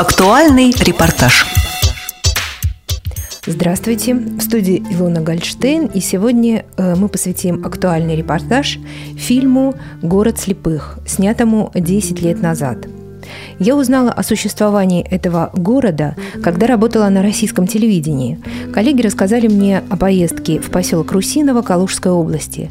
Актуальный 0.00 0.70
репортаж. 0.70 1.44
Здравствуйте, 3.44 4.14
в 4.14 4.40
студии 4.40 4.82
Илона 4.90 5.20
Гольштейн, 5.20 5.88
и 5.88 6.00
сегодня 6.00 6.64
э, 6.78 6.94
мы 6.94 7.10
посвятим 7.10 7.66
актуальный 7.66 8.16
репортаж 8.16 8.78
фильму 9.18 9.74
«Город 10.00 10.38
слепых», 10.38 11.00
снятому 11.06 11.70
10 11.74 12.18
лет 12.22 12.40
назад– 12.40 12.86
я 13.58 13.76
узнала 13.76 14.10
о 14.10 14.22
существовании 14.22 15.06
этого 15.06 15.50
города, 15.54 16.16
когда 16.42 16.66
работала 16.66 17.08
на 17.08 17.22
российском 17.22 17.66
телевидении. 17.66 18.38
Коллеги 18.72 19.02
рассказали 19.02 19.48
мне 19.48 19.82
о 19.90 19.96
поездке 19.96 20.58
в 20.60 20.70
поселок 20.70 21.12
Русиново 21.12 21.62
Калужской 21.62 22.12
области. 22.12 22.70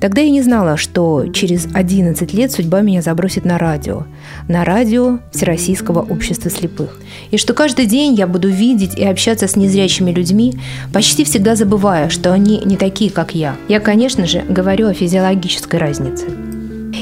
Тогда 0.00 0.20
я 0.20 0.30
не 0.30 0.42
знала, 0.42 0.76
что 0.76 1.26
через 1.32 1.66
11 1.72 2.32
лет 2.34 2.52
судьба 2.52 2.80
меня 2.80 3.02
забросит 3.02 3.44
на 3.44 3.58
радио. 3.58 4.04
На 4.48 4.64
радио 4.64 5.18
Всероссийского 5.32 6.00
общества 6.00 6.50
слепых. 6.50 7.00
И 7.30 7.38
что 7.38 7.54
каждый 7.54 7.86
день 7.86 8.14
я 8.14 8.26
буду 8.26 8.48
видеть 8.48 8.98
и 8.98 9.04
общаться 9.04 9.48
с 9.48 9.56
незрячими 9.56 10.10
людьми, 10.10 10.54
почти 10.92 11.24
всегда 11.24 11.56
забывая, 11.56 12.08
что 12.08 12.32
они 12.32 12.60
не 12.64 12.76
такие, 12.76 13.10
как 13.10 13.34
я. 13.34 13.56
Я, 13.68 13.80
конечно 13.80 14.26
же, 14.26 14.40
говорю 14.40 14.88
о 14.88 14.94
физиологической 14.94 15.80
разнице. 15.80 16.26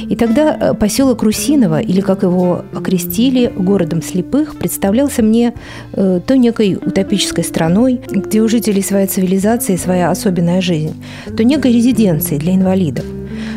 И 0.08 0.16
тогда 0.16 0.56
э, 0.56 0.74
поселок 0.74 1.22
Русиново, 1.22 1.80
или 1.80 2.00
как 2.00 2.22
его 2.22 2.64
окрестили, 2.74 3.52
городом 3.56 4.02
слепых, 4.02 4.56
представлялся 4.56 5.22
мне 5.22 5.54
э, 5.92 6.20
то 6.26 6.36
некой 6.36 6.74
утопической 6.74 7.44
страной, 7.44 8.00
где 8.08 8.40
у 8.42 8.48
жителей 8.48 8.82
своя 8.82 9.06
цивилизация 9.06 9.74
и 9.74 9.78
своя 9.78 10.10
особенная 10.10 10.60
жизнь, 10.60 10.94
то 11.36 11.44
некой 11.44 11.72
резиденцией 11.72 12.40
для 12.40 12.54
инвалидов. 12.54 13.04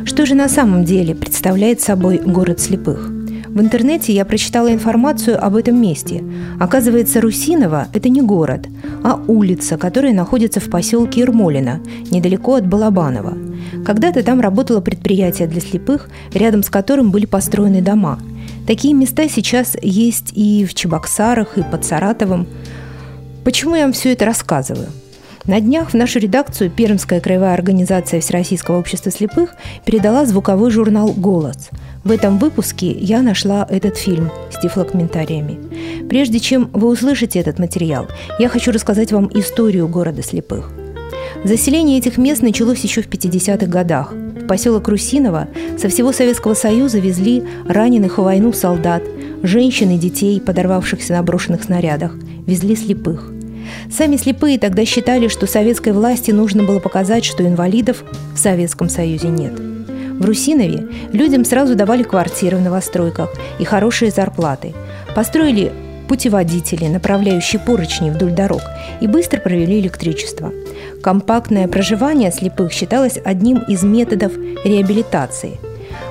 Что 0.06 0.26
же 0.26 0.36
на 0.36 0.48
самом 0.50 0.86
деле 0.86 1.16
представляет 1.16 1.82
собой 1.82 2.20
город 2.20 2.60
слепых? 2.60 3.12
В 3.58 3.60
интернете 3.60 4.14
я 4.14 4.24
прочитала 4.24 4.72
информацию 4.72 5.44
об 5.44 5.56
этом 5.56 5.82
месте. 5.82 6.24
Оказывается, 6.60 7.22
Русиново– 7.22 7.88
это 7.94 8.08
не 8.08 8.22
город, 8.22 8.68
а 9.04 9.20
улица, 9.28 9.78
которая 9.78 10.14
находится 10.14 10.60
в 10.60 10.70
поселке 10.70 11.22
Ермолино, 11.22 11.82
недалеко 12.12 12.56
от 12.56 12.68
Балабанова. 12.68 13.47
Когда-то 13.86 14.24
там 14.24 14.42
работало 14.42 14.82
предприятие 14.82 15.48
для 15.48 15.62
слепых, 15.62 16.10
рядом 16.34 16.64
с 16.64 16.70
которым 16.70 17.12
были 17.12 17.26
построены 17.26 17.82
дома. 17.82 18.20
Такие 18.66 18.94
места 18.94 19.30
сейчас 19.30 19.78
есть 19.82 20.32
и 20.34 20.66
в 20.66 20.74
Чебоксарах, 20.74 21.58
и 21.58 21.64
под 21.64 21.86
Саратовым. 21.86 22.48
Почему 23.44 23.76
я 23.76 23.84
вам 23.84 23.94
все 23.94 24.14
это 24.14 24.26
рассказываю? 24.26 24.88
На 25.46 25.62
днях 25.62 25.92
в 25.92 25.94
нашу 25.94 26.20
редакцию 26.20 26.70
Пермская 26.70 27.22
краевая 27.22 27.54
организация 27.54 28.20
Всероссийского 28.20 28.78
общества 28.78 29.10
слепых 29.10 29.56
передала 29.86 30.26
звуковой 30.26 30.72
журнал 30.72 31.14
«Голос». 31.14 31.70
В 32.04 32.12
этом 32.12 32.38
выпуске 32.38 32.92
я 32.92 33.22
нашла 33.22 33.66
этот 33.70 33.98
фильм 33.98 34.30
с 34.52 34.60
тифлокомментариями. 34.60 36.08
Прежде 36.10 36.42
чем 36.42 36.70
вы 36.74 36.90
услышите 36.90 37.40
этот 37.40 37.60
материал, 37.60 38.08
я 38.40 38.50
хочу 38.50 38.72
рассказать 38.72 39.14
вам 39.14 39.30
историю 39.34 39.88
города 39.88 40.22
слепых. 40.22 40.70
Заселение 41.44 41.98
этих 41.98 42.18
мест 42.18 42.42
началось 42.42 42.80
еще 42.80 43.02
в 43.02 43.08
50-х 43.08 43.66
годах. 43.68 44.12
В 44.12 44.48
поселок 44.48 44.88
Русиново 44.88 45.48
со 45.78 45.90
всего 45.90 46.12
Советского 46.12 46.54
Союза 46.54 47.00
везли 47.00 47.44
раненых 47.68 48.18
в 48.18 48.24
войну 48.24 48.54
солдат, 48.54 49.04
женщин 49.44 49.92
и 49.92 49.98
детей, 49.98 50.42
подорвавшихся 50.42 51.14
на 51.14 51.24
брошенных 51.24 51.64
снарядах, 51.64 52.14
везли 52.46 52.76
слепых. 52.76 53.32
Сами 53.92 54.16
слепые 54.16 54.58
тогда 54.58 54.86
считали, 54.86 55.28
что 55.28 55.48
советской 55.48 55.94
власти 55.94 56.32
нужно 56.32 56.64
было 56.64 56.80
показать, 56.80 57.26
что 57.26 57.46
инвалидов 57.46 58.04
в 58.34 58.38
Советском 58.38 58.90
Союзе 58.90 59.28
нет– 59.28 59.54
в 60.18 60.26
Русинове 60.26 60.88
людям 61.14 61.46
сразу 61.46 61.76
давали 61.76 62.02
квартиры 62.02 62.58
в 62.58 62.62
новостройках 62.62 63.30
и 63.60 63.64
хорошие 63.64 64.10
зарплаты. 64.10 64.74
Построили 65.16 65.72
путеводители, 66.10 66.88
направляющие 66.88 67.60
поручни 67.60 68.10
вдоль 68.10 68.32
дорог, 68.32 68.62
и 69.00 69.06
быстро 69.06 69.40
провели 69.40 69.80
электричество. 69.80 70.52
Компактное 71.02 71.68
проживание 71.68 72.32
слепых 72.32 72.72
считалось 72.72 73.20
одним 73.24 73.60
из 73.60 73.84
методов 73.84 74.34
реабилитации. 74.64 75.60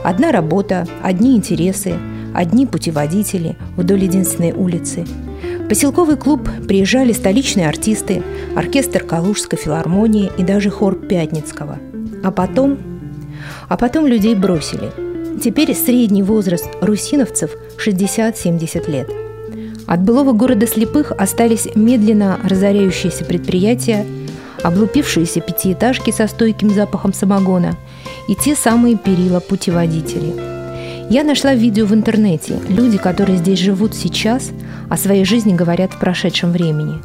Одна 0.05 0.33
работа, 0.33 0.87
одни 1.03 1.37
интересы, 1.37 1.95
одни 2.35 2.67
путеводители 2.67 3.57
вдоль 3.77 4.05
единственной 4.05 4.53
улицы. 4.53 5.05
В 5.61 5.69
поселковый 5.69 6.17
клуб 6.17 6.49
приезжали 6.69 7.13
столичные 7.13 7.69
артисты, 7.69 8.23
оркестр 8.55 9.03
Калужской 9.03 9.59
филармонии 9.59 10.31
и 10.39 10.45
даже 10.45 10.71
хор 10.71 10.95
Пятницкого. 10.95 11.79
А 12.23 12.31
потом 12.31 12.79
а 13.69 13.77
потом 13.77 14.07
людей 14.07 14.35
бросили. 14.35 14.93
Теперь 15.43 15.75
средний 15.75 16.23
возраст 16.23 16.69
русиновцев 16.81 17.51
60-70 17.85 18.91
лет. 18.91 19.11
От 19.87 20.03
былого 20.03 20.33
города 20.33 20.67
слепых 20.67 21.13
остались 21.13 21.69
медленно 21.75 22.39
разоряющиеся 22.43 23.25
предприятия, 23.25 24.05
облупившиеся 24.67 25.41
пятиэтажки 25.41 26.11
со 26.11 26.27
стойким 26.27 26.71
запахом 26.71 27.13
самогона 27.13 27.77
и 28.29 28.35
те 28.35 28.57
самые 28.57 28.97
перила 28.97 29.39
путеводителей. 29.39 30.35
Я 31.09 31.23
нашла 31.23 31.55
видео 31.55 31.87
в 31.87 31.95
интернете. 31.95 32.59
Люди, 32.69 32.99
которые 32.99 33.39
здесь 33.39 33.61
живут 33.61 33.95
сейчас, 33.95 34.51
о 34.91 34.97
своей 34.97 35.25
жизни 35.25 35.55
говорят 35.55 35.93
в 35.93 36.01
прошедшем 36.01 36.51
времени. 36.51 37.01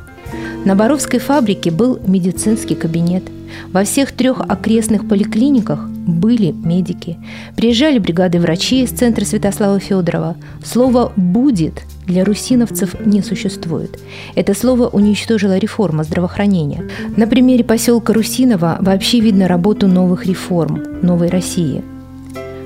На 0.66 0.76
Боровской 0.76 1.20
фабрике 1.20 1.70
был 1.70 2.00
медицинский 2.06 2.74
кабинет. 2.74 3.24
Во 3.72 3.84
всех 3.84 4.12
трех 4.12 4.42
окрестных 4.42 5.08
поликлиниках 5.08 5.88
были 5.88 6.52
медики. 6.52 7.18
Приезжали 7.56 8.00
бригады 8.00 8.40
врачей 8.40 8.84
из 8.84 8.90
центра 8.90 9.24
Святослава 9.24 9.80
Федорова. 9.80 10.36
Слово 10.64 11.12
«будет» 11.16 11.84
для 12.06 12.26
русиновцев 12.26 12.96
не 13.06 13.22
существует. 13.22 14.00
Это 14.36 14.54
слово 14.54 14.88
уничтожила 14.88 15.58
реформа 15.58 16.04
здравоохранения. 16.04 16.84
На 17.16 17.28
примере 17.28 17.64
поселка 17.64 18.14
Русинова 18.14 18.78
вообще 18.82 19.20
видно 19.20 19.48
работу 19.48 19.88
новых 19.88 20.26
реформ, 20.26 20.84
новой 21.02 21.30
России. 21.30 21.82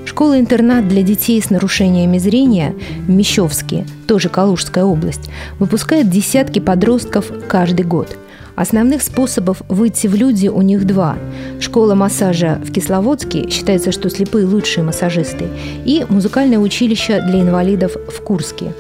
Школа-интернат 0.05 0.87
для 0.87 1.03
детей 1.03 1.41
с 1.41 1.49
нарушениями 1.49 2.17
зрения 2.17 2.73
в 3.05 3.09
Мещовске, 3.09 3.85
тоже 4.07 4.29
Калужская 4.29 4.85
область, 4.85 5.29
выпускает 5.59 6.09
десятки 6.09 6.59
подростков 6.59 7.31
каждый 7.47 7.85
год– 7.85 8.17
Основных 8.55 9.01
способов 9.01 9.61
выйти 9.67 10.07
в 10.07 10.15
люди 10.15 10.47
у 10.47 10.61
них 10.61 10.85
два. 10.85 11.17
Школа 11.59 11.93
массажа 11.93 12.59
в 12.63 12.71
Кисловодске, 12.71 13.49
считается, 13.49 13.91
что 13.91 14.09
слепые 14.09 14.45
лучшие 14.45 14.83
массажисты, 14.83 15.47
и 15.83 16.05
музыкальное 16.07 16.59
училище 16.59 17.21
для 17.21 17.41
инвалидов 17.41 17.95
в 17.95 18.21
Курске. 18.21 18.73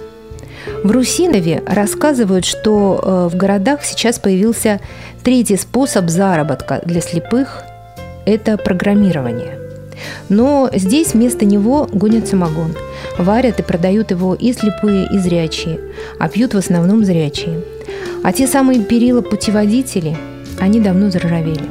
В 0.83 0.91
Русинове 0.91 1.61
рассказывают, 1.67 2.45
что 2.45 2.99
э, 3.01 3.29
в 3.31 3.37
городах 3.37 3.83
сейчас 3.83 4.17
появился 4.17 4.79
третий 5.23 5.57
способ 5.57 6.09
заработка 6.09 6.81
для 6.85 7.01
слепых– 7.01 7.63
это 8.25 8.57
программирование. 8.57 9.59
Но 10.29 10.69
здесь 10.73 11.13
вместо 11.13 11.45
него 11.45 11.87
гонят 11.91 12.27
самогон. 12.27 12.75
Варят 13.17 13.59
и 13.59 13.63
продают 13.63 14.11
его 14.11 14.35
и 14.35 14.53
слепые, 14.53 15.07
и 15.11 15.17
зрячие, 15.19 15.79
а 16.19 16.29
пьют 16.29 16.53
в 16.53 16.57
основном 16.57 17.03
зрячие– 17.03 17.61
а 18.25 18.33
те 18.33 18.47
самые 18.47 18.81
перила 18.81 19.21
путеводители, 19.21 20.17
они 20.59 20.79
давно 20.79 21.11
заржавели. 21.11 21.61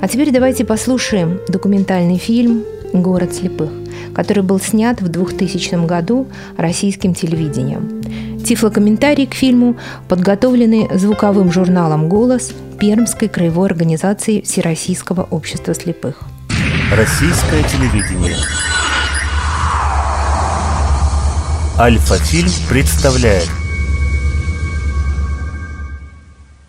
А 0.00 0.06
теперь 0.06 0.30
давайте 0.30 0.64
послушаем 0.64 1.40
документальный 1.48 2.16
фильм 2.16 2.62
«Город 2.92 3.34
слепых», 3.34 3.70
который 4.14 4.44
был 4.44 4.60
снят 4.60 5.02
в 5.02 5.08
2000 5.08 5.84
году 5.84 6.28
российским 6.56 7.12
телевидением. 7.12 8.00
Тифлокомментарий 8.44 9.26
к 9.26 9.34
фильму 9.34 9.76
подготовлены 10.08 10.88
звуковым 10.96 11.50
журналом 11.50 12.08
«Голос» 12.08 12.52
Пермской 12.78 13.26
краевой 13.26 13.66
организации 13.66 14.42
Всероссийского 14.42 15.26
общества 15.28 15.74
слепых. 15.74 16.20
Российское 16.96 17.64
телевидение. 17.64 18.36
Альфа-фильм 21.80 22.52
представляет– 22.68 23.50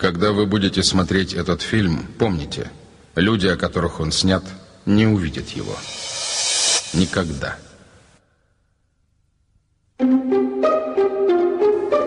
Когда 0.06 0.34
вы 0.34 0.46
будете 0.46 0.84
смотреть 0.84 1.34
этот 1.34 1.64
фильм, 1.64 2.06
помните, 2.20 2.70
люди, 3.16 3.48
о 3.48 3.58
которых 3.58 4.00
он 4.00 4.12
снят, 4.12 4.44
не 4.86 5.08
увидят 5.08 5.50
его. 5.50 5.76
Никогда. 6.94 7.58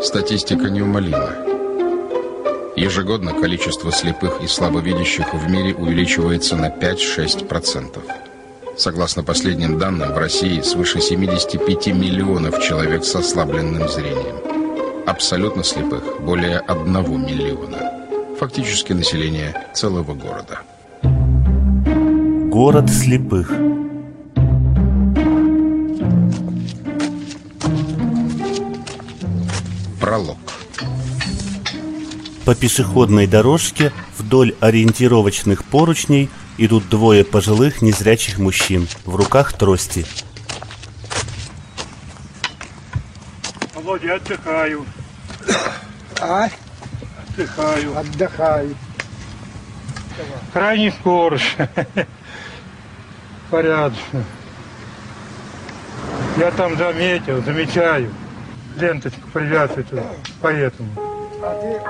Статистика 0.01 0.71
неумолима. 0.71 1.33
Ежегодно 2.77 3.33
количество 3.33 3.91
слепых 3.91 4.43
и 4.45 4.47
слабовидящих 4.47 5.35
в 5.35 5.51
мире 5.51 5.75
увеличивается 5.75 6.55
на 6.55 6.69
5-6%. 6.69 8.01
Согласно 8.77 9.25
последним 9.25 9.77
данным, 9.77 10.13
в 10.13 10.19
России 10.19 10.61
свыше 10.61 11.01
75 11.01 11.89
миллионов 11.89 12.63
человек 12.63 13.05
с 13.05 13.17
ослабленным 13.17 13.89
зрением 13.89 14.48
абсолютно 15.09 15.65
слепых 15.65 16.21
более 16.21 16.59
1 16.59 16.93
миллиона. 17.25 17.79
Фактически 18.39 18.93
население 18.93 19.67
целого 19.73 20.15
города. 20.15 20.61
Город 22.51 22.91
слепых. 22.91 23.51
Пролог. 30.01 30.39
По 32.45 32.55
пешеходной 32.55 33.27
дорожке 33.27 33.93
вдоль 34.17 34.55
ориентировочных 34.61 35.65
поручней 35.65 36.29
идут 36.59 36.89
двое 36.89 37.25
пожилых 37.25 37.83
незрячих 37.83 38.39
мужчин, 38.39 38.87
в 39.05 39.17
руках 39.17 39.53
трости. 39.55 40.07
Володя, 43.75 44.17
отдыхаю. 44.17 44.85
А? 46.21 46.49
Отдыхаю. 47.29 47.99
Отдыхаю. 47.99 48.75
Крайний 50.53 50.91
скорость. 50.93 51.57
Порядочно. 53.51 54.25
Я 56.37 56.51
там 56.53 56.77
заметил, 56.77 57.43
замечаю. 57.43 58.13
Ленточку 58.77 59.29
привязывают, 59.33 59.89
поэтому. 60.41 60.89
А 61.43 61.55
ты, 61.61 61.81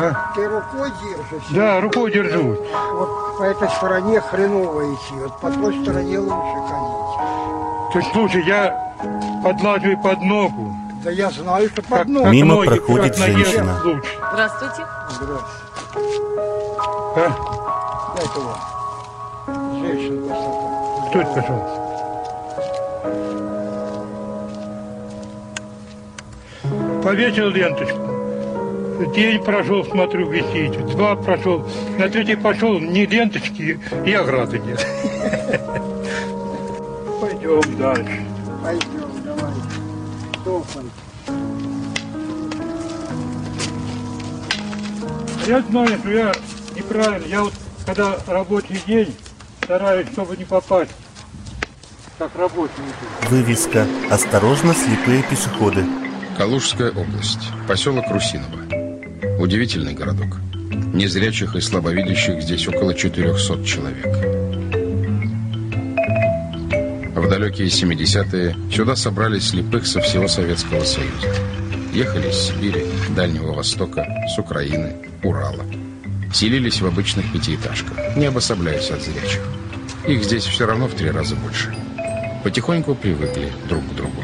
А? 0.00 0.32
ты 0.34 0.48
рукой 0.48 0.90
держишь? 1.02 1.48
Да, 1.50 1.80
рукой 1.80 2.12
держу. 2.12 2.56
Вот 2.92 3.38
по 3.38 3.42
этой 3.44 3.68
стороне 3.70 4.20
хреново 4.20 4.94
идти, 4.94 5.14
вот 5.14 5.40
по 5.40 5.50
той 5.50 5.82
стороне 5.82 6.18
лучше 6.18 6.60
ходить. 6.68 7.92
То 7.92 7.98
есть, 7.98 8.12
слушай, 8.12 8.44
я 8.46 8.94
подлаживаю 9.44 9.98
под 10.00 10.20
ногу. 10.22 10.74
Да 11.08 11.12
я 11.12 11.30
знаю, 11.30 11.70
что 11.70 11.80
под 11.80 12.00
как 12.00 12.06
ногу. 12.06 12.28
Мимо 12.28 12.56
ноги, 12.56 12.68
проходит 12.68 13.16
женщина. 13.16 13.80
лучше. 13.82 14.10
Здравствуйте. 14.30 14.84
А? 17.16 17.32
Дай 18.14 18.26
кого. 18.26 18.54
Женщина 19.80 20.28
пошла. 20.28 20.52
Кто 21.08 21.20
это 21.22 21.32
пошел? 21.32 21.60
Повесил 27.02 27.48
ленточку. 27.48 29.10
День 29.14 29.42
прошел, 29.42 29.86
смотрю, 29.86 30.28
висит. 30.28 30.86
Два 30.88 31.16
прошел. 31.16 31.66
На 31.98 32.10
третий 32.10 32.36
пошел, 32.36 32.78
ни 32.78 33.06
ленточки 33.06 33.80
и 34.04 34.12
ограды 34.12 34.58
нет. 34.58 34.86
Пойдем 37.18 37.78
дальше. 37.78 38.26
Пойдем, 38.62 39.22
давай. 39.24 39.54
Топай. 40.44 40.87
Я 45.48 45.62
знаю, 45.62 45.98
что 45.98 46.10
я 46.10 46.34
неправильно. 46.76 47.26
Я 47.26 47.42
вот, 47.42 47.54
когда 47.86 48.18
рабочий 48.26 48.78
день, 48.86 49.14
стараюсь, 49.62 50.06
чтобы 50.12 50.36
не 50.36 50.44
попасть, 50.44 50.90
как 52.18 52.36
рабочий. 52.36 52.74
Вывеска 53.30 53.86
«Осторожно, 54.10 54.74
слепые 54.74 55.22
пешеходы». 55.22 55.86
Калужская 56.36 56.90
область. 56.90 57.48
Поселок 57.66 58.04
Русиново. 58.10 59.38
Удивительный 59.40 59.94
городок. 59.94 60.36
Незрячих 60.92 61.56
и 61.56 61.62
слабовидящих 61.62 62.42
здесь 62.42 62.68
около 62.68 62.92
400 62.92 63.64
человек. 63.64 64.06
В 67.16 67.26
далекие 67.26 67.68
70-е 67.68 68.54
сюда 68.70 68.96
собрались 68.96 69.48
слепых 69.48 69.86
со 69.86 70.02
всего 70.02 70.28
Советского 70.28 70.84
Союза. 70.84 71.34
Ехали 71.98 72.28
из 72.28 72.36
Сибири, 72.36 72.86
Дальнего 73.16 73.54
Востока, 73.54 74.06
с 74.32 74.38
Украины, 74.38 74.94
Урала. 75.24 75.64
Селились 76.32 76.80
в 76.80 76.86
обычных 76.86 77.32
пятиэтажках, 77.32 78.14
не 78.14 78.26
обособляясь 78.26 78.88
от 78.92 79.02
зрячих. 79.02 79.40
Их 80.06 80.22
здесь 80.22 80.44
все 80.44 80.64
равно 80.64 80.86
в 80.86 80.94
три 80.94 81.10
раза 81.10 81.34
больше. 81.34 81.74
Потихоньку 82.44 82.94
привыкли 82.94 83.50
друг 83.68 83.82
к 83.84 83.94
другу. 83.96 84.22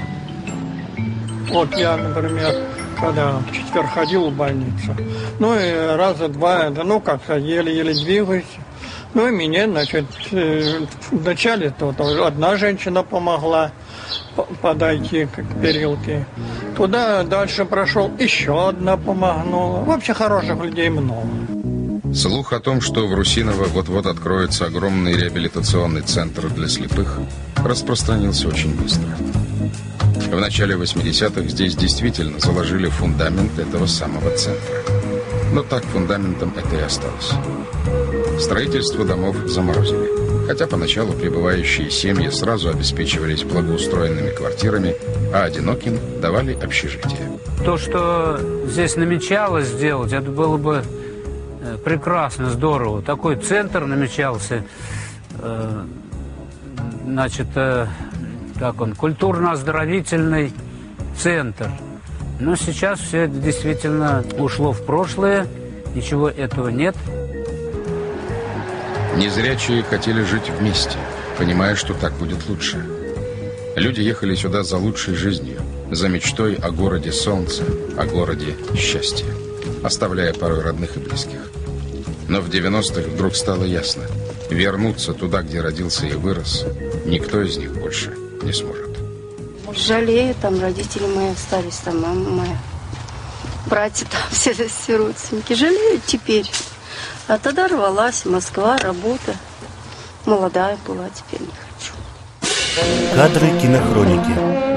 Вот 1.48 1.76
я, 1.76 1.96
например, 1.96 2.54
когда 3.00 3.38
в 3.38 3.52
четверг 3.52 3.90
ходил 3.90 4.30
в 4.30 4.36
больницу, 4.36 4.94
ну 5.40 5.58
и 5.58 5.72
раза 5.96 6.28
два, 6.28 6.70
да 6.70 6.84
ну 6.84 7.00
как 7.00 7.22
еле-еле 7.28 7.92
двигаюсь. 7.92 8.44
Ну 9.14 9.26
и 9.26 9.30
мне, 9.32 9.66
значит, 9.66 10.04
э, 10.30 10.80
вначале 11.10 11.70
тут 11.76 12.00
одна 12.00 12.56
женщина 12.56 13.02
помогла 13.02 13.72
по- 14.36 14.44
подойти 14.44 15.26
к 15.26 15.60
перилке. 15.60 16.24
Туда 16.76 17.22
дальше 17.22 17.64
прошел, 17.64 18.10
еще 18.18 18.68
одна 18.68 18.96
помогнула. 18.96 19.84
Вообще 19.84 20.14
хороших 20.14 20.62
людей 20.62 20.88
много. 20.88 21.28
Слух 22.14 22.52
о 22.52 22.60
том, 22.60 22.80
что 22.80 23.06
в 23.06 23.14
Русиново 23.14 23.64
вот-вот 23.64 24.06
откроется 24.06 24.66
огромный 24.66 25.16
реабилитационный 25.16 26.02
центр 26.02 26.48
для 26.48 26.68
слепых, 26.68 27.18
распространился 27.64 28.48
очень 28.48 28.74
быстро. 28.74 29.08
В 30.30 30.40
начале 30.40 30.74
80-х 30.74 31.48
здесь 31.48 31.76
действительно 31.76 32.38
заложили 32.38 32.88
фундамент 32.88 33.58
этого 33.58 33.86
самого 33.86 34.30
центра. 34.36 34.76
Но 35.52 35.62
так 35.62 35.84
фундаментом 35.84 36.52
это 36.56 36.76
и 36.76 36.80
осталось. 36.80 37.32
Строительство 38.40 39.04
домов 39.04 39.36
заморозили. 39.46 40.23
Хотя 40.46 40.66
поначалу 40.66 41.12
прибывающие 41.12 41.90
семьи 41.90 42.28
сразу 42.28 42.68
обеспечивались 42.68 43.44
благоустроенными 43.44 44.30
квартирами, 44.30 44.94
а 45.32 45.44
одиноким 45.44 45.98
давали 46.20 46.52
общежитие. 46.52 47.30
То, 47.64 47.78
что 47.78 48.38
здесь 48.66 48.96
намечалось 48.96 49.68
сделать, 49.68 50.12
это 50.12 50.30
было 50.30 50.58
бы 50.58 50.82
э, 51.62 51.78
прекрасно, 51.82 52.50
здорово. 52.50 53.00
Такой 53.00 53.36
центр 53.36 53.86
намечался, 53.86 54.64
э, 55.40 55.84
значит, 57.06 57.48
э, 57.54 57.86
как 58.58 58.80
он, 58.80 58.94
культурно-оздоровительный 58.94 60.52
центр. 61.16 61.70
Но 62.38 62.54
сейчас 62.56 63.00
все 63.00 63.22
это 63.22 63.34
действительно 63.34 64.24
ушло 64.38 64.72
в 64.72 64.84
прошлое, 64.84 65.46
ничего 65.94 66.28
этого 66.28 66.68
нет. 66.68 66.96
Незрячие 69.16 69.84
хотели 69.84 70.22
жить 70.22 70.50
вместе, 70.50 70.98
понимая, 71.38 71.76
что 71.76 71.94
так 71.94 72.14
будет 72.14 72.48
лучше. 72.48 72.84
Люди 73.76 74.00
ехали 74.00 74.34
сюда 74.34 74.64
за 74.64 74.76
лучшей 74.76 75.14
жизнью, 75.14 75.60
за 75.90 76.08
мечтой 76.08 76.54
о 76.56 76.70
городе 76.70 77.12
солнца, 77.12 77.62
о 77.96 78.06
городе 78.06 78.56
счастья, 78.76 79.26
оставляя 79.84 80.32
порой 80.32 80.62
родных 80.62 80.96
и 80.96 81.00
близких. 81.00 81.38
Но 82.28 82.40
в 82.40 82.48
90-х 82.48 83.08
вдруг 83.10 83.36
стало 83.36 83.64
ясно, 83.64 84.04
вернуться 84.50 85.12
туда, 85.12 85.42
где 85.42 85.60
родился 85.60 86.06
и 86.06 86.14
вырос, 86.14 86.64
никто 87.04 87.40
из 87.40 87.56
них 87.56 87.72
больше 87.72 88.16
не 88.42 88.52
сможет. 88.52 88.84
Жалею, 89.76 90.34
там 90.40 90.60
родители 90.60 91.06
мои 91.06 91.30
остались, 91.30 91.76
там 91.78 92.00
мама 92.00 92.30
моя. 92.30 92.58
Братья 93.66 94.06
там 94.06 94.20
все, 94.30 94.52
все 94.54 94.96
родственники. 94.96 95.52
Жалею 95.52 96.00
теперь. 96.06 96.50
А 97.26 97.38
тогда 97.38 97.68
рвалась, 97.68 98.26
Москва, 98.26 98.76
работа. 98.76 99.34
Молодая 100.26 100.76
была, 100.86 101.06
теперь 101.08 101.40
не 101.40 101.52
хочу. 101.68 101.94
Кадры 103.14 103.48
кинохроники. 103.60 104.74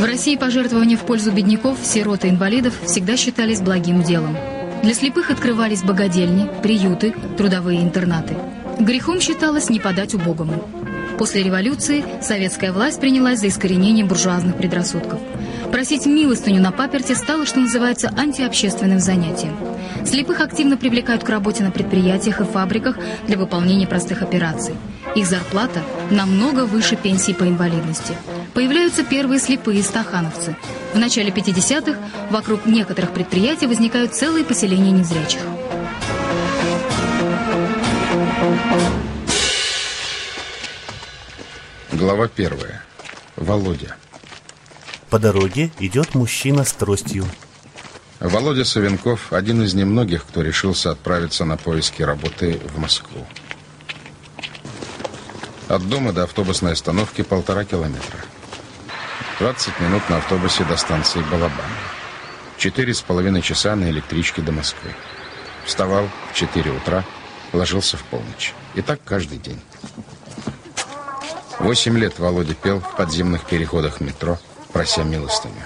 В 0.00 0.04
России 0.04 0.36
пожертвования 0.36 0.96
в 0.96 1.02
пользу 1.02 1.30
бедняков, 1.30 1.78
сирот 1.82 2.24
и 2.24 2.28
инвалидов 2.30 2.74
всегда 2.84 3.16
считались 3.16 3.60
благим 3.60 4.02
делом. 4.02 4.36
Для 4.82 4.94
слепых 4.94 5.30
открывались 5.30 5.82
богадельни, 5.82 6.50
приюты, 6.62 7.14
трудовые 7.36 7.82
интернаты. 7.82 8.34
Грехом 8.78 9.20
считалось 9.20 9.68
не 9.68 9.78
подать 9.78 10.14
убогому. 10.14 10.64
После 11.18 11.42
революции 11.42 12.02
советская 12.22 12.72
власть 12.72 12.98
принялась 12.98 13.40
за 13.40 13.48
искоренение 13.48 14.06
буржуазных 14.06 14.56
предрассудков. 14.56 15.20
Просить 15.72 16.06
милостыню 16.06 16.60
на 16.60 16.72
паперте 16.72 17.14
стало, 17.14 17.46
что 17.46 17.60
называется, 17.60 18.12
антиобщественным 18.16 18.98
занятием. 18.98 19.56
Слепых 20.04 20.40
активно 20.40 20.76
привлекают 20.76 21.22
к 21.24 21.28
работе 21.28 21.62
на 21.62 21.70
предприятиях 21.70 22.40
и 22.40 22.44
фабриках 22.44 22.96
для 23.26 23.38
выполнения 23.38 23.86
простых 23.86 24.22
операций. 24.22 24.74
Их 25.14 25.26
зарплата 25.26 25.82
намного 26.10 26.66
выше 26.66 26.96
пенсии 26.96 27.32
по 27.32 27.44
инвалидности. 27.44 28.14
Появляются 28.54 29.04
первые 29.04 29.40
слепые 29.40 29.82
стахановцы. 29.82 30.56
В 30.92 30.98
начале 30.98 31.30
50-х 31.30 31.98
вокруг 32.30 32.66
некоторых 32.66 33.12
предприятий 33.12 33.66
возникают 33.66 34.14
целые 34.14 34.44
поселения 34.44 34.90
незрячих. 34.90 35.40
Глава 41.92 42.28
первая. 42.28 42.82
Володя. 43.36 43.96
По 45.10 45.18
дороге 45.18 45.72
идет 45.80 46.14
мужчина 46.14 46.64
с 46.64 46.72
тростью. 46.72 47.26
Володя 48.20 48.64
Савенков– 48.64 49.28
один 49.32 49.62
из 49.62 49.74
немногих, 49.74 50.24
кто 50.24 50.40
решился 50.40 50.92
отправиться 50.92 51.44
на 51.44 51.56
поиски 51.56 52.02
работы 52.02 52.60
в 52.72 52.78
Москву. 52.78 53.26
От 55.68 55.88
дома 55.88 56.12
до 56.12 56.24
автобусной 56.24 56.72
остановки 56.72 57.22
полтора 57.22 57.64
километра. 57.64 58.18
20 59.40 59.80
минут 59.80 60.08
на 60.10 60.18
автобусе 60.18 60.64
до 60.64 60.76
станции 60.76 61.22
Балабан. 61.30 61.50
Четыре 62.56 62.94
с 62.94 63.00
половиной 63.00 63.42
часа 63.42 63.74
на 63.74 63.90
электричке 63.90 64.42
до 64.42 64.52
Москвы. 64.52 64.90
Вставал 65.64 66.08
в 66.30 66.34
4 66.36 66.70
утра, 66.70 67.04
ложился 67.52 67.96
в 67.96 68.02
полночь. 68.04 68.52
И 68.74 68.82
так 68.82 69.00
каждый 69.04 69.38
день. 69.38 69.60
Восемь 71.58 71.98
лет 71.98 72.18
Володя 72.18 72.54
пел 72.54 72.80
в 72.80 72.96
подземных 72.96 73.44
переходах 73.44 74.00
метро, 74.00 74.38
прося 74.72 75.04
милостыню. 75.04 75.62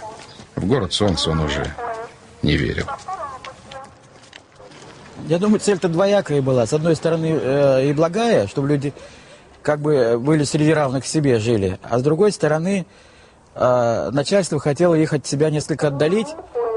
В 0.57 0.67
город 0.67 0.93
солнца 0.93 1.31
он 1.31 1.41
уже 1.41 1.75
не 2.43 2.57
верил. 2.57 2.87
Я 5.27 5.39
думаю, 5.39 5.61
цель-то 5.61 5.89
двоякая 5.89 6.43
была. 6.43 6.67
С 6.67 6.73
одной 6.73 6.97
стороны, 6.97 7.39
э, 7.41 7.87
и 7.87 7.93
благая, 7.93 8.47
чтобы 8.47 8.69
люди 8.69 8.93
как 9.63 9.81
бы 9.81 10.19
были 10.19 10.45
среди 10.45 10.73
равных 10.73 11.07
себе, 11.07 11.39
жили. 11.39 11.79
А 11.83 11.99
с 11.99 12.03
другой 12.03 12.31
стороны, 12.31 12.85
э, 13.55 14.11
начальство 14.13 14.61
хотело 14.61 14.95
их 14.95 15.15
от 15.15 15.27
себя 15.27 15.49
несколько 15.49 15.89
отдалить, 15.89 16.29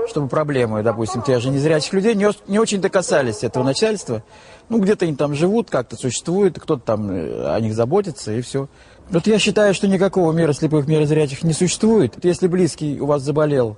чтобы 0.08 0.30
проблемы, 0.30 0.84
допустим, 0.84 1.22
те 1.22 1.40
же 1.40 1.50
незрячих 1.50 1.92
людей 1.92 2.16
не, 2.16 2.28
не 2.48 2.60
очень-то 2.60 2.90
касались 2.90 3.44
этого 3.44 3.64
начальства. 3.64 4.24
Ну, 4.70 4.80
где-то 4.80 5.04
они 5.04 5.16
там 5.16 5.36
живут, 5.36 5.70
как-то 5.70 5.98
существуют, 5.98 6.58
кто-то 6.58 6.82
там 6.82 7.12
э, 7.12 7.54
о 7.54 7.60
них 7.60 7.74
заботится, 7.74 8.32
и 8.32 8.42
все. 8.42 8.70
Вот 9.10 9.26
я 9.26 9.40
считаю, 9.40 9.74
что 9.74 9.88
никакого 9.88 10.34
мира 10.34 10.52
слепых, 10.52 10.86
мира 10.88 11.06
зрячих 11.06 11.44
не 11.44 11.54
существует. 11.54 12.14
Если 12.24 12.48
близкий 12.48 13.00
у 13.00 13.06
вас 13.06 13.22
заболел 13.22 13.78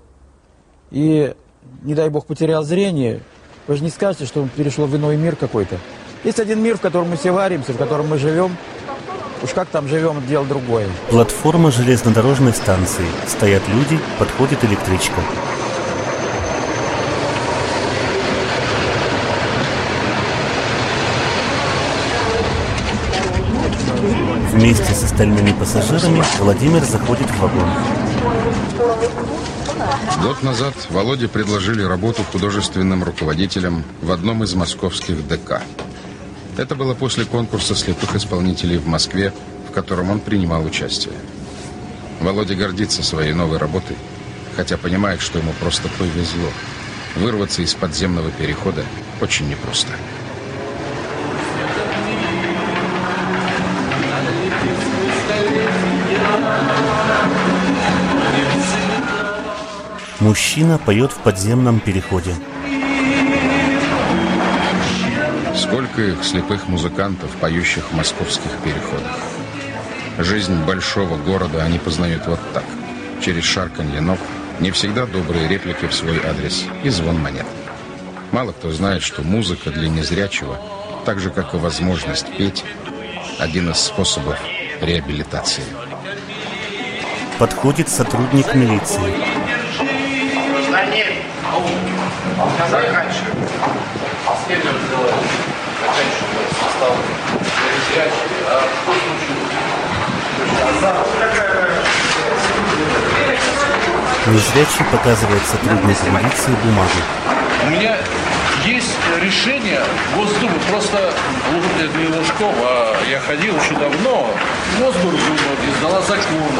и, 0.89 1.35
не 1.83 1.93
дай 1.93 2.09
бог, 2.09 2.25
потерял 2.25 2.63
зрение, 2.63 3.21
вы 3.67 3.75
же 3.75 3.83
не 3.83 3.91
скажете, 3.91 4.25
что 4.25 4.41
он 4.41 4.49
перешел 4.49 4.87
в 4.87 4.95
иной 4.95 5.17
мир 5.17 5.35
какой-то. 5.35 5.77
Есть 6.23 6.39
один 6.39 6.61
мир, 6.63 6.77
в 6.77 6.81
котором 6.81 7.11
мы 7.11 7.17
все 7.17 7.31
варимся, 7.31 7.73
в 7.73 7.77
котором 7.77 8.07
мы 8.07 8.17
живем. 8.17 8.57
Уж 9.43 9.51
как 9.51 9.69
там 9.69 9.87
живем, 9.87 10.15
дело 10.27 10.45
другое. 10.45 10.87
Платформа 11.09 11.71
железнодорожной 11.71 12.51
станции. 12.51 13.05
Стоят 13.27 13.61
люди, 13.69 13.99
подходит 14.17 14.63
электричка. 14.65 15.21
Вместе 24.59 24.93
с 24.93 25.03
остальными 25.03 25.53
пассажирами 25.53 26.21
Владимир 26.37 26.83
заходит 26.83 27.27
в 27.29 27.39
вагон. 27.39 27.69
Год 30.21 30.43
назад 30.43 30.73
Володе 30.89 31.29
предложили 31.29 31.81
работу 31.81 32.23
художественным 32.29 33.05
руководителем 33.05 33.85
в 34.01 34.11
одном 34.11 34.43
из 34.43 34.55
московских 34.55 35.25
ДК. 35.29 35.61
Это 36.57 36.75
было 36.75 36.93
после 36.93 37.23
конкурса 37.23 37.73
слепых 37.73 38.13
исполнителей 38.17 38.79
в 38.79 38.85
Москве, 38.85 39.31
в 39.69 39.71
котором 39.71 40.11
он 40.11 40.19
принимал 40.19 40.65
участие. 40.65 41.13
Володя 42.19 42.55
гордится 42.55 43.01
своей 43.01 43.31
новой 43.31 43.59
работой, 43.59 43.95
хотя 44.57 44.75
понимает, 44.75 45.21
что 45.21 45.39
ему 45.39 45.53
просто 45.61 45.87
повезло. 45.97 46.49
Вырваться 47.15 47.61
из 47.61 47.73
подземного 47.75 48.29
перехода 48.31 48.83
очень 49.21 49.47
непросто. 49.47 49.93
Мужчина 60.29 60.77
поет 60.77 61.11
в 61.11 61.17
подземном 61.17 61.79
переходе. 61.79 62.35
Сколько 65.55 66.03
их 66.03 66.23
слепых 66.23 66.67
музыкантов, 66.67 67.31
поющих 67.37 67.89
в 67.89 67.95
московских 67.95 68.51
переходах. 68.63 69.17
Жизнь 70.19 70.53
большого 70.65 71.17
города 71.17 71.63
они 71.63 71.79
познают 71.79 72.27
вот 72.27 72.39
так, 72.53 72.63
через 73.19 73.43
шарканье 73.43 74.01
ног, 74.01 74.19
не 74.59 74.69
всегда 74.69 75.07
добрые 75.07 75.47
реплики 75.47 75.87
в 75.87 75.95
свой 75.95 76.19
адрес 76.23 76.63
и 76.83 76.89
звон 76.89 77.19
монет. 77.19 77.47
Мало 78.31 78.51
кто 78.51 78.71
знает, 78.71 79.01
что 79.01 79.23
музыка 79.23 79.71
для 79.71 79.89
незрячего, 79.89 80.59
так 81.05 81.19
же, 81.19 81.31
как 81.31 81.55
и 81.55 81.57
возможность 81.57 82.27
петь, 82.37 82.63
один 83.39 83.71
из 83.71 83.77
способов 83.77 84.37
реабилитации. 84.79 85.63
Подходит 87.39 87.89
сотрудник 87.89 88.53
милиции. 88.53 89.38
Заканчиваем. 92.69 93.47
Следует 94.45 94.75
заканчиваем 95.81 96.49
состав. 96.59 96.95
А 98.47 98.61
кто 104.25 104.31
Незрячий 104.31 104.85
показывает 104.91 105.41
сотруднику 105.43 106.09
милиции 106.11 106.53
бумагу. 106.63 106.89
У 107.65 107.69
меня 107.69 107.97
есть 108.65 108.95
решение 109.21 109.81
Госдумы, 110.15 110.59
просто 110.69 111.13
не 111.97 112.07
Лужков, 112.07 112.53
а 112.61 112.95
я 113.09 113.19
ходил 113.19 113.55
еще 113.55 113.73
давно. 113.73 114.27
Госдума 114.79 115.17
издала 115.67 116.01
закон, 116.01 116.51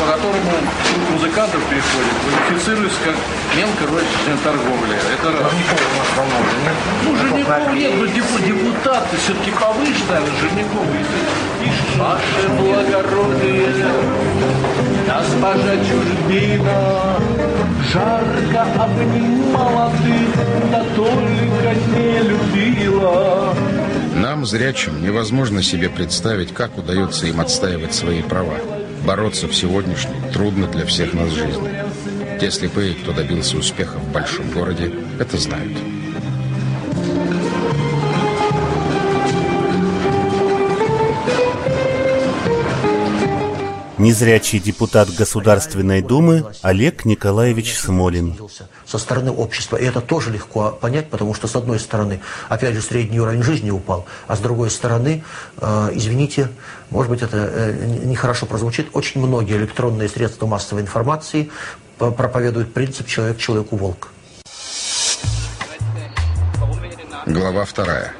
по 0.00 0.12
которому 0.12 0.52
музыкантов 1.10 1.60
переходит, 1.64 2.14
квалифицируется 2.48 2.98
как 3.04 3.14
мелкорозничная 3.56 4.36
торговля. 4.44 4.98
Это 5.12 5.32
раз. 5.32 5.52
Ну, 7.04 7.16
Жирников 7.16 7.74
нет, 7.74 7.92
но 7.96 8.06
депутаты 8.06 9.16
все-таки 9.16 9.50
повыше, 9.50 10.04
наверное, 10.08 10.40
Жирников. 10.40 10.86
Ваше 11.98 12.48
благородие, 12.58 13.68
госпожа 15.06 15.76
чужбина, 15.76 17.20
жарко 17.92 18.62
обнимала 18.82 19.92
ты, 20.02 20.14
да 20.70 20.84
только 20.96 21.31
не 21.96 22.18
любила. 22.28 23.54
Нам, 24.14 24.46
зрячим, 24.46 25.02
невозможно 25.02 25.62
себе 25.62 25.88
представить, 25.88 26.52
как 26.52 26.78
удается 26.78 27.26
им 27.26 27.40
отстаивать 27.40 27.94
свои 27.94 28.22
права. 28.22 28.56
Бороться 29.04 29.48
в 29.48 29.54
сегодняшней, 29.54 30.14
трудно 30.32 30.66
для 30.66 30.86
всех 30.86 31.12
нас 31.12 31.30
жизни. 31.30 31.70
Те 32.40 32.50
слепые, 32.50 32.94
кто 32.94 33.12
добился 33.12 33.56
успеха 33.56 33.98
в 33.98 34.12
большом 34.12 34.50
городе, 34.50 34.92
это 35.18 35.36
знают. 35.38 35.76
Незрячий 44.02 44.58
депутат 44.58 45.14
Государственной 45.14 46.02
Думы 46.02 46.44
Олег 46.62 47.04
Николаевич 47.04 47.78
Смолин. 47.78 48.36
Со 48.84 48.98
стороны 48.98 49.30
общества. 49.30 49.76
И 49.76 49.84
это 49.84 50.00
тоже 50.00 50.32
легко 50.32 50.72
понять, 50.72 51.08
потому 51.08 51.34
что, 51.34 51.46
с 51.46 51.54
одной 51.54 51.78
стороны, 51.78 52.20
опять 52.48 52.74
же, 52.74 52.82
средний 52.82 53.20
уровень 53.20 53.44
жизни 53.44 53.70
упал, 53.70 54.06
а 54.26 54.34
с 54.34 54.40
другой 54.40 54.70
стороны, 54.70 55.22
э, 55.58 55.90
извините, 55.94 56.48
может 56.90 57.10
быть, 57.10 57.22
это 57.22 57.36
э, 57.36 57.86
нехорошо 58.04 58.46
прозвучит, 58.46 58.88
очень 58.92 59.24
многие 59.24 59.56
электронные 59.56 60.08
средства 60.08 60.46
массовой 60.46 60.82
информации 60.82 61.52
проповедуют 61.96 62.74
принцип 62.74 63.06
«человек 63.06 63.38
человеку 63.38 63.76
волк». 63.76 64.08
Глава 67.24 67.64
вторая. 67.64 68.14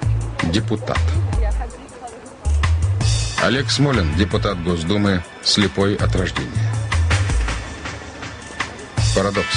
Депутат. 0.44 1.00
Олег 3.42 3.72
Смолин, 3.72 4.14
депутат 4.14 4.62
Госдумы, 4.62 5.24
слепой 5.42 5.96
от 5.96 6.14
рождения. 6.14 6.72
Парадокс. 9.16 9.56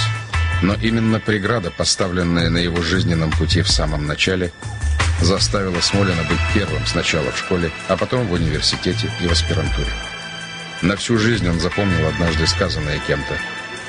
Но 0.63 0.73
именно 0.73 1.19
преграда, 1.19 1.69
поставленная 1.69 2.49
на 2.49 2.57
его 2.57 2.81
жизненном 2.81 3.29
пути 3.29 3.61
в 3.61 3.69
самом 3.69 4.07
начале, 4.07 4.51
заставила 5.21 5.79
Смолина 5.81 6.23
быть 6.23 6.39
первым 6.55 6.83
сначала 6.87 7.31
в 7.31 7.37
школе, 7.37 7.69
а 7.87 7.95
потом 7.95 8.25
в 8.25 8.33
университете 8.33 9.11
и 9.21 9.27
в 9.27 9.31
аспирантуре. 9.31 9.93
На 10.81 10.95
всю 10.95 11.19
жизнь 11.19 11.47
он 11.47 11.59
запомнил 11.59 12.07
однажды 12.07 12.47
сказанное 12.47 12.99
кем-то. 13.05 13.37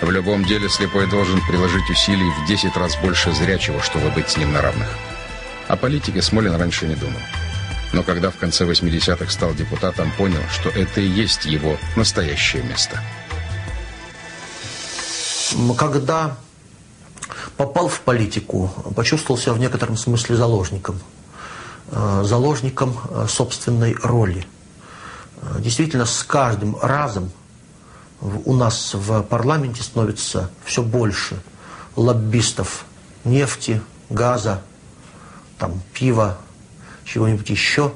В 0.06 0.10
любом 0.10 0.44
деле 0.44 0.68
слепой 0.68 1.08
должен 1.08 1.40
приложить 1.46 1.88
усилий 1.88 2.30
в 2.38 2.46
10 2.46 2.76
раз 2.76 2.96
больше 2.96 3.32
зрячего, 3.32 3.80
чтобы 3.80 4.10
быть 4.10 4.28
с 4.28 4.36
ним 4.36 4.52
на 4.52 4.60
равных. 4.60 4.88
О 5.68 5.76
политике 5.76 6.20
Смолин 6.20 6.54
раньше 6.54 6.86
не 6.86 6.96
думал. 6.96 7.20
Но 7.96 8.02
когда 8.02 8.30
в 8.30 8.36
конце 8.36 8.66
80-х 8.66 9.30
стал 9.30 9.54
депутатом, 9.54 10.12
понял, 10.18 10.42
что 10.52 10.68
это 10.68 11.00
и 11.00 11.08
есть 11.08 11.46
его 11.46 11.78
настоящее 11.96 12.62
место. 12.62 13.00
Когда 15.78 16.36
попал 17.56 17.88
в 17.88 18.02
политику, 18.02 18.70
почувствовал 18.94 19.40
себя 19.40 19.54
в 19.54 19.58
некотором 19.58 19.96
смысле 19.96 20.36
заложником. 20.36 21.00
Э, 21.90 22.20
заложником 22.22 22.98
э, 23.08 23.26
собственной 23.30 23.94
роли. 24.02 24.46
Э, 25.40 25.56
действительно, 25.60 26.04
с 26.04 26.22
каждым 26.22 26.76
разом 26.82 27.32
у 28.20 28.52
нас 28.52 28.92
в 28.92 29.22
парламенте 29.22 29.82
становится 29.82 30.50
все 30.66 30.82
больше 30.82 31.40
лоббистов 31.96 32.84
нефти, 33.24 33.80
газа, 34.10 34.60
там, 35.58 35.80
пива, 35.94 36.36
чего-нибудь 37.06 37.48
еще, 37.50 37.92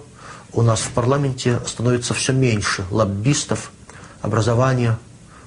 у 0.53 0.63
нас 0.63 0.81
в 0.81 0.91
парламенте 0.93 1.61
становится 1.67 2.15
все 2.15 2.33
меньше 2.33 2.85
лоббистов, 2.91 3.73
образования, 4.23 4.99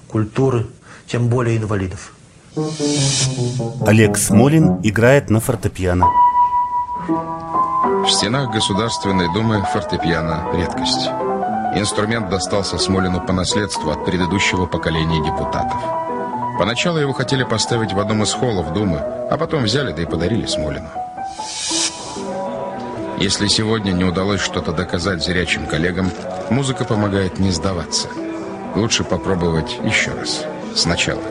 культуры, 0.08 0.67
тем 1.08 1.27
более 1.27 1.58
инвалидов. 1.58 2.13
Олег 3.86 4.17
Смолин 4.17 4.79
играет 4.84 5.29
на 5.29 5.39
фортепиано. 5.39 6.05
В 7.08 8.10
стенах 8.10 8.51
Государственной 8.51 9.34
Думы 9.34 9.65
фортепиано– 9.74 10.51
редкость. 10.53 11.10
Инструмент 11.75 12.29
достался 12.29 12.77
Смолину 12.77 13.20
по 13.22 13.34
наследству 13.34 13.89
от 13.89 14.05
предыдущего 14.05 14.67
поколения 14.67 15.24
депутатов. 15.25 15.82
Поначалу 16.60 17.00
его 17.00 17.13
хотели 17.13 17.43
поставить 17.43 17.93
в 17.93 18.00
одном 18.00 18.22
из 18.24 18.32
холлов 18.32 18.74
Думы, 18.74 19.00
а 19.00 19.38
потом 19.38 19.63
взяли 19.63 19.91
да 19.91 20.03
и 20.03 20.05
подарили 20.05 20.46
Смолину. 20.46 20.89
Если 23.24 23.48
сегодня 23.48 23.94
не 23.94 24.03
удалось 24.03 24.42
что-то 24.42 24.74
доказать 24.74 25.24
зрячим 25.24 25.65
коллегам, 25.65 26.12
музыка 26.50 26.84
помогает 26.84 27.39
не 27.39 27.51
сдаваться. 27.51 28.10
Лучше 28.75 29.06
попробовать 29.06 29.80
еще 29.82 30.12
раз. 30.12 30.44
Сначала. 30.75 31.22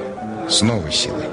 С 0.48 0.62
новой 0.62 0.90
силой. 0.90 1.26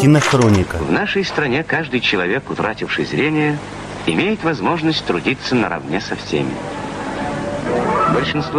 Кинохроника. 0.00 0.78
В 0.78 0.90
нашей 0.90 1.26
стране 1.26 1.62
каждый 1.64 2.00
человек, 2.00 2.48
утративший 2.48 3.04
зрение, 3.04 3.58
имеет 4.06 4.42
возможность 4.42 5.04
трудиться 5.04 5.54
наравне 5.54 6.00
со 6.00 6.16
всеми. 6.16 6.54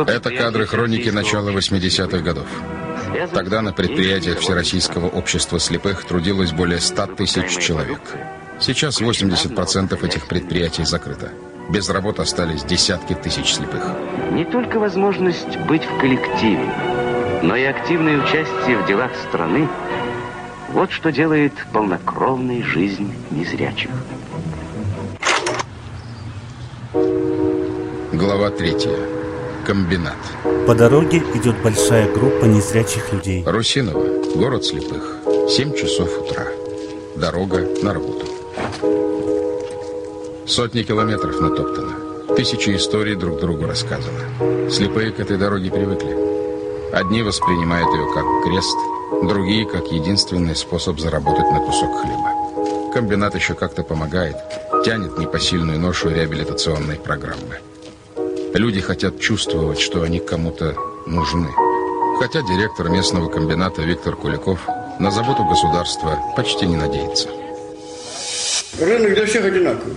Это 0.08 0.32
кадры 0.32 0.66
хроники 0.66 1.10
начала 1.10 1.50
80-х 1.52 2.20
годов. 2.20 2.48
Тогда 3.34 3.62
на 3.62 3.74
предприятиях 3.74 4.40
Всероссийского 4.40 5.08
общества 5.08 5.60
слепых 5.60 6.06
трудилось 6.06 6.52
более 6.52 6.80
100 6.80 7.08
тысяч 7.16 7.58
человек. 7.60 8.00
Сейчас 8.60 9.02
80% 9.02 10.06
этих 10.06 10.28
предприятий 10.28 10.86
закрыто. 10.86 11.32
Без 11.70 11.90
работы 11.90 12.22
остались 12.22 12.64
десятки 12.64 13.14
тысяч 13.14 13.54
слепых. 13.54 13.84
Не 14.32 14.46
только 14.46 14.80
возможность 14.80 15.58
быть 15.68 15.84
в 15.84 16.00
коллективе, 16.00 16.70
но 17.42 17.56
и 17.56 17.64
активное 17.64 18.22
участие 18.22 18.78
в 18.78 18.88
делах 18.88 19.12
страны 19.28 19.68
вот 20.70 20.92
что 20.92 21.12
делает 21.12 21.54
полнокровной 21.72 22.64
жизнь 22.64 23.14
незрячих. 23.32 23.92
Глава 28.12 28.50
третья. 28.50 29.23
Комбинат. 29.66 30.18
По 30.68 30.76
дороге 30.76 31.24
идет 31.36 31.56
большая 31.64 32.12
группа 32.12 32.44
незрячих 32.46 33.14
людей. 33.14 33.44
Русиново, 33.46 34.06
город 34.36 34.66
слепых. 34.66 35.18
7 35.50 35.74
часов 35.74 36.10
утра. 36.22 36.48
Дорога 37.16 37.66
на 37.82 37.94
работу. 37.94 38.26
Сотни 40.46 40.84
километров 40.84 41.40
натоптано. 41.40 42.36
Тысячи 42.36 42.76
историй 42.76 43.16
друг 43.16 43.40
другу 43.40 43.66
рассказано. 43.66 44.70
Слепые 44.70 45.12
к 45.12 45.20
этой 45.22 45.38
дороге 45.38 45.72
привыкли. 45.72 46.18
Одни 46.92 47.24
воспринимают 47.24 47.88
ее 47.94 48.14
как 48.14 48.26
крест, 48.44 48.78
другие 49.24 49.66
как 49.66 49.88
единственный 49.88 50.56
способ 50.56 51.00
заработать 51.00 51.50
на 51.52 51.60
кусок 51.60 52.02
хлеба. 52.02 52.92
Комбинат 52.94 53.36
еще 53.36 53.54
как-то 53.54 53.84
помогает, 53.84 54.36
тянет 54.84 55.18
непосильную 55.18 55.80
ношу 55.80 56.10
реабилитационной 56.10 56.98
программы. 56.98 57.60
Люди 58.54 58.82
хотят 58.82 59.20
чувствовать, 59.20 59.80
что 59.80 60.04
они 60.04 60.20
кому-то 60.20 60.76
нужны. 61.08 61.50
Хотя 62.20 62.42
директор 62.44 62.88
местного 62.88 63.28
комбината 63.28 63.82
Виктор 63.82 64.16
Куликов 64.16 64.60
на 65.00 65.10
заботу 65.10 65.44
государства 65.44 66.20
почти 66.38 66.68
не 66.68 66.78
надеется. 66.78 67.30
Рынок 68.80 69.16
для 69.16 69.26
всех 69.26 69.46
одинаковый. 69.46 69.96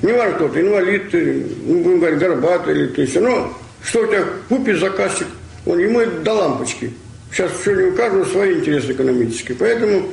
Не 0.00 0.12
важно, 0.12 0.34
кто 0.36 0.48
ты, 0.48 0.60
инвалид, 0.60 1.10
ты, 1.10 1.46
ну, 1.64 1.82
будем 1.82 1.98
говорить, 1.98 2.20
горбатый 2.20 2.74
или 2.74 2.86
ты 2.86 3.04
все. 3.04 3.20
Но 3.20 3.52
что 3.82 4.02
у 4.02 4.06
тебя 4.06 4.24
купит 4.48 4.78
заказчик, 4.78 5.26
он 5.66 5.80
ему 5.80 6.02
до 6.22 6.34
лампочки. 6.34 6.92
Сейчас 7.32 7.50
сегодня 7.64 7.88
у 7.88 7.96
каждого 7.96 8.24
свои 8.26 8.60
интересы 8.60 8.92
экономические. 8.92 9.56
Поэтому 9.58 10.06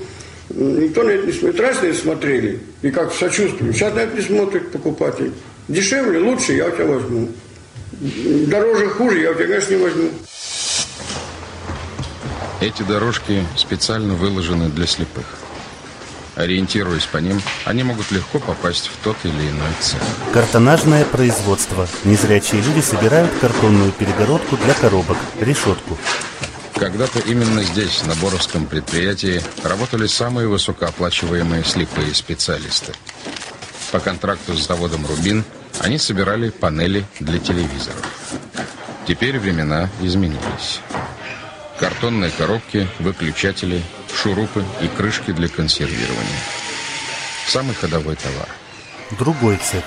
никто 0.49 1.03
на 1.03 1.11
это 1.11 1.27
не 1.27 1.33
смотрит. 1.33 1.59
Раньше 1.59 1.81
на 1.81 1.85
это 1.85 1.97
смотрели 1.99 2.59
и 2.81 2.89
как 2.89 3.13
сочувствовали. 3.13 3.73
Сейчас 3.73 3.93
на 3.93 3.99
это 3.99 4.15
не 4.15 4.23
смотрит 4.23 4.71
покупатель. 4.71 5.31
Дешевле, 5.67 6.17
лучше 6.19 6.53
я 6.53 6.67
у 6.67 6.71
тебя 6.71 6.85
возьму. 6.85 7.29
Дороже, 7.99 8.89
хуже 8.89 9.19
я 9.19 9.31
у 9.31 9.33
тебя, 9.33 9.47
конечно, 9.47 9.73
не 9.73 9.83
возьму. 9.83 10.09
Эти 12.61 12.81
дорожки 12.83 13.45
специально 13.57 14.13
выложены 14.13 14.69
для 14.69 14.87
слепых. 14.87 15.25
Ориентируясь 16.35 17.05
по 17.05 17.17
ним, 17.17 17.41
они 17.65 17.83
могут 17.83 18.11
легко 18.11 18.39
попасть 18.39 18.87
в 18.87 19.03
тот 19.03 19.17
или 19.23 19.49
иной 19.49 19.71
цех. 19.81 19.99
Картонажное 20.33 21.03
производство. 21.03 21.87
Незрячие 22.05 22.61
люди 22.61 22.79
собирают 22.79 23.31
картонную 23.41 23.91
перегородку 23.91 24.55
для 24.57 24.73
коробок, 24.73 25.17
решетку. 25.41 25.97
Когда-то 26.75 27.19
именно 27.19 27.61
здесь, 27.63 28.05
на 28.05 28.15
Боровском 28.15 28.65
предприятии, 28.65 29.41
работали 29.63 30.07
самые 30.07 30.47
высокооплачиваемые 30.47 31.65
слепые 31.65 32.15
специалисты. 32.15 32.93
По 33.91 33.99
контракту 33.99 34.55
с 34.55 34.65
заводом 34.65 35.05
«Рубин» 35.05 35.43
они 35.79 35.97
собирали 35.97 36.49
панели 36.49 37.05
для 37.19 37.39
телевизоров. 37.39 38.05
Теперь 39.07 39.39
времена 39.39 39.89
изменились. 40.01 40.81
Картонные 41.79 42.31
коробки, 42.31 42.87
выключатели, 42.99 43.81
шурупы 44.13 44.63
и 44.81 44.87
крышки 44.87 45.31
для 45.31 45.47
консервирования. 45.47 46.41
Самый 47.47 47.73
ходовой 47.73 48.15
товар. 48.15 48.47
Другой 49.17 49.57
цех. 49.57 49.83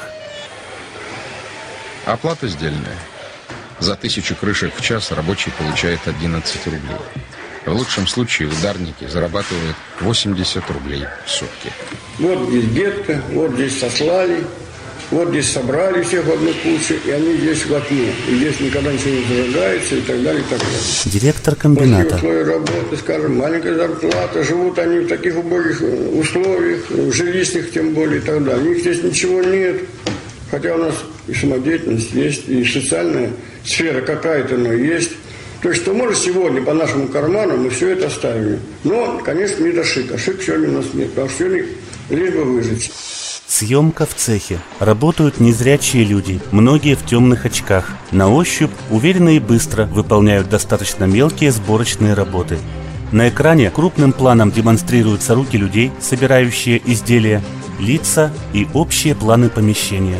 Оплата 2.06 2.48
сдельная– 2.48 2.98
за 3.82 3.96
тысячу 3.96 4.36
крышек 4.36 4.72
в 4.76 4.80
час 4.80 5.10
рабочий 5.10 5.50
получает 5.58 5.98
11 6.06 6.66
рублей. 6.66 6.96
В 7.66 7.72
лучшем 7.72 8.06
случае 8.06 8.46
ударники 8.46 9.08
зарабатывают 9.08 9.74
80 9.98 10.70
рублей 10.70 11.04
в 11.26 11.28
сутки. 11.28 11.72
Вот 12.20 12.48
здесь 12.48 12.66
гетто, 12.66 13.20
вот 13.30 13.50
здесь 13.54 13.80
сослали, 13.80 14.44
вот 15.12 15.28
здесь 15.28 15.50
собрали 15.50 16.02
всех 16.02 16.24
в 16.24 16.32
одну 16.32 16.50
кучу, 16.62 16.94
и 17.06 17.10
они 17.10 17.36
здесь 17.36 17.66
в 17.66 17.74
окне. 17.74 18.12
И 18.28 18.34
здесь 18.36 18.60
никогда 18.60 18.92
ничего 18.92 19.10
не 19.10 19.24
зажигается, 19.24 19.96
и 19.96 20.00
так 20.00 20.22
далее, 20.22 20.40
и 20.40 20.50
так 20.50 20.58
далее. 20.58 20.78
Директор 21.04 21.54
комбината. 21.54 22.14
После 22.14 22.16
условия 22.16 22.44
работы, 22.44 22.96
скажем, 22.98 23.36
маленькая 23.36 23.74
зарплата, 23.74 24.42
живут 24.42 24.78
они 24.78 25.00
в 25.00 25.08
таких 25.08 25.36
убогих 25.36 25.82
условиях, 26.14 26.80
жилищных 27.12 27.70
тем 27.72 27.92
более, 27.92 28.18
и 28.18 28.22
так 28.22 28.42
далее. 28.42 28.64
У 28.64 28.68
них 28.70 28.80
здесь 28.80 29.02
ничего 29.02 29.42
нет. 29.42 29.82
Хотя 30.50 30.74
у 30.74 30.78
нас 30.78 30.94
и 31.28 31.34
самодеятельность 31.34 32.12
есть, 32.12 32.48
и 32.48 32.64
социальная 32.64 33.30
сфера 33.64 34.00
какая-то, 34.00 34.56
но 34.56 34.72
есть. 34.72 35.12
То 35.62 35.68
есть, 35.68 35.82
что 35.82 35.94
может 35.94 36.18
сегодня 36.18 36.60
по 36.62 36.74
нашему 36.74 37.06
карману 37.08 37.56
мы 37.56 37.70
все 37.70 37.90
это 37.90 38.08
оставили. 38.08 38.58
Но, 38.82 39.20
конечно, 39.24 39.62
не 39.62 39.72
до 39.72 39.84
шика. 39.84 40.18
Шик 40.18 40.42
сегодня 40.42 40.70
у 40.70 40.72
нас 40.72 40.86
нет, 40.92 41.10
потому 41.10 41.28
что 41.28 41.38
сегодня 41.38 41.66
лишь 42.10 42.34
бы 42.34 42.44
выжить. 42.44 42.90
Съемка 43.62 44.06
в 44.06 44.14
цехе. 44.14 44.58
Работают 44.80 45.38
незрячие 45.38 46.02
люди, 46.02 46.40
многие 46.50 46.96
в 46.96 47.06
темных 47.06 47.46
очках. 47.46 47.92
На 48.10 48.28
ощупь, 48.28 48.72
уверенно 48.90 49.36
и 49.36 49.38
быстро 49.38 49.84
выполняют 49.84 50.48
достаточно 50.48 51.04
мелкие 51.04 51.52
сборочные 51.52 52.14
работы. 52.14 52.58
На 53.12 53.28
экране 53.28 53.70
крупным 53.70 54.12
планом 54.12 54.50
демонстрируются 54.50 55.36
руки 55.36 55.56
людей, 55.56 55.92
собирающие 56.00 56.82
изделия, 56.84 57.40
лица 57.78 58.32
и 58.52 58.66
общие 58.74 59.14
планы 59.14 59.48
помещения. 59.48 60.18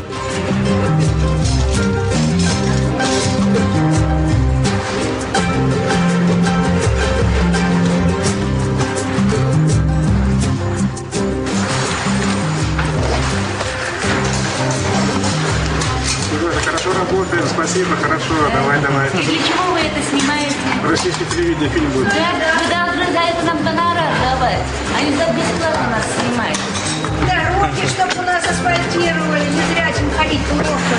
Спасибо, 17.82 17.96
хорошо, 18.02 18.34
давай, 18.52 18.80
давай. 18.80 19.10
Для 19.10 19.22
чего 19.22 19.72
вы 19.72 19.80
это 19.80 20.00
снимаете? 20.08 20.54
Российский 20.84 21.24
телевидение 21.26 21.68
фильм 21.70 21.90
будет. 21.90 22.08
Да, 22.08 22.14
да, 22.14 22.54
вы 22.62 22.68
должны 22.70 23.12
за 23.12 23.20
это 23.20 23.44
нам 23.46 23.58
гонорар 23.64 24.12
давать, 24.22 24.62
а 24.96 25.02
не 25.02 25.16
так 25.16 25.34
бесплатно 25.34 25.90
нас 25.90 26.06
снимать. 26.18 26.58
Дороги, 27.28 27.86
чтобы 27.88 28.22
у 28.22 28.26
нас 28.26 28.44
асфальтировали, 28.44 29.44
незрячим 29.50 30.10
ходить 30.16 30.40
плохо. 30.46 30.96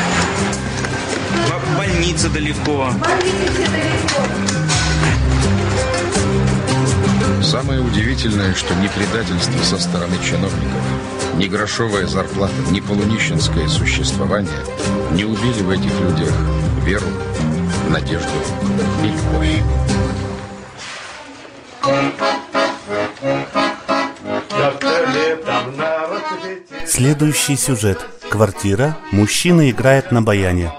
Б- 1.50 1.78
больница 1.78 2.30
далеко. 2.30 2.92
Больницы 3.00 3.68
далеко. 3.72 4.24
Самое 7.44 7.82
удивительное, 7.82 8.56
что 8.56 8.74
ни 8.76 8.88
предательство 8.88 9.64
со 9.64 9.78
стороны 9.78 10.16
чиновников, 10.24 10.82
ни 11.36 11.46
грошовая 11.48 12.08
зарплата, 12.08 12.54
ни 12.72 12.80
полунищенское 12.80 13.68
существование 13.68 14.50
не 15.12 15.26
убили 15.26 15.62
в 15.62 15.70
этих 15.70 15.92
людях 16.00 16.34
веру, 16.84 17.06
надежду 17.90 18.30
и 19.02 19.08
любовь. 19.08 19.64
Следующий 26.86 27.56
сюжет. 27.56 28.06
Квартира. 28.30 28.98
Мужчина 29.12 29.70
играет 29.70 30.12
на 30.12 30.22
баяне. 30.22 30.72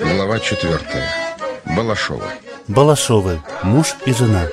Глава 0.00 0.38
четвертая. 0.40 1.08
Балашова. 1.64 2.24
Балашовы. 2.68 3.42
Муж 3.62 3.94
и 4.06 4.12
жена. 4.12 4.46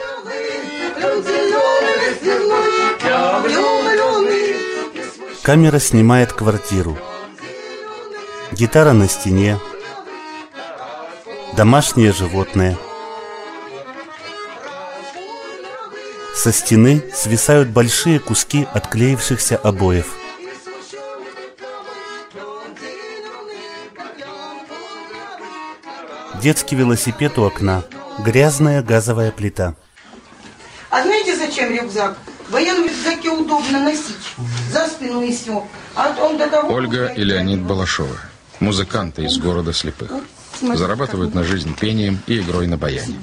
Камера 5.45 5.77
снимает 5.77 6.33
квартиру. 6.33 6.97
Гитара 8.51 8.93
на 8.93 9.07
стене. 9.07 9.59
Домашнее 11.55 12.11
животное. 12.11 12.75
Со 16.33 16.51
стены 16.51 17.03
свисают 17.13 17.69
большие 17.69 18.19
куски 18.19 18.67
отклеившихся 18.73 19.55
обоев. 19.55 20.15
Детский 26.41 26.75
велосипед 26.75 27.37
у 27.37 27.43
окна. 27.43 27.83
Грязная 28.17 28.81
газовая 28.81 29.31
плита. 29.31 29.75
А 30.89 31.03
знаете, 31.03 31.37
зачем 31.37 31.71
рюкзак? 31.71 32.17
В 32.47 32.51
военном 32.51 32.87
рюкзаке 32.87 33.29
удобно 33.29 33.83
носить. 33.83 34.15
За 34.71 34.87
спину 34.87 35.21
и 35.21 35.31
все. 35.33 35.65
А 35.95 36.15
он 36.21 36.37
до 36.37 36.47
того... 36.47 36.73
Ольга 36.73 37.07
и 37.07 37.23
Леонид 37.23 37.61
Балашовы. 37.61 38.17
Музыканты 38.59 39.23
из 39.25 39.37
города 39.37 39.73
слепых. 39.73 40.11
Зарабатывают 40.61 41.33
на 41.33 41.43
жизнь 41.43 41.75
пением 41.75 42.19
и 42.27 42.39
игрой 42.39 42.67
на 42.67 42.77
баяне. 42.77 43.19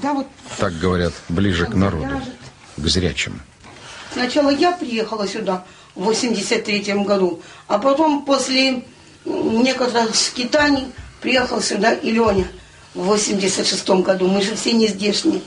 Так 0.57 0.77
говорят, 0.77 1.13
ближе 1.29 1.65
к 1.65 1.73
народу, 1.73 2.21
к 2.77 2.87
зрячим. 2.87 3.41
Сначала 4.11 4.49
я 4.49 4.73
приехала 4.73 5.27
сюда 5.27 5.65
в 5.95 6.03
83 6.03 6.93
году, 7.03 7.41
а 7.67 7.79
потом 7.79 8.25
после 8.25 8.83
некоторых 9.25 10.15
скитаний 10.15 10.85
приехал 11.21 11.61
сюда 11.61 11.93
и 11.93 12.11
Леня 12.11 12.47
в 12.93 13.05
86 13.05 13.89
году. 13.89 14.27
Мы 14.27 14.41
же 14.41 14.55
все 14.55 14.73
не 14.73 14.87
здешние. 14.87 15.41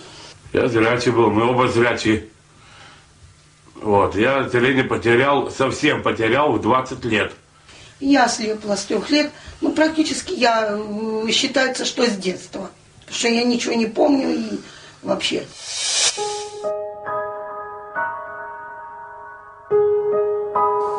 Я 0.53 0.67
зрячий 0.67 1.13
был, 1.13 1.31
мы 1.31 1.49
оба 1.49 1.69
зрячие. 1.69 2.25
Вот, 3.83 4.17
я 4.17 4.49
зрение 4.49 4.85
потерял, 4.85 5.51
совсем 5.51 6.03
потерял 6.03 6.53
в 6.53 6.61
20 6.61 7.05
лет. 7.05 7.33
Я 8.01 8.29
слепла 8.29 8.77
с 8.77 8.85
трех 8.85 9.11
лет, 9.11 9.31
ну 9.61 9.73
практически 9.73 10.33
я 10.35 10.79
считается, 11.31 11.85
что 11.85 12.05
с 12.05 12.17
детства. 12.17 12.71
Потому 13.01 13.19
что 13.19 13.29
я 13.29 13.45
ничего 13.45 13.75
не 13.75 13.87
помню 13.87 14.35
и 14.35 14.61
вообще. 15.03 15.47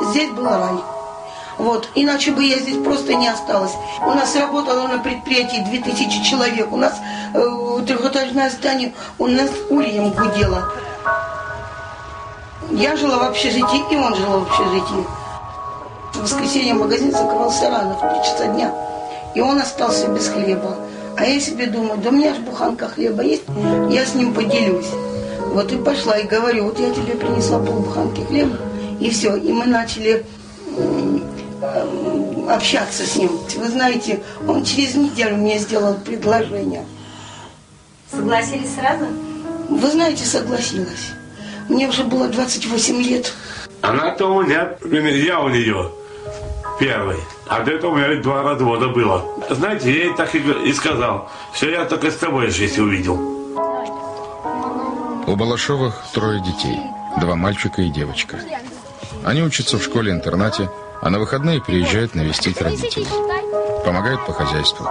Здесь 0.09 0.31
был 0.31 0.45
рай. 0.45 0.77
Вот. 1.57 1.89
Иначе 1.95 2.31
бы 2.31 2.43
я 2.43 2.59
здесь 2.59 2.77
просто 2.83 3.15
не 3.15 3.27
осталась. 3.27 3.73
У 4.01 4.13
нас 4.13 4.35
работало 4.35 4.87
на 4.87 4.99
предприятии 4.99 5.63
2000 5.69 6.23
человек. 6.23 6.71
У 6.71 6.77
нас 6.77 6.95
э, 7.33 7.85
трехэтажное 7.85 8.49
здание, 8.49 8.93
у 9.17 9.27
нас 9.27 9.49
ульем 9.69 10.11
гудело. 10.11 10.71
Я 12.77 12.95
жила 12.95 13.17
в 13.17 13.23
общежитии, 13.23 13.83
и 13.91 13.95
он 13.95 14.13
жил 14.13 14.39
в 14.39 14.43
общежитии. 14.43 15.03
В 16.13 16.21
воскресенье 16.21 16.75
магазин 16.75 17.11
закрывался 17.11 17.71
рано, 17.71 17.95
в 17.95 17.99
3 17.99 18.09
часа 18.23 18.45
дня. 18.53 18.71
И 19.33 19.41
он 19.41 19.59
остался 19.59 20.07
без 20.09 20.27
хлеба. 20.27 20.77
А 21.17 21.25
я 21.25 21.39
себе 21.39 21.65
думаю, 21.65 21.97
да 21.97 22.09
у 22.09 22.11
меня 22.11 22.35
же 22.35 22.41
буханка 22.41 22.87
хлеба 22.87 23.23
есть, 23.23 23.45
я 23.89 24.05
с 24.05 24.13
ним 24.13 24.31
поделюсь. 24.31 24.91
Вот 25.53 25.71
и 25.71 25.77
пошла 25.77 26.19
и 26.19 26.27
говорю, 26.27 26.65
вот 26.65 26.79
я 26.79 26.91
тебе 26.91 27.15
принесла 27.15 27.57
полбуханки 27.57 28.21
хлеба, 28.21 28.57
и 28.99 29.09
все. 29.09 29.35
И 29.35 29.51
мы 29.51 29.65
начали 29.65 30.23
общаться 32.47 33.07
с 33.07 33.15
ним. 33.15 33.31
Вы 33.55 33.69
знаете, 33.69 34.21
он 34.47 34.63
через 34.63 34.93
неделю 34.93 35.37
мне 35.37 35.57
сделал 35.57 35.95
предложение. 35.95 36.85
Согласились 38.11 38.75
сразу? 38.75 39.07
Вы 39.67 39.89
знаете, 39.89 40.25
согласилась. 40.25 41.13
Мне 41.69 41.87
уже 41.87 42.03
было 42.03 42.27
28 42.27 43.01
лет. 43.01 43.33
Она-то 43.81 44.25
у 44.27 44.43
меня, 44.43 44.75
я 44.81 45.39
у 45.39 45.49
нее 45.49 45.91
первый. 46.79 47.17
А 47.47 47.63
до 47.63 47.71
этого 47.71 47.91
у 47.91 47.95
меня 47.95 48.21
два 48.21 48.43
развода 48.43 48.89
было. 48.89 49.25
Знаете, 49.49 49.91
я 49.91 50.05
ей 50.05 50.15
так 50.15 50.33
и, 50.35 50.73
сказал, 50.73 51.29
что 51.53 51.69
я 51.69 51.85
только 51.85 52.11
с 52.11 52.15
тобой 52.15 52.49
жизнь 52.49 52.81
увидел. 52.81 53.15
У 55.27 55.35
Балашовых 55.35 55.95
трое 56.13 56.41
детей. 56.41 56.79
Два 57.19 57.35
мальчика 57.35 57.81
и 57.81 57.89
девочка. 57.89 58.39
Они 59.25 59.41
учатся 59.41 59.77
в 59.77 59.83
школе-интернате, 59.83 60.69
а 61.01 61.09
на 61.09 61.19
выходные 61.19 61.61
приезжают 61.61 62.15
навестить 62.15 62.61
родителей. 62.61 63.07
Помогают 63.83 64.25
по 64.25 64.33
хозяйству. 64.33 64.87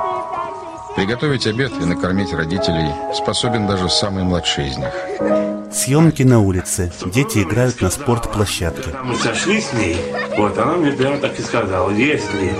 Приготовить 0.94 1.46
обед 1.46 1.72
и 1.80 1.84
накормить 1.84 2.32
родителей 2.32 2.90
способен 3.14 3.66
даже 3.66 3.88
самый 3.88 4.24
младший 4.24 4.68
из 4.68 4.78
них. 4.78 5.55
Съемки 5.72 6.22
на 6.22 6.40
улице. 6.40 6.92
Дети 7.06 7.42
играют 7.42 7.80
на 7.80 7.90
спортплощадке. 7.90 8.90
Мы 9.04 9.16
сошли 9.16 9.60
с 9.60 9.72
ней, 9.72 9.96
вот 10.36 10.56
она 10.58 10.72
мне 10.72 10.92
прямо 10.92 11.18
так 11.18 11.38
и 11.38 11.42
сказала, 11.42 11.90
если 11.90 12.54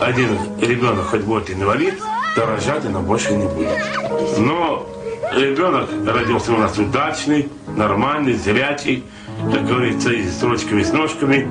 один 0.00 0.38
ребенок 0.60 1.06
хоть 1.06 1.22
будет 1.22 1.50
инвалид, 1.50 1.94
то 2.34 2.46
рожать 2.46 2.84
она 2.84 3.00
больше 3.00 3.32
не 3.34 3.46
будет. 3.46 3.78
Но 4.38 4.86
ребенок 5.34 5.88
родился 6.06 6.52
у 6.52 6.56
нас 6.56 6.76
удачный, 6.78 7.48
нормальный, 7.76 8.34
зрячий, 8.34 9.04
как 9.52 9.66
говорится, 9.66 10.10
и 10.10 10.28
с 10.28 10.42
ручками, 10.42 10.82
с 10.82 10.92
ножками. 10.92 11.48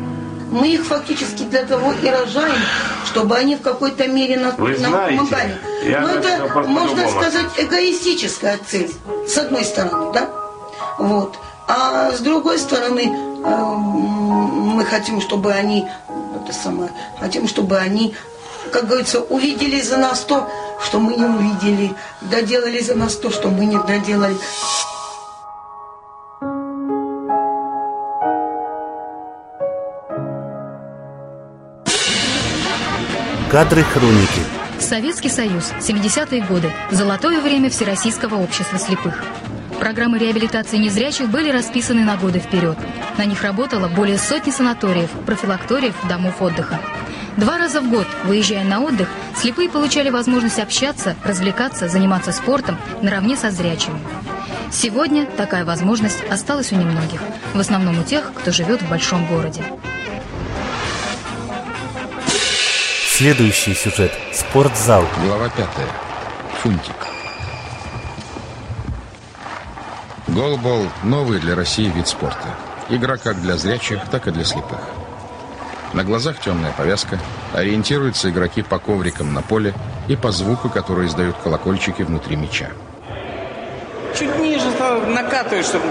Мы 0.51 0.73
их 0.73 0.83
фактически 0.83 1.43
для 1.43 1.63
того 1.63 1.93
и 1.93 2.09
рожаем, 2.09 2.59
чтобы 3.05 3.37
они 3.37 3.55
в 3.55 3.61
какой-то 3.61 4.07
мере 4.09 4.37
нам, 4.37 4.53
Вы 4.57 4.77
нам 4.79 4.91
знаете, 4.91 5.17
помогали. 5.17 5.55
я 5.85 6.01
Но 6.01 6.07
так 6.21 6.25
это, 6.25 6.63
можно 6.67 7.07
сказать, 7.09 7.45
эгоистическая 7.57 8.59
цель, 8.67 8.91
с 9.25 9.37
одной 9.37 9.63
стороны, 9.63 10.11
да? 10.13 10.29
Вот. 11.01 11.35
А 11.67 12.11
с 12.11 12.19
другой 12.19 12.59
стороны, 12.59 13.01
эм, 13.01 13.81
мы 14.75 14.85
хотим, 14.85 15.19
чтобы 15.19 15.51
они, 15.51 15.87
это 16.35 16.53
самое, 16.53 16.91
хотим, 17.19 17.47
чтобы 17.47 17.77
они, 17.77 18.13
как 18.71 18.85
говорится, 18.85 19.19
увидели 19.21 19.81
за 19.81 19.97
нас 19.97 20.19
то, 20.19 20.47
что 20.79 20.99
мы 20.99 21.15
не 21.15 21.25
увидели, 21.25 21.95
доделали 22.21 22.79
за 22.81 22.93
нас 22.95 23.15
то, 23.15 23.31
что 23.31 23.49
мы 23.49 23.65
не 23.65 23.77
доделали. 23.79 24.37
Кадры 33.49 33.83
хроники. 33.83 34.41
Советский 34.79 35.29
Союз, 35.29 35.71
70-е 35.79 36.41
годы, 36.43 36.71
золотое 36.91 37.41
время 37.41 37.69
Всероссийского 37.69 38.35
общества 38.35 38.77
слепых. 38.77 39.23
Программы 39.81 40.19
реабилитации 40.19 40.77
незрячих 40.77 41.27
были 41.27 41.49
расписаны 41.49 42.03
на 42.03 42.15
годы 42.15 42.37
вперед. 42.37 42.77
На 43.17 43.25
них 43.25 43.41
работало 43.41 43.87
более 43.87 44.19
сотни 44.19 44.51
санаториев, 44.51 45.09
профилакториев, 45.25 45.95
домов 46.07 46.39
отдыха. 46.39 46.79
Два 47.35 47.57
раза 47.57 47.81
в 47.81 47.89
год, 47.89 48.05
выезжая 48.25 48.63
на 48.63 48.79
отдых, 48.81 49.09
слепые 49.35 49.69
получали 49.69 50.11
возможность 50.11 50.59
общаться, 50.59 51.15
развлекаться, 51.23 51.89
заниматься 51.89 52.31
спортом 52.31 52.77
наравне 53.01 53.35
со 53.35 53.49
зрячими. 53.49 53.99
Сегодня 54.71 55.25
такая 55.25 55.65
возможность 55.65 56.23
осталась 56.29 56.71
у 56.71 56.75
немногих, 56.75 57.19
в 57.55 57.59
основном 57.59 57.99
у 58.01 58.03
тех, 58.03 58.31
кто 58.35 58.51
живет 58.51 58.83
в 58.83 58.89
большом 58.89 59.25
городе. 59.25 59.63
Следующий 63.07 63.73
сюжет. 63.73 64.11
Спортзал. 64.31 65.07
Глава 65.25 65.49
пятая. 65.49 65.87
Фунтик. 66.61 67.10
Голбол– 70.31 70.87
новый 71.03 71.39
для 71.39 71.55
России 71.55 71.89
вид 71.89 72.07
спорта. 72.07 72.55
Игра 72.87 73.17
как 73.17 73.41
для 73.41 73.57
зрячих, 73.57 73.99
так 74.09 74.27
и 74.27 74.31
для 74.31 74.45
слепых. 74.45 74.79
На 75.91 76.05
глазах 76.05 76.39
темная 76.39 76.71
повязка, 76.71 77.19
ориентируются 77.53 78.29
игроки 78.29 78.61
по 78.61 78.79
коврикам 78.79 79.33
на 79.33 79.41
поле 79.41 79.73
и 80.07 80.15
по 80.15 80.31
звуку, 80.31 80.69
который 80.69 81.07
издают 81.07 81.35
колокольчики 81.43 82.03
внутри 82.03 82.37
мяча. 82.37 82.69
Чуть 84.17 84.39
ниже 84.39 84.69
накатываешь, 85.07 85.65
чтобы... 85.65 85.83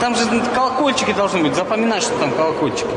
Там 0.00 0.14
же 0.14 0.24
колокольчики 0.54 1.12
должны 1.12 1.42
быть, 1.42 1.56
запоминать, 1.56 2.04
что 2.04 2.16
там 2.20 2.30
колокольчики. 2.30 2.94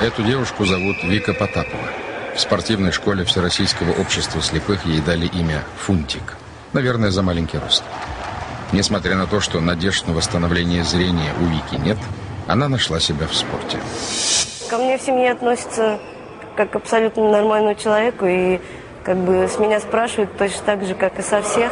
Эту 0.00 0.22
девушку 0.22 0.64
зовут 0.64 0.96
Вика 1.04 1.34
Потапова. 1.34 1.84
В 2.34 2.40
спортивной 2.40 2.92
школе 2.92 3.26
Всероссийского 3.26 3.92
общества 3.92 4.40
слепых 4.40 4.86
ей 4.86 5.02
дали 5.02 5.26
имя 5.26 5.62
Фунтик. 5.76 6.38
Наверное, 6.72 7.10
за 7.10 7.22
маленький 7.22 7.58
рост. 7.58 7.84
Несмотря 8.72 9.16
на 9.16 9.26
то, 9.26 9.40
что 9.40 9.60
надежд 9.60 10.06
на 10.06 10.14
восстановление 10.14 10.82
зрения 10.82 11.34
у 11.40 11.44
Вики 11.44 11.78
нет, 11.78 11.98
она 12.48 12.68
нашла 12.68 13.00
себя 13.00 13.26
в 13.26 13.34
спорте. 13.34 13.78
Ко 14.70 14.78
мне 14.78 14.96
в 14.96 15.02
семье 15.02 15.32
относятся 15.32 15.98
как 16.56 16.70
к 16.70 16.76
абсолютно 16.76 17.30
нормальному 17.30 17.74
человеку, 17.74 18.24
и 18.26 18.60
как 19.04 19.18
бы 19.18 19.46
с 19.46 19.58
меня 19.58 19.78
спрашивают 19.78 20.36
точно 20.38 20.62
так 20.64 20.84
же, 20.86 20.94
как 20.94 21.18
и 21.18 21.22
со 21.22 21.42
всех. 21.42 21.70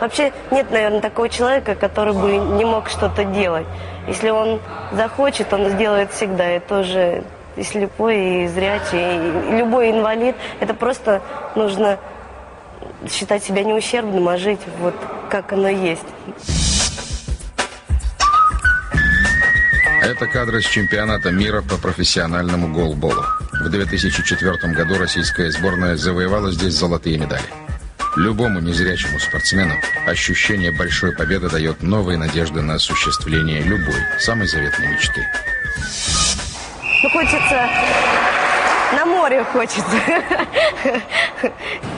Вообще 0.00 0.32
нет, 0.50 0.70
наверное, 0.72 1.00
такого 1.00 1.28
человека, 1.28 1.76
который 1.76 2.14
бы 2.14 2.36
не 2.56 2.64
мог 2.64 2.88
что-то 2.88 3.24
делать. 3.24 3.66
Если 4.08 4.30
он 4.30 4.60
захочет, 4.92 5.52
он 5.52 5.68
сделает 5.68 6.10
всегда. 6.10 6.56
И 6.56 6.58
тоже 6.58 7.22
и 7.56 7.62
слепой, 7.62 8.44
и 8.44 8.48
зрячий, 8.48 9.52
и 9.52 9.56
любой 9.58 9.90
инвалид. 9.90 10.34
Это 10.58 10.74
просто 10.74 11.22
нужно 11.54 11.98
считать 13.08 13.44
себя 13.44 13.62
не 13.62 13.72
ущербным, 13.72 14.28
а 14.28 14.36
жить 14.36 14.60
вот 14.78 14.94
как 15.30 15.52
оно 15.52 15.68
есть. 15.68 16.02
Это 20.02 20.26
кадры 20.26 20.60
с 20.60 20.66
чемпионата 20.66 21.30
мира 21.30 21.62
по 21.62 21.76
профессиональному 21.76 22.72
голболу. 22.72 23.24
В 23.52 23.68
2004 23.68 24.72
году 24.72 24.98
российская 24.98 25.50
сборная 25.50 25.96
завоевала 25.96 26.50
здесь 26.50 26.74
золотые 26.74 27.18
медали. 27.18 27.44
Любому 28.16 28.60
незрячему 28.60 29.20
спортсмену 29.20 29.74
ощущение 30.06 30.72
большой 30.72 31.12
победы 31.12 31.48
дает 31.48 31.82
новые 31.82 32.18
надежды 32.18 32.60
на 32.60 32.74
осуществление 32.74 33.62
любой, 33.62 33.94
самой 34.18 34.48
заветной 34.48 34.88
мечты. 34.88 35.26
Ну, 37.02 37.10
хочется... 37.10 38.39
На 38.92 39.06
море 39.06 39.44
хочется. 39.44 39.96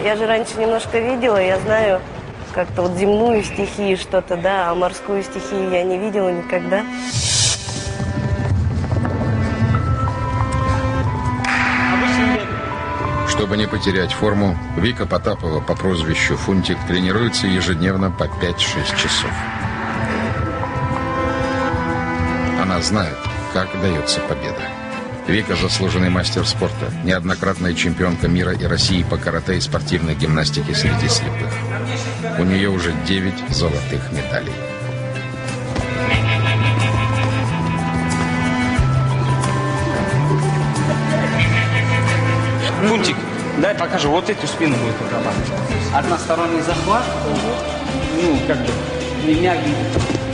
Я 0.02 0.16
же 0.16 0.26
раньше 0.26 0.58
немножко 0.58 0.98
видела, 0.98 1.38
я 1.38 1.58
знаю 1.60 2.00
как-то 2.52 2.82
вот 2.82 2.92
земную 2.98 3.42
стихию 3.42 3.96
что-то, 3.96 4.36
да, 4.36 4.70
а 4.70 4.74
морскую 4.74 5.22
стихию 5.22 5.70
я 5.70 5.82
не 5.84 5.98
видела 5.98 6.28
никогда. 6.28 6.82
Чтобы 13.28 13.56
не 13.56 13.66
потерять 13.66 14.12
форму, 14.12 14.56
Вика 14.76 15.06
Потапова 15.06 15.60
по 15.60 15.74
прозвищу 15.74 16.36
Фунтик 16.36 16.76
тренируется 16.86 17.46
ежедневно 17.46 18.10
по 18.10 18.24
5-6 18.24 18.96
часов. 18.96 19.30
Она 22.62 22.80
знает, 22.82 23.16
как 23.54 23.68
дается 23.80 24.20
победа. 24.20 24.81
Вика– 25.28 25.54
заслуженный 25.56 26.10
мастер 26.10 26.44
спорта, 26.44 26.92
неоднократная 27.04 27.74
чемпионка 27.74 28.26
мира 28.26 28.52
и 28.52 28.64
России 28.64 29.04
по 29.04 29.16
карате 29.16 29.56
и 29.56 29.60
спортивной 29.60 30.16
гимнастике 30.16 30.74
среди 30.74 31.08
слепых. 31.08 31.48
У 32.38 32.42
нее 32.44 32.68
уже 32.68 32.92
9 33.06 33.32
золотых 33.50 34.10
медалей. 34.10 34.52
Фунтик, 42.88 43.16
дай 43.58 43.76
покажу. 43.76 44.10
Вот 44.10 44.28
эту 44.28 44.46
спину 44.48 44.76
будет 44.76 45.00
отрабатывать. 45.00 45.48
Односторонний 45.94 46.62
захват. 46.62 47.04
Ну, 48.20 48.38
как 48.48 48.58
бы, 48.58 48.72
меня 49.24 49.54
видит. 49.54 50.31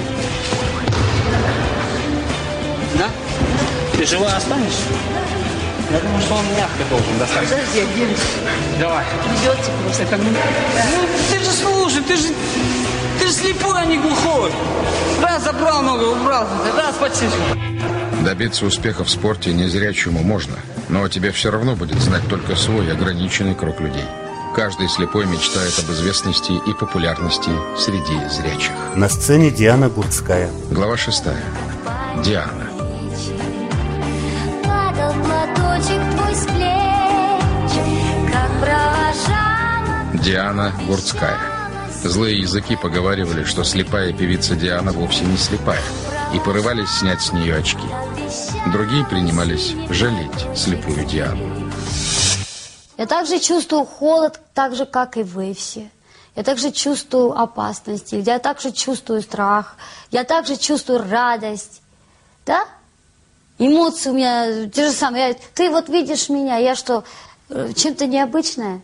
Ты 3.98 4.06
жива 4.06 4.28
останешься? 4.36 4.84
Я 5.90 6.00
думаю, 6.00 6.20
что 6.20 6.34
он 6.34 6.44
мягко 6.56 6.84
должен 6.88 7.18
достать. 7.18 7.48
Подожди, 7.48 7.80
оденусь. 7.80 8.18
Давай. 8.78 9.04
Придется 9.24 9.70
просто. 9.82 10.02
Это, 10.04 10.16
ну, 10.18 11.08
ты 11.32 11.38
же 11.40 11.50
слушай, 11.50 12.02
ты 12.02 12.16
же, 12.16 12.28
ты 13.18 13.26
же 13.26 13.32
слепой, 13.32 13.74
а 13.76 13.84
не 13.84 13.98
глухой. 13.98 14.52
Раз 15.20 15.42
забрал 15.42 15.82
ногу, 15.82 16.12
убрал, 16.12 16.46
раз 16.76 16.94
почистил. 16.94 17.28
Добиться 18.22 18.66
успеха 18.66 19.02
в 19.02 19.10
спорте 19.10 19.52
незрячему 19.52 20.22
можно, 20.22 20.54
но 20.88 21.08
тебе 21.08 21.32
все 21.32 21.50
равно 21.50 21.74
будет 21.74 21.98
знать 22.00 22.28
только 22.28 22.54
свой 22.54 22.92
ограниченный 22.92 23.56
круг 23.56 23.80
людей. 23.80 24.04
Каждый 24.54 24.88
слепой 24.88 25.26
мечтает 25.26 25.76
об 25.78 25.90
известности 25.92 26.52
и 26.52 26.72
популярности 26.72 27.50
среди 27.76 28.16
зрячих. 28.28 28.72
На 28.94 29.08
сцене 29.08 29.50
Диана 29.50 29.88
Гурцкая. 29.88 30.50
Глава 30.70 30.96
шестая. 30.96 31.42
Диана. 32.24 32.67
Диана 40.28 40.72
Гурцкая. 40.86 41.40
Злые 42.04 42.40
языки 42.40 42.76
поговаривали, 42.76 43.44
что 43.44 43.64
слепая 43.64 44.12
певица 44.12 44.54
Диана 44.54 44.92
вовсе 44.92 45.24
не 45.24 45.38
слепая, 45.38 45.82
и 46.34 46.38
порывались 46.38 46.90
снять 46.90 47.22
с 47.22 47.32
нее 47.32 47.56
очки. 47.56 47.88
Другие 48.70 49.06
принимались 49.06 49.74
жалеть 49.88 50.46
слепую 50.54 51.06
Диану. 51.06 51.70
Я 52.98 53.06
также 53.06 53.38
чувствую 53.38 53.86
холод, 53.86 54.40
так 54.52 54.74
же, 54.74 54.84
как 54.84 55.16
и 55.16 55.22
вы 55.22 55.54
все. 55.54 55.90
Я 56.36 56.42
также 56.42 56.72
чувствую 56.72 57.32
опасности, 57.32 58.16
я 58.16 58.38
также 58.38 58.70
чувствую 58.70 59.22
страх, 59.22 59.76
я 60.10 60.24
также 60.24 60.56
чувствую 60.56 61.08
радость. 61.08 61.80
Да? 62.44 62.66
Эмоции 63.58 64.10
у 64.10 64.14
меня 64.14 64.66
те 64.68 64.86
же 64.86 64.92
самые. 64.92 65.28
Я- 65.28 65.36
ты 65.54 65.70
вот 65.70 65.88
видишь 65.88 66.28
меня, 66.28 66.56
я 66.58 66.76
что, 66.76 67.04
э, 67.50 67.72
чем-то 67.74 68.06
необычная? 68.06 68.80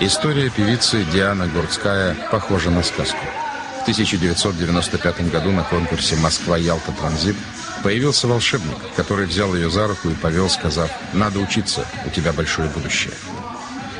История 0.00 0.50
певицы 0.50 1.04
Дианы 1.12 1.48
Гурцкая 1.48 2.14
похожа 2.30 2.70
на 2.70 2.82
сказку. 2.82 3.18
В 3.80 3.84
1995 3.84 5.30
году 5.30 5.52
на 5.52 5.62
конкурсе 5.64 6.16
«Москва-Ялта 6.16 6.92
Транзит» 6.92 7.36
появился 7.82 8.26
волшебник, 8.26 8.76
который 8.94 9.26
взял 9.26 9.54
ее 9.54 9.70
за 9.70 9.86
руку 9.86 10.08
и 10.10 10.14
повел, 10.14 10.50
сказав 10.50 10.90
«Надо 11.14 11.38
учиться, 11.38 11.86
у 12.04 12.10
тебя 12.10 12.32
большое 12.32 12.68
будущее». 12.68 13.14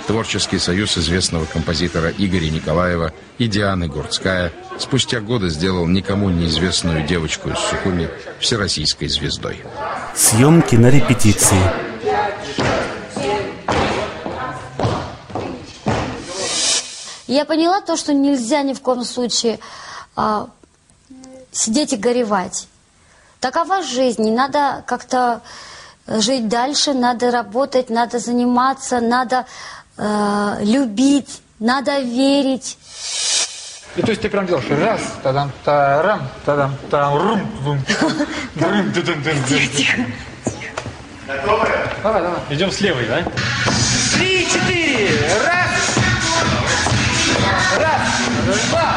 Творческий 0.07 0.59
союз 0.59 0.99
известного 0.99 1.47
композитора 1.47 2.13
Игоря 2.17 2.51
Николаева 2.51 3.13
и 3.39 3.47
Дианы 3.49 3.89
Гурцкая 3.89 4.53
спустя 4.79 5.21
годы 5.21 5.49
сделал 5.51 5.87
никому 5.87 6.31
неизвестную 6.31 7.07
девочку 7.07 7.51
из 7.51 7.59
Сухуми 7.59 8.09
всероссийской 8.41 9.09
звездой. 9.09 9.63
Съемки 10.15 10.77
на 10.77 10.91
репетиции. 10.91 11.59
Я 17.27 17.45
поняла 17.45 17.81
то, 17.81 17.97
что 17.97 18.15
нельзя 18.15 18.63
ни 18.63 18.73
в 18.73 18.81
коем 18.81 19.05
случае 19.05 19.59
а, 20.15 20.49
сидеть 21.51 21.93
и 21.93 21.97
горевать. 21.97 22.69
Такова 23.41 23.83
жизнь, 23.83 24.27
и 24.27 24.31
надо 24.31 24.85
как-то 24.87 25.43
жить 26.07 26.49
дальше, 26.49 26.95
надо 26.95 27.31
работать, 27.31 27.91
надо 27.91 28.19
заниматься, 28.19 29.01
надо 29.01 29.47
э, 29.97 30.59
любить, 30.63 31.43
надо 31.59 31.99
верить. 32.01 32.79
И 33.97 34.03
то 34.03 34.11
есть 34.11 34.21
ты 34.21 34.29
прям 34.29 34.47
делаешь 34.47 34.67
раз, 34.69 35.01
тадам, 35.23 35.51
тарам, 35.65 36.29
тадам, 36.45 36.77
там, 36.91 37.17
рум, 37.17 37.41
бум, 37.63 37.83
рум, 38.61 38.93
тудун, 38.93 39.23
дун, 39.23 39.37
дун. 39.49 40.07
Готовы? 41.27 41.67
Давай, 42.03 42.23
давай. 42.23 42.41
Идем 42.51 42.71
с 42.71 42.81
левой, 42.83 43.07
да? 43.07 43.25
Три, 44.13 44.47
четыре, 44.47 45.09
раз, 45.45 45.97
раз, 47.79 48.03
два, 48.69 48.97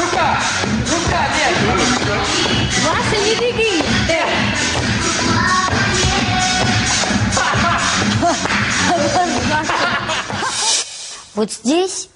рука, 0.00 0.38
рука, 0.92 1.28
нет. 1.34 1.54
Вася, 2.84 3.16
не 3.24 3.34
беги! 3.34 3.82
Вот 11.34 11.52
здесь 11.52 12.08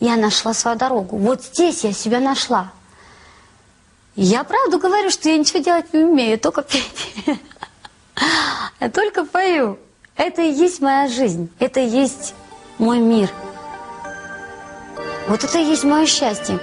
я 0.00 0.16
нашла 0.16 0.54
свою 0.54 0.76
дорогу. 0.76 1.16
Вот 1.16 1.42
здесь 1.42 1.84
я 1.84 1.92
себя 1.92 2.20
нашла. 2.20 2.72
Я 4.14 4.44
правду 4.44 4.78
говорю, 4.78 5.10
что 5.10 5.28
я 5.28 5.36
ничего 5.36 5.60
делать 5.60 5.92
не 5.92 6.04
умею, 6.04 6.38
только 6.38 6.62
петь. 6.62 6.84
Я 8.80 8.90
только 8.90 9.24
пою. 9.24 9.78
Это 10.16 10.42
и 10.42 10.52
есть 10.52 10.80
моя 10.80 11.08
жизнь. 11.08 11.50
Это 11.58 11.80
и 11.80 11.86
есть 11.86 12.34
мой 12.78 12.98
мир. 12.98 13.30
Вот 15.28 15.44
это 15.44 15.58
и 15.58 15.64
есть 15.64 15.84
мое 15.84 16.06
счастье. 16.06 16.58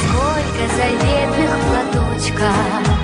Сколько 0.00 0.76
заветных 0.76 1.50
платочков 1.66 2.97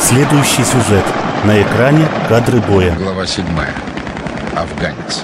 Следующий 0.00 0.64
сюжет. 0.64 1.04
На 1.44 1.62
экране 1.62 2.08
кадры 2.28 2.60
боя. 2.60 2.94
Глава 2.96 3.26
седьмая. 3.26 3.72
Афганец. 4.54 5.22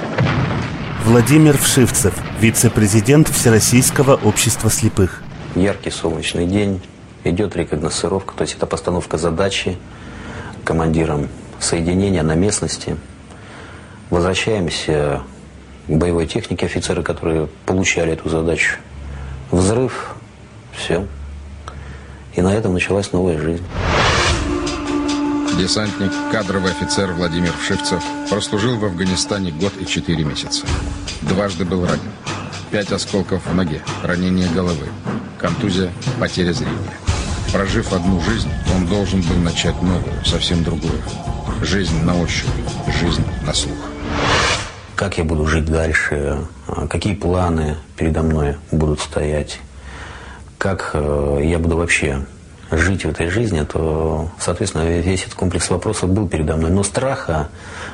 Владимир 1.04 1.58
Вшивцев, 1.58 2.14
вице-президент 2.38 3.28
Всероссийского 3.28 4.14
общества 4.14 4.70
слепых. 4.70 5.22
Яркий 5.56 5.90
солнечный 5.90 6.46
день, 6.46 6.80
идет 7.24 7.56
рекогносцировка, 7.56 8.34
то 8.34 8.42
есть 8.42 8.56
это 8.56 8.66
постановка 8.66 9.18
задачи 9.18 9.76
командиром 10.64 11.28
соединения 11.58 12.22
на 12.22 12.34
местности. 12.34 12.96
Возвращаемся 14.10 15.22
к 15.88 15.96
боевой 15.96 16.26
технике 16.26 16.66
офицеры, 16.66 17.02
которые 17.02 17.48
получали 17.66 18.12
эту 18.12 18.28
задачу. 18.28 18.76
Взрыв, 19.50 20.14
все. 20.72 21.06
И 22.34 22.40
на 22.40 22.54
этом 22.54 22.72
началась 22.72 23.12
новая 23.12 23.38
жизнь. 23.38 23.64
Десантник, 25.58 26.10
кадровый 26.32 26.72
офицер 26.72 27.12
Владимир 27.12 27.52
Вшивцев 27.52 28.02
прослужил 28.30 28.78
в 28.78 28.84
Афганистане 28.84 29.50
год 29.52 29.72
и 29.78 29.86
четыре 29.86 30.24
месяца. 30.24 30.66
Дважды 31.22 31.64
был 31.64 31.84
ранен. 31.84 32.00
Пять 32.70 32.90
осколков 32.90 33.46
в 33.46 33.54
ноге, 33.54 33.82
ранение 34.02 34.48
головы, 34.48 34.86
контузия, 35.38 35.92
потеря 36.18 36.52
зрения. 36.54 36.96
Прожив 37.52 37.92
одну 37.92 38.18
жизнь, 38.22 38.48
он 38.74 38.86
должен 38.86 39.20
был 39.20 39.36
начать 39.36 39.80
новую, 39.82 40.24
совсем 40.24 40.64
другую. 40.64 41.02
Жизнь 41.60 42.02
на 42.02 42.18
ощупь, 42.18 42.48
жизнь 43.00 43.24
на 43.46 43.52
слух. 43.52 43.76
Как 44.96 45.18
я 45.18 45.24
буду 45.24 45.46
жить 45.46 45.66
дальше, 45.66 46.46
какие 46.88 47.14
планы 47.14 47.76
передо 47.96 48.22
мной 48.22 48.56
будут 48.70 49.00
стоять, 49.00 49.60
как 50.62 50.90
э, 50.94 51.40
я 51.42 51.58
буду 51.58 51.76
вообще 51.76 52.24
жить 52.70 53.04
в 53.04 53.10
этой 53.10 53.28
жизни, 53.30 53.62
то, 53.64 54.28
соответственно, 54.38 54.84
весь 54.84 55.22
этот 55.22 55.34
комплекс 55.34 55.68
вопросов 55.68 56.10
был 56.10 56.28
передо 56.28 56.54
мной. 56.56 56.70
Но 56.70 56.84
страха, 56.84 57.48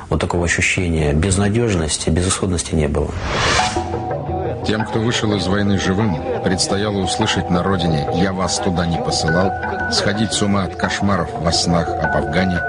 вот 0.07 0.21
такого 0.21 0.45
ощущения 0.45 1.13
безнадежности, 1.13 2.11
безысходности 2.11 2.75
не 2.75 2.87
было. 2.87 3.09
Тем, 4.67 4.85
кто 4.85 4.99
вышел 4.99 5.33
из 5.33 5.47
войны 5.47 5.79
живым, 5.79 6.15
предстояло 6.43 6.99
услышать 6.99 7.49
на 7.49 7.63
родине 7.63 8.07
«Я 8.13 8.33
вас 8.33 8.59
туда 8.59 8.85
не 8.85 8.99
посылал», 8.99 9.51
сходить 9.91 10.31
с 10.31 10.43
ума 10.43 10.65
от 10.65 10.75
кошмаров 10.75 11.29
во 11.41 11.51
снах 11.51 11.89
об 11.89 12.17
Афгане 12.17 12.61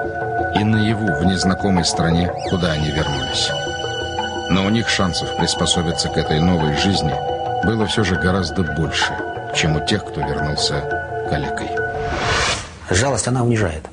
и 0.58 0.64
наяву 0.64 1.08
в 1.20 1.26
незнакомой 1.26 1.84
стране, 1.84 2.32
куда 2.48 2.72
они 2.72 2.90
вернулись. 2.90 3.50
Но 4.48 4.64
у 4.64 4.70
них 4.70 4.88
шансов 4.88 5.36
приспособиться 5.36 6.08
к 6.08 6.16
этой 6.16 6.40
новой 6.40 6.74
жизни 6.78 7.12
было 7.66 7.84
все 7.84 8.02
же 8.02 8.14
гораздо 8.14 8.62
больше, 8.62 9.14
чем 9.54 9.76
у 9.76 9.86
тех, 9.86 10.04
кто 10.04 10.20
вернулся 10.20 11.26
калекой. 11.28 11.68
Жалость, 12.90 13.28
она 13.28 13.44
унижает. 13.44 13.84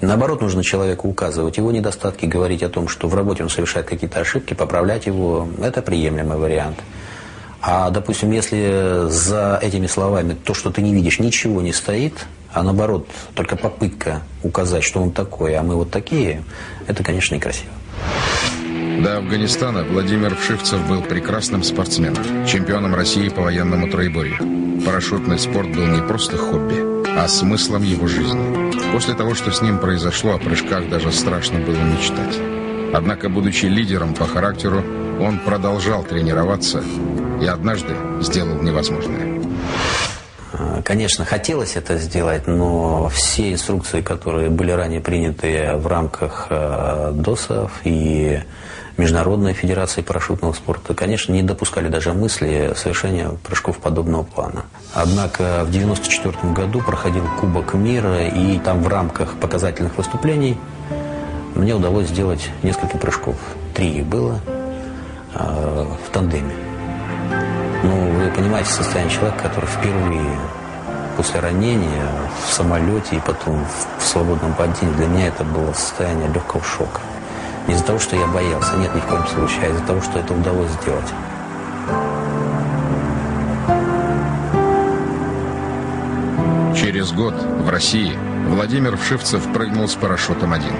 Наоборот, 0.00 0.42
нужно 0.42 0.62
человеку 0.62 1.08
указывать 1.08 1.56
его 1.56 1.72
недостатки, 1.72 2.26
говорить 2.26 2.62
о 2.62 2.68
том, 2.68 2.86
что 2.88 3.08
в 3.08 3.14
работе 3.14 3.42
он 3.42 3.48
совершает 3.48 3.86
какие-то 3.86 4.20
ошибки, 4.20 4.52
поправлять 4.52 5.06
его. 5.06 5.48
Это 5.62 5.80
приемлемый 5.80 6.36
вариант. 6.36 6.78
А, 7.62 7.90
допустим, 7.90 8.30
если 8.30 9.08
за 9.08 9.58
этими 9.62 9.86
словами 9.86 10.34
то, 10.34 10.54
что 10.54 10.70
ты 10.70 10.82
не 10.82 10.94
видишь, 10.94 11.18
ничего 11.18 11.62
не 11.62 11.72
стоит, 11.72 12.26
а 12.52 12.62
наоборот, 12.62 13.08
только 13.34 13.56
попытка 13.56 14.22
указать, 14.42 14.84
что 14.84 15.00
он 15.00 15.12
такой, 15.12 15.56
а 15.56 15.62
мы 15.62 15.76
вот 15.76 15.90
такие, 15.90 16.44
это, 16.86 17.02
конечно, 17.02 17.34
некрасиво. 17.34 17.72
До 19.02 19.18
Афганистана 19.18 19.84
Владимир 19.84 20.34
Вшивцев 20.34 20.88
был 20.88 21.02
прекрасным 21.02 21.62
спортсменом, 21.62 22.46
чемпионом 22.46 22.94
России 22.94 23.28
по 23.28 23.42
военному 23.42 23.90
троеборью. 23.90 24.38
Парашютный 24.84 25.38
спорт 25.38 25.68
был 25.74 25.86
не 25.86 26.00
просто 26.00 26.38
хобби, 26.38 27.06
а 27.16 27.28
смыслом 27.28 27.82
его 27.82 28.06
жизни. 28.06 28.72
После 28.92 29.14
того, 29.14 29.34
что 29.34 29.50
с 29.52 29.60
ним 29.60 29.78
произошло, 29.78 30.34
о 30.34 30.38
прыжках 30.38 30.88
даже 30.88 31.12
страшно 31.12 31.60
было 31.60 31.76
мечтать. 31.76 32.38
Однако, 32.94 33.28
будучи 33.28 33.66
лидером 33.66 34.14
по 34.14 34.26
характеру, 34.26 34.82
он 35.20 35.40
продолжал 35.40 36.02
тренироваться 36.02 36.82
и 37.42 37.46
однажды 37.46 37.94
сделал 38.22 38.62
невозможное. 38.62 39.42
Конечно, 40.84 41.24
хотелось 41.24 41.76
это 41.76 41.98
сделать, 41.98 42.46
но 42.46 43.08
все 43.08 43.52
инструкции, 43.52 44.00
которые 44.00 44.48
были 44.48 44.70
ранее 44.70 45.00
приняты 45.00 45.72
в 45.74 45.86
рамках 45.86 46.46
э, 46.48 47.12
ДОСов 47.12 47.80
и 47.84 48.40
Международной 48.96 49.52
Федерации 49.52 50.00
парашютного 50.00 50.54
спорта, 50.54 50.94
конечно, 50.94 51.32
не 51.32 51.42
допускали 51.42 51.88
даже 51.88 52.14
мысли 52.14 52.72
совершения 52.76 53.28
прыжков 53.44 53.78
подобного 53.78 54.22
плана. 54.22 54.64
Однако 54.94 55.64
в 55.64 55.68
1994 55.68 56.52
году 56.54 56.80
проходил 56.80 57.24
Кубок 57.38 57.74
мира, 57.74 58.26
и 58.26 58.58
там 58.58 58.82
в 58.82 58.88
рамках 58.88 59.34
показательных 59.34 59.98
выступлений 59.98 60.58
мне 61.54 61.74
удалось 61.74 62.08
сделать 62.08 62.50
несколько 62.62 62.96
прыжков. 62.96 63.36
Три 63.74 63.98
их 63.98 64.06
было 64.06 64.40
э, 65.34 65.86
в 66.06 66.10
тандеме. 66.10 66.54
Ну, 67.82 68.10
вы 68.12 68.30
понимаете 68.30 68.70
состояние 68.70 69.14
человека, 69.14 69.42
который 69.42 69.66
впервые 69.66 70.38
после 71.16 71.40
ранения 71.40 72.06
в 72.46 72.52
самолете 72.52 73.16
и 73.16 73.20
потом 73.20 73.64
в 73.98 74.02
свободном 74.02 74.54
падении, 74.54 74.94
для 74.94 75.06
меня 75.06 75.26
это 75.28 75.44
было 75.44 75.72
состояние 75.72 76.28
легкого 76.28 76.62
шока. 76.62 77.00
Не 77.66 77.74
из-за 77.74 77.84
того, 77.84 77.98
что 77.98 78.16
я 78.16 78.26
боялся, 78.26 78.76
нет, 78.76 78.94
ни 78.94 79.00
в 79.00 79.06
коем 79.06 79.26
случае, 79.26 79.60
а 79.64 79.68
из-за 79.70 79.82
того, 79.84 80.00
что 80.00 80.18
это 80.18 80.34
удалось 80.34 80.70
сделать. 80.70 81.12
Через 86.76 87.10
год 87.12 87.34
в 87.34 87.68
России 87.68 88.16
Владимир 88.46 88.96
Вшивцев 88.96 89.42
прыгнул 89.52 89.88
с 89.88 89.94
парашютом 89.94 90.52
один. 90.52 90.74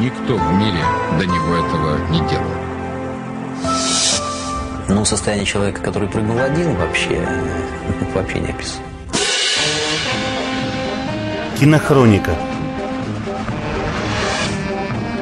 Никто 0.00 0.36
в 0.36 0.52
мире 0.54 0.82
до 1.18 1.26
него 1.26 1.56
этого 1.56 1.98
не 2.10 2.20
делал. 2.28 2.50
Ну, 4.88 5.04
состояние 5.04 5.46
человека, 5.46 5.80
который 5.82 6.08
прыгнул 6.08 6.38
один, 6.38 6.76
вообще, 6.76 7.26
вообще 8.14 8.38
не 8.40 8.48
описано. 8.48 8.84
Кинохроника. 11.58 12.36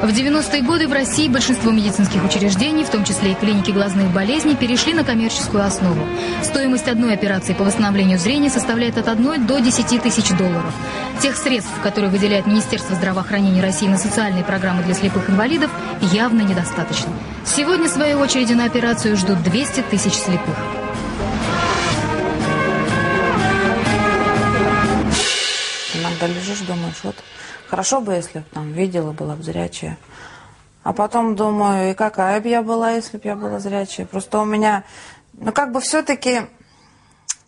В 0.02 0.12
90-е 0.12 0.62
годы 0.62 0.88
в 0.88 0.94
России 0.94 1.28
большинство 1.28 1.70
медицинских 1.70 2.24
учреждений, 2.24 2.84
в 2.84 2.90
том 2.90 3.04
числе 3.04 3.32
и 3.32 3.34
клиники 3.34 3.70
глазных 3.70 4.10
болезней, 4.10 4.56
перешли 4.56 4.94
на 4.94 5.04
коммерческую 5.04 5.62
основу. 5.62 6.00
Стоимость 6.42 6.88
одной 6.88 7.12
операции 7.12 7.52
по 7.52 7.64
восстановлению 7.64 8.18
зрения 8.18 8.48
составляет 8.48 8.96
от 8.96 9.08
1 9.08 9.46
до 9.46 9.58
10 9.58 10.02
тысяч 10.02 10.30
долларов. 10.38 10.72
Тех 11.20 11.36
средств, 11.36 11.78
которые 11.82 12.10
выделяет 12.10 12.46
Министерство 12.46 12.96
здравоохранения 12.96 13.60
России 13.60 13.88
на 13.88 13.98
социальные 13.98 14.42
программы 14.42 14.82
для 14.84 14.94
слепых 14.94 15.28
инвалидов, 15.28 15.70
явно 16.12 16.40
недостаточно. 16.40 17.12
Сегодня, 17.44 17.86
в 17.86 17.92
свою 17.92 18.20
очередь, 18.20 18.56
на 18.56 18.64
операцию 18.64 19.18
ждут 19.18 19.42
200 19.42 19.82
тысяч 19.90 20.14
слепых. 20.14 20.56
Иногда 25.94 26.26
лежишь, 26.26 26.60
думаешь, 26.60 27.00
вот 27.02 27.16
хорошо 27.70 28.00
бы, 28.00 28.14
если 28.14 28.40
бы 28.40 28.44
там 28.52 28.72
видела, 28.72 29.12
была 29.12 29.37
бы 29.37 29.42
зрячая. 29.42 29.96
А 30.83 30.92
потом 30.92 31.37
думаю, 31.37 31.92
и 31.92 31.94
какая 31.94 32.40
бы 32.40 32.48
я 32.48 32.62
была, 32.62 32.90
если 32.92 33.16
бы 33.16 33.28
я 33.28 33.37
была 33.37 33.61
зрячая. 33.61 34.06
Просто 34.06 34.40
у 34.40 34.44
меня, 34.44 34.85
ну 35.35 35.52
как 35.52 35.72
бы 35.72 35.80
все-таки, 35.80 36.42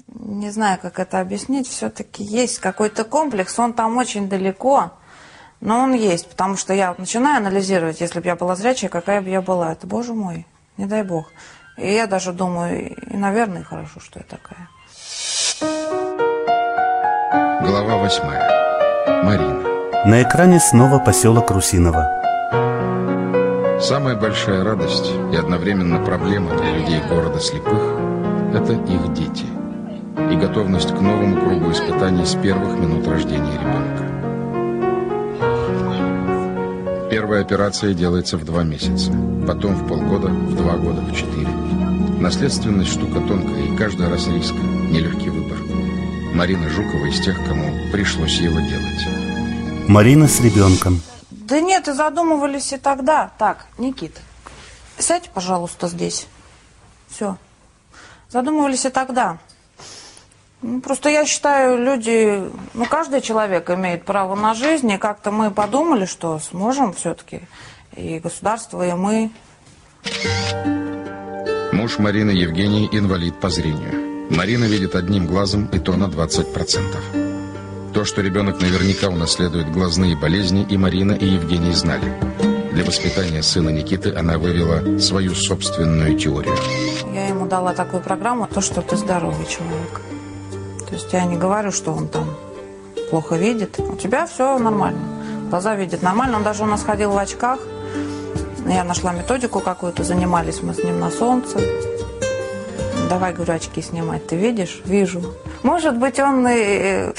не 0.07 0.51
знаю, 0.51 0.79
как 0.81 0.99
это 0.99 1.21
объяснить, 1.21 1.67
все-таки 1.69 2.23
есть 2.23 2.59
какой-то 2.59 3.05
комплекс, 3.05 3.59
он 3.59 3.73
там 3.73 3.97
очень 3.97 4.29
далеко, 4.29 4.93
но 5.61 5.81
он 5.81 5.95
есть, 5.95 6.29
потому 6.29 6.57
что 6.57 6.73
я 6.73 6.95
начинаю 6.97 7.39
анализировать, 7.39 8.01
если 8.01 8.21
бы 8.21 8.27
я 8.27 8.37
была 8.37 8.55
зрячая, 8.55 8.91
какая 8.91 9.23
бы 9.23 9.29
я 9.29 9.43
была. 9.43 9.73
Это, 9.73 9.87
боже 9.87 10.13
мой, 10.15 10.47
не 10.77 10.87
дай 10.87 11.03
бог. 11.03 11.27
И 11.79 11.93
я 11.93 12.07
даже 12.07 12.33
думаю, 12.33 12.95
и, 12.95 13.17
наверное, 13.17 13.65
хорошо, 13.65 13.99
что 13.99 14.21
я 14.21 14.27
такая. 14.27 14.69
Глава 17.63 17.97
восьмая. 17.97 18.63
Марина. 19.25 19.52
На 20.05 20.25
экране 20.25 20.59
снова 20.59 20.99
поселок 20.99 21.53
Русиново. 21.53 22.11
Самая 23.81 24.17
большая 24.17 24.65
радость 24.65 25.13
и 25.33 25.37
одновременно 25.37 26.05
проблема 26.05 26.57
для 26.57 26.77
людей 26.77 27.01
города 27.09 27.39
слепых– 27.39 27.81
это 28.53 28.73
их 28.73 29.13
дети 29.15 29.45
и 30.29 30.35
готовность 30.35 30.89
к 30.91 31.01
новому 31.01 31.41
кругу 31.41 31.71
испытаний 31.71 32.25
с 32.25 32.35
первых 32.35 32.81
минут 32.81 33.07
рождения 33.07 33.53
ребенка. 33.53 34.03
Первая 37.09 37.43
операция 37.43 37.95
делается 37.95 38.37
в 38.39 38.45
два 38.45 38.65
месяца, 38.65 39.13
потом 39.47 39.77
в 39.77 39.87
полгода, 39.87 40.31
в 40.31 40.57
два 40.57 40.79
года, 40.79 41.01
в 41.01 41.15
четыре. 41.15 41.47
Наследственность 42.19 42.91
штука 42.91 43.21
тонкая, 43.21 43.67
и 43.67 43.77
каждый 43.77 44.09
раз 44.09 44.27
риск, 44.27 44.55
нелегкий 44.91 45.31
выбор. 45.31 45.59
Марина 46.35 46.69
Жукова 46.71 47.07
из 47.07 47.21
тех, 47.21 47.37
кому 47.47 47.71
пришлось 47.93 48.41
его 48.41 48.59
делать. 48.59 49.22
Марина 49.89 50.29
с 50.29 50.41
ребенком. 50.41 51.01
Да 51.31 51.61
нет, 51.61 51.89
и 51.89 51.93
задумывались 51.93 52.73
и 52.73 52.77
тогда. 52.77 53.31
Так, 53.39 53.67
Никита, 53.79 54.21
сядь, 54.99 55.29
пожалуйста, 55.31 55.89
здесь. 55.89 56.27
Все. 57.09 57.37
Задумывались 58.29 58.87
и 58.87 58.91
тогда. 58.91 59.39
Ну, 60.63 60.81
просто 60.81 61.09
я 61.09 61.27
считаю, 61.27 61.77
люди, 61.83 62.43
ну, 62.73 62.87
каждый 62.87 63.21
человек 63.21 63.69
имеет 63.71 64.05
право 64.05 64.37
на 64.37 64.55
жизнь, 64.55 64.91
и 64.91 64.99
как-то 64.99 65.33
мы 65.33 65.51
подумали, 65.51 66.07
что 66.07 66.39
сможем 66.39 66.93
все-таки, 66.93 67.41
и 67.97 68.21
государство, 68.21 68.87
и 68.87 68.93
мы. 68.93 69.31
Муж 71.73 71.99
Марины 71.99 72.31
Евгений 72.31 72.89
инвалид 72.93 73.41
по 73.41 73.51
зрению. 73.51 74.31
Марина 74.31 74.65
видит 74.65 74.95
одним 74.95 75.27
глазом, 75.27 75.67
и 75.67 75.79
то 75.81 75.97
на 75.97 76.05
20%. 76.05 77.32
То, 77.95 78.07
что 78.07 78.23
ребенок 78.23 78.59
наверняка 78.61 79.09
унаследует 79.09 79.71
глазные 79.71 80.17
болезни, 80.17 80.67
и 80.69 80.79
Марина, 80.79 81.13
и 81.13 81.27
Евгений 81.27 81.73
знали. 81.73 82.15
Для 82.73 82.85
воспитания 82.85 83.43
сына 83.43 83.69
Никиты 83.69 84.15
она 84.15 84.39
вывела 84.39 84.99
свою 84.99 85.35
собственную 85.35 86.19
теорию. 86.19 86.57
Я 87.13 87.29
ему 87.29 87.47
дала 87.47 87.75
такую 87.75 88.03
программу, 88.03 88.47
то, 88.47 88.63
что 88.63 88.81
ты 88.81 88.97
здоровый 88.97 89.45
человек. 89.47 90.01
То 90.89 90.95
есть 90.95 91.13
я 91.13 91.27
не 91.27 91.37
говорю, 91.37 91.71
что 91.71 91.93
он 91.93 92.09
там 92.09 92.35
плохо 93.11 93.37
видит. 93.37 93.79
У 93.79 93.95
тебя 93.97 94.27
все 94.27 94.59
нормально. 94.59 95.01
глаза 95.51 95.75
видит 95.75 96.03
нормально. 96.03 96.39
Он 96.39 96.45
даже 96.45 96.63
у 96.63 96.67
нас 96.67 96.83
ходил 96.83 97.13
в 97.13 97.19
очках. 97.19 97.61
Я 98.67 98.85
нашла 98.85 99.13
методику 99.13 99.61
какую-то, 99.61 100.03
занимались 100.03 100.63
мы 100.63 100.73
с 100.73 100.79
ним 100.83 100.99
на 100.99 101.11
солнце. 101.11 101.61
Давай, 103.11 103.35
говорю, 103.35 103.53
очки 103.53 103.83
снимать. 103.83 104.27
Ты 104.27 104.37
видишь? 104.37 104.81
Вижу. 104.87 105.35
Может 105.63 105.99
быть, 105.99 106.19
он 106.19 106.49
и, 106.49 106.55
э, 106.55 107.13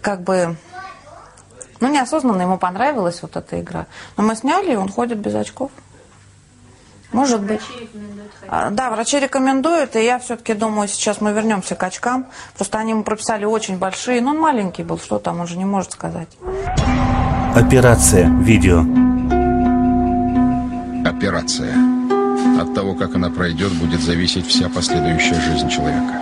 как 0.00 0.22
бы, 0.22 0.56
ну, 1.80 1.88
неосознанно 1.88 2.42
ему 2.42 2.58
понравилась 2.58 3.22
вот 3.22 3.36
эта 3.36 3.60
игра. 3.60 3.86
Но 4.16 4.24
мы 4.24 4.34
сняли, 4.34 4.72
и 4.72 4.76
он 4.76 4.88
ходит 4.88 5.18
без 5.18 5.34
очков. 5.34 5.70
Может 7.12 7.42
быть. 7.42 7.62
А, 8.48 8.70
Да, 8.70 8.90
врачи 8.90 9.18
рекомендуют, 9.18 9.96
и 9.96 10.04
я 10.04 10.18
все-таки 10.18 10.54
думаю, 10.54 10.88
сейчас 10.88 11.20
мы 11.20 11.32
вернемся 11.32 11.74
к 11.74 11.82
очкам. 11.82 12.26
Просто 12.54 12.78
они 12.78 12.90
ему 12.90 13.02
прописали 13.02 13.44
очень 13.44 13.78
большие, 13.78 14.20
но 14.20 14.30
он 14.30 14.38
маленький 14.38 14.82
был, 14.82 14.98
что 14.98 15.18
там, 15.18 15.40
он 15.40 15.46
же 15.46 15.56
не 15.56 15.64
может 15.64 15.92
сказать. 15.92 16.28
Операция. 17.54 18.28
Видео. 18.40 18.80
Операция. 21.08 21.74
От 22.60 22.74
того, 22.74 22.94
как 22.94 23.14
она 23.14 23.30
пройдет, 23.30 23.72
будет 23.72 24.00
зависеть 24.00 24.46
вся 24.46 24.68
последующая 24.68 25.40
жизнь 25.40 25.68
человека. 25.68 26.12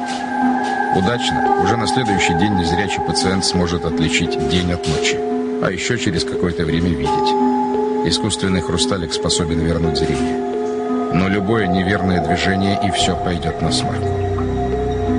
Удачно, 0.97 1.61
уже 1.63 1.77
на 1.77 1.87
следующий 1.87 2.33
день 2.39 2.55
незрячий 2.55 3.03
пациент 3.03 3.45
сможет 3.45 3.85
отличить 3.85 4.49
день 4.49 4.73
от 4.73 4.89
ночи, 4.89 5.19
а 5.63 5.71
еще 5.71 5.99
через 5.99 6.25
какое-то 6.25 6.65
время 6.65 6.89
видеть. 6.89 8.09
Искусственный 8.09 8.63
хрусталик 8.63 9.13
способен 9.13 9.61
вернуть 9.61 9.99
зрение. 9.99 11.13
Но 11.13 11.29
любое 11.29 11.67
неверное 11.67 12.27
движение 12.27 12.81
и 12.83 12.91
все 12.93 13.15
пойдет 13.15 13.61
на 13.61 13.73
смарку. 13.73 14.09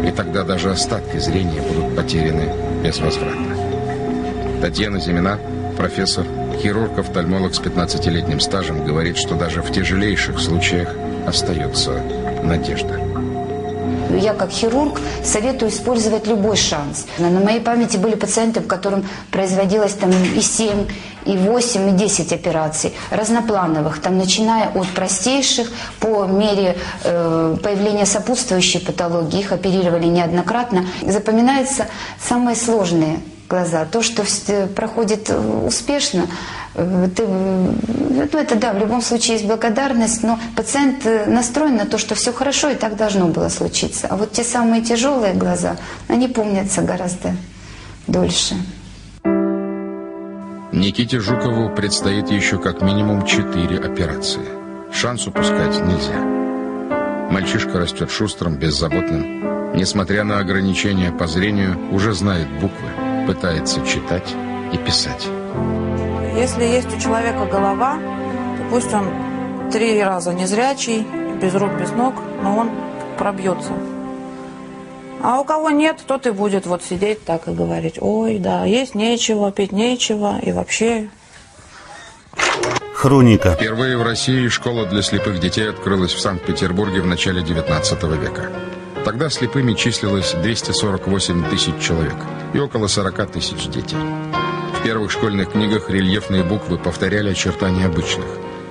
И 0.03 0.11
тогда 0.11 0.43
даже 0.43 0.71
остатки 0.71 1.17
зрения 1.17 1.61
будут 1.61 1.95
потеряны 1.95 2.49
безвозвратно. 2.83 3.55
Татьяна 4.61 4.99
Зимина, 4.99 5.37
профессор, 5.77 6.25
хирург-офтальмолог 6.59 7.53
с 7.53 7.59
15-летним 7.59 8.39
стажем, 8.39 8.83
говорит, 8.83 9.17
что 9.17 9.35
даже 9.35 9.61
в 9.61 9.71
тяжелейших 9.71 10.39
случаях 10.39 10.89
остается 11.27 12.01
надежда. 12.41 12.99
Я 14.09 14.33
как 14.33 14.51
хирург 14.51 15.01
советую 15.23 15.71
использовать 15.71 16.27
любой 16.27 16.55
шанс. 16.55 17.05
На 17.17 17.29
моей 17.29 17.59
памяти 17.59 17.97
были 17.97 18.15
пациенты, 18.15 18.61
в 18.61 18.67
котором 18.67 19.05
производилось 19.31 19.93
там 19.93 20.11
и 20.11 20.41
7, 20.41 20.87
и 21.25 21.37
8, 21.37 21.89
и 21.89 21.91
10 21.91 22.33
операций 22.33 22.93
разноплановых, 23.11 24.01
там, 24.01 24.17
начиная 24.17 24.69
от 24.69 24.87
простейших 24.87 25.71
по 25.99 26.25
мере 26.25 26.77
э, 27.03 27.57
появления 27.61 28.05
сопутствующей 28.05 28.79
патологии. 28.79 29.39
Их 29.39 29.51
оперировали 29.51 30.05
неоднократно. 30.07 30.85
Запоминаются 31.01 31.87
самые 32.19 32.55
сложные 32.55 33.19
глаза. 33.49 33.85
То, 33.85 34.01
что 34.01 34.23
вс- 34.23 34.67
проходит 34.67 35.29
э, 35.29 35.37
успешно, 35.37 36.27
э, 36.75 37.09
ты, 37.15 37.23
э, 37.25 37.71
ну, 38.31 38.39
это 38.39 38.55
да, 38.55 38.73
в 38.73 38.77
любом 38.77 39.01
случае 39.01 39.37
есть 39.37 39.47
благодарность, 39.47 40.23
но 40.23 40.39
пациент 40.55 41.05
э, 41.05 41.25
настроен 41.25 41.75
на 41.77 41.85
то, 41.85 41.97
что 41.97 42.15
все 42.15 42.31
хорошо 42.33 42.69
и 42.69 42.75
так 42.75 42.95
должно 42.95 43.27
было 43.27 43.49
случиться. 43.49 44.07
А 44.09 44.15
вот 44.15 44.31
те 44.31 44.43
самые 44.43 44.81
тяжелые 44.81 45.33
глаза, 45.33 45.77
они 46.07 46.27
помнятся 46.27 46.81
гораздо 46.81 47.35
дольше. 48.07 48.55
Никите 50.71 51.19
Жукову 51.19 51.69
предстоит 51.75 52.29
еще 52.29 52.59
как 52.59 52.81
минимум 52.81 53.25
четыре 53.25 53.79
операции. 53.79 54.41
Шанс 54.91 55.25
упускать 55.27 55.81
нельзя. 55.83 56.19
Мальчишка 57.31 57.79
растет 57.79 58.11
шустрым, 58.11 58.55
беззаботным. 58.55 59.75
Несмотря 59.75 60.23
на 60.23 60.39
ограничения 60.39 61.11
по 61.11 61.27
зрению, 61.27 61.77
уже 61.91 62.13
знает 62.13 62.47
буквы, 62.61 62.89
пытается 63.27 63.85
читать 63.85 64.33
и 64.73 64.77
писать. 64.77 65.27
Если 66.35 66.63
есть 66.63 66.95
у 66.95 66.99
человека 66.99 67.45
голова, 67.45 67.97
то 68.57 68.63
пусть 68.71 68.93
он 68.93 69.69
три 69.71 70.01
раза 70.01 70.33
незрячий, 70.33 71.05
без 71.41 71.53
рук, 71.53 71.71
без 71.79 71.91
ног, 71.91 72.15
но 72.41 72.57
он 72.57 72.71
пробьется. 73.17 73.73
А 75.21 75.41
у 75.41 75.43
кого 75.43 75.69
нет, 75.71 75.97
тот 76.07 76.25
и 76.25 76.31
будет 76.31 76.65
вот 76.65 76.83
сидеть 76.83 77.25
так 77.25 77.47
и 77.47 77.51
говорить, 77.51 77.97
ой, 77.99 78.37
да, 78.37 78.65
есть 78.65 78.95
нечего, 78.95 79.51
пить 79.51 79.71
нечего, 79.71 80.39
и 80.41 80.51
вообще 80.51 81.09
Хроника. 82.93 83.51
Впервые 83.51 83.95
в 83.97 84.03
России 84.03 84.47
школа 84.47 84.85
для 84.87 85.03
слепых 85.03 85.39
детей 85.39 85.69
открылась 85.69 86.13
в 86.13 86.19
Санкт-Петербурге 86.19 87.01
в 87.01 87.05
начале 87.05 87.43
19 87.43 88.03
века. 88.03 88.49
Тогда 89.05 89.29
слепыми 89.29 89.73
числилось 89.73 90.33
248 90.33 91.49
тысяч 91.49 91.77
человек 91.79 92.15
и 92.53 92.59
около 92.59 92.87
40 92.87 93.31
тысяч 93.31 93.67
детей. 93.67 93.97
В 94.79 94.83
первых 94.83 95.11
школьных 95.11 95.51
книгах 95.51 95.89
рельефные 95.89 96.43
буквы 96.43 96.77
повторяли 96.77 97.31
очертания 97.31 97.85
обычных. 97.85 98.25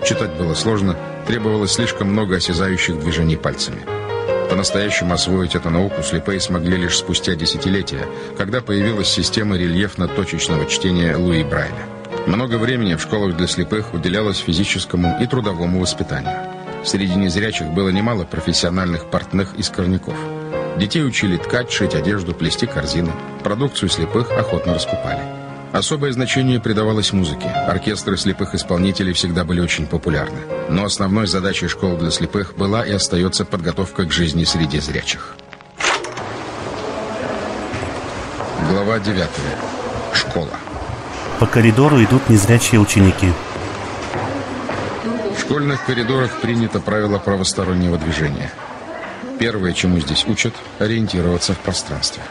Читать 0.05 0.37
было 0.37 0.55
сложно, 0.55 0.97
требовалось 1.27 1.73
слишком 1.73 2.09
много 2.09 2.37
осязающих 2.37 2.99
движений 3.01 3.37
пальцами. 3.37 3.83
По-настоящему 4.49 5.13
освоить 5.15 5.57
эту 5.57 5.71
науку 5.71 6.03
слепые 6.03 6.41
смогли 6.41 6.77
лишь 6.77 6.97
спустя 6.97 7.35
десятилетия, 7.35 8.07
когда 8.39 8.61
появилась 8.61 9.09
система 9.09 9.57
рельефно-точечного 9.57 10.67
чтения 10.67 11.17
Луи 11.17 11.43
Брайля. 11.43 11.87
Много 12.27 12.57
времени 12.57 12.95
в 12.95 13.03
школах 13.03 13.37
для 13.37 13.49
слепых 13.49 13.93
уделялось 13.93 14.39
физическому 14.39 15.17
и 15.21 15.27
трудовому 15.27 15.81
воспитанию. 15.81 16.37
Среди 16.85 17.17
незрячих 17.17 17.67
было 17.69 17.89
немало 17.89 18.25
профессиональных 18.25 19.11
портных 19.11 19.55
и 19.55 19.63
скорняков. 19.63 20.17
Детей 20.77 21.05
учили 21.07 21.39
ткать, 21.39 21.71
шить 21.73 21.95
одежду, 21.95 22.35
плести 22.35 22.67
корзины. 22.67 23.11
Продукцию 23.43 23.89
слепых 23.89 24.31
охотно 24.31 24.75
раскупали. 24.75 25.23
Особое 25.73 26.13
значение 26.13 26.61
придавалось 26.61 27.13
музыке. 27.13 27.49
Оркестры 27.49 28.19
слепых 28.19 28.55
исполнителей 28.55 29.15
всегда 29.15 29.45
были 29.45 29.61
очень 29.61 29.87
популярны. 29.87 30.39
Но 30.69 30.85
основной 30.85 31.27
задачей 31.27 31.69
школ 31.69 31.97
для 31.97 32.11
слепых 32.11 32.57
была 32.57 32.85
и 32.85 32.93
остается 32.93 33.47
подготовка 33.47 34.05
к 34.05 34.13
жизни 34.13 34.45
среди 34.45 34.79
зрячих. 34.79 35.35
Глава 38.71 38.99
9. 38.99 39.29
Школа. 40.13 40.51
По 41.41 41.47
коридору 41.47 42.03
идут 42.03 42.29
незрячие 42.29 42.81
ученики. 42.81 43.33
В 45.37 45.41
школьных 45.41 45.85
коридорах 45.87 46.41
принято 46.41 46.81
правило 46.81 47.19
правостороннего 47.19 47.97
движения. 47.97 48.51
Первое, 49.39 49.73
чему 49.73 50.01
здесь 50.01 50.25
учат, 50.27 50.55
ориентироваться 50.79 51.53
в 51.55 51.59
пространстве. 51.59 52.23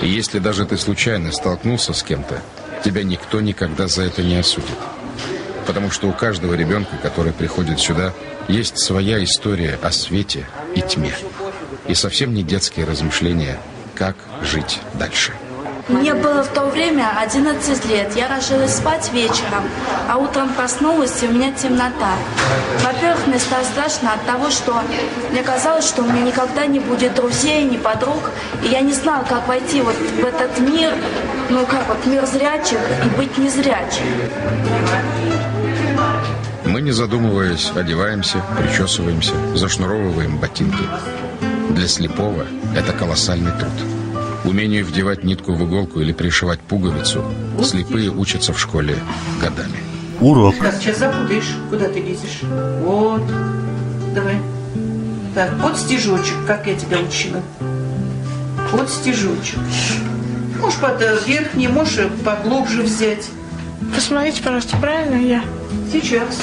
И 0.00 0.08
если 0.08 0.38
даже 0.38 0.64
ты 0.64 0.76
случайно 0.76 1.32
столкнулся 1.32 1.92
с 1.92 2.02
кем-то, 2.02 2.40
тебя 2.84 3.02
никто 3.02 3.40
никогда 3.40 3.88
за 3.88 4.02
это 4.04 4.22
не 4.22 4.36
осудит. 4.36 4.78
Потому 5.66 5.90
что 5.90 6.08
у 6.08 6.12
каждого 6.12 6.54
ребенка, 6.54 6.96
который 7.02 7.32
приходит 7.32 7.80
сюда, 7.80 8.14
есть 8.46 8.78
своя 8.78 9.22
история 9.22 9.78
о 9.82 9.90
свете 9.90 10.46
и 10.74 10.80
тьме. 10.80 11.12
И 11.88 11.94
совсем 11.94 12.32
не 12.32 12.42
детские 12.42 12.86
размышления, 12.86 13.58
как 13.94 14.16
жить 14.42 14.80
дальше. 14.94 15.32
Мне 15.88 16.12
было 16.12 16.42
в 16.42 16.48
то 16.48 16.66
время 16.66 17.10
11 17.18 17.86
лет. 17.86 18.14
Я 18.14 18.28
ложилась 18.28 18.76
спать 18.76 19.10
вечером, 19.12 19.64
а 20.06 20.18
утром 20.18 20.52
проснулась, 20.52 21.22
и 21.22 21.26
у 21.26 21.32
меня 21.32 21.50
темнота. 21.52 22.12
Во-первых, 22.84 23.26
мне 23.26 23.38
стало 23.38 23.64
страшно 23.64 24.12
от 24.12 24.24
того, 24.26 24.50
что 24.50 24.82
мне 25.30 25.42
казалось, 25.42 25.88
что 25.88 26.02
у 26.02 26.04
меня 26.04 26.22
никогда 26.22 26.66
не 26.66 26.78
будет 26.78 27.14
друзей, 27.14 27.64
ни 27.64 27.78
подруг. 27.78 28.30
И 28.62 28.68
я 28.68 28.82
не 28.82 28.92
знала, 28.92 29.24
как 29.24 29.48
войти 29.48 29.80
вот 29.80 29.94
в 29.94 30.24
этот 30.24 30.58
мир, 30.58 30.92
ну 31.48 31.64
как 31.64 31.88
вот 31.88 32.04
мир 32.04 32.26
зрячих 32.26 32.80
и 33.04 33.08
быть 33.16 33.38
незрячим. 33.38 34.04
Мы, 36.66 36.82
не 36.82 36.92
задумываясь, 36.92 37.72
одеваемся, 37.74 38.42
причесываемся, 38.58 39.32
зашнуровываем 39.54 40.36
ботинки. 40.36 40.84
Для 41.70 41.88
слепого 41.88 42.44
это 42.76 42.92
колоссальный 42.92 43.52
труд. 43.52 43.97
Умению 44.48 44.86
вдевать 44.86 45.24
нитку 45.24 45.52
в 45.52 45.62
иголку 45.62 46.00
или 46.00 46.12
пришивать 46.12 46.60
пуговицу 46.60 47.22
слепые 47.62 48.10
учатся 48.10 48.54
в 48.54 48.58
школе 48.58 48.96
годами. 49.42 49.76
Урок. 50.20 50.56
Так, 50.58 50.74
сейчас 50.76 50.98
запутаешь, 50.98 51.54
куда 51.68 51.86
ты 51.88 52.00
лезешь. 52.00 52.40
Вот. 52.82 53.22
Давай. 54.14 54.40
Так, 55.34 55.52
вот 55.58 55.76
стежочек, 55.76 56.34
как 56.46 56.66
я 56.66 56.74
тебя 56.76 56.98
учила. 56.98 57.42
Вот 58.72 58.88
стежочек. 58.88 59.58
Можешь 60.58 60.80
под 60.80 61.02
э, 61.02 61.18
верхний, 61.26 61.68
можешь 61.68 61.98
э, 61.98 62.08
поглубже 62.24 62.82
взять. 62.82 63.28
Посмотрите, 63.94 64.42
пожалуйста, 64.42 64.78
правильно 64.78 65.16
я? 65.16 65.44
Сейчас. 65.92 66.40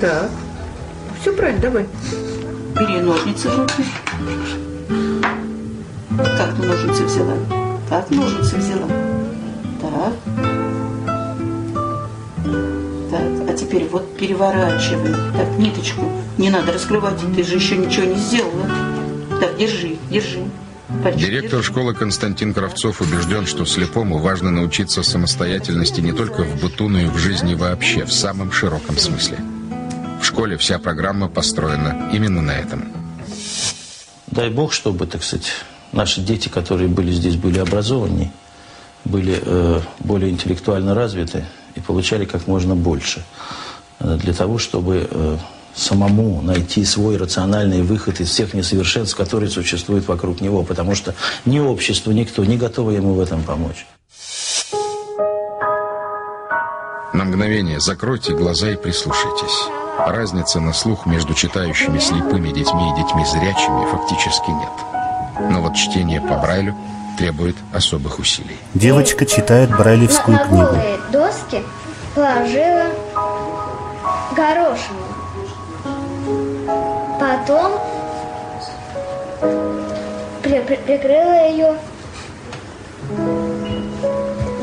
Так. 0.00 0.30
Все 1.20 1.32
правильно, 1.32 1.62
давай. 1.62 1.86
Бери 2.74 3.00
ножницы 3.00 3.48
в 3.48 3.58
руки. 3.60 3.84
Как 6.36 6.54
ты 6.56 6.62
ножницы 6.66 7.04
взяла? 7.04 7.34
Как 7.88 8.10
ножницы 8.10 8.56
взяла? 8.56 8.86
Так. 9.80 10.12
Так, 13.10 13.48
а 13.48 13.52
теперь 13.56 13.88
вот 13.88 14.16
переворачивай. 14.16 15.12
Так, 15.36 15.58
ниточку 15.58 16.02
не 16.38 16.50
надо 16.50 16.72
раскрывать, 16.72 17.20
ты 17.34 17.44
же 17.44 17.56
еще 17.56 17.76
ничего 17.76 18.06
не 18.06 18.16
сделала. 18.16 18.66
Так, 19.40 19.56
держи, 19.56 19.96
держи. 20.10 20.44
Директор 21.16 21.62
школы 21.62 21.94
Константин 21.94 22.52
Кравцов 22.52 23.00
убежден, 23.00 23.46
что 23.46 23.64
слепому 23.64 24.18
важно 24.18 24.50
научиться 24.50 25.02
самостоятельности 25.02 26.00
не 26.00 26.12
только 26.12 26.42
в 26.42 26.60
быту, 26.60 26.88
но 26.88 26.98
и 26.98 27.06
в 27.06 27.16
жизни 27.16 27.54
вообще, 27.54 28.04
в 28.04 28.12
самом 28.12 28.50
широком 28.50 28.98
смысле. 28.98 29.38
В 30.20 30.24
школе 30.24 30.56
вся 30.56 30.78
программа 30.78 31.28
построена 31.28 32.10
именно 32.12 32.42
на 32.42 32.50
этом. 32.52 32.92
Дай 34.26 34.50
бог, 34.50 34.72
чтобы, 34.72 35.06
так 35.06 35.22
сказать, 35.22 35.52
наши 35.92 36.20
дети, 36.20 36.48
которые 36.48 36.88
были 36.88 37.12
здесь, 37.12 37.36
были 37.36 37.58
образованнее, 37.58 38.30
были 39.04 39.40
э, 39.40 39.80
более 40.00 40.30
интеллектуально 40.30 40.94
развиты 40.94 41.46
и 41.74 41.80
получали 41.80 42.24
как 42.24 42.46
можно 42.46 42.74
больше. 42.74 43.24
Э, 43.98 44.16
для 44.16 44.32
того, 44.32 44.58
чтобы 44.58 45.08
э, 45.10 45.36
самому 45.74 46.42
найти 46.42 46.84
свой 46.84 47.16
рациональный 47.16 47.82
выход 47.82 48.20
из 48.20 48.28
всех 48.28 48.54
несовершенств, 48.54 49.16
которые 49.16 49.50
существуют 49.50 50.08
вокруг 50.08 50.40
него, 50.40 50.62
потому 50.62 50.94
что 50.94 51.14
ни 51.44 51.58
общество, 51.58 52.12
никто 52.12 52.44
не 52.44 52.56
готовы 52.56 52.94
ему 52.94 53.14
в 53.14 53.20
этом 53.20 53.42
помочь. 53.42 53.86
На 57.12 57.24
мгновение 57.24 57.80
закройте 57.80 58.34
глаза 58.34 58.70
и 58.70 58.76
прислушайтесь. 58.76 59.68
Разницы 59.98 60.60
на 60.60 60.72
слух 60.72 61.06
между 61.06 61.34
читающими 61.34 61.98
слепыми 61.98 62.48
детьми 62.48 62.92
и 62.92 63.02
детьми 63.02 63.24
зрячими 63.26 63.90
фактически 63.90 64.50
нет. 64.50 64.99
Но 65.48 65.60
вот 65.62 65.74
чтение 65.74 66.20
по 66.20 66.34
Брайлю 66.36 66.74
требует 67.18 67.56
особых 67.72 68.18
усилий. 68.18 68.56
Девочка 68.74 69.26
читает 69.26 69.70
брайлевскую 69.70 70.36
на, 70.36 70.44
книгу. 70.44 70.68
доски 71.12 71.62
положила 72.14 72.86
горошину. 74.36 75.00
Потом 77.18 77.72
при- 80.42 80.60
при- 80.60 80.76
прикрыла 80.76 81.48
ее 81.48 81.74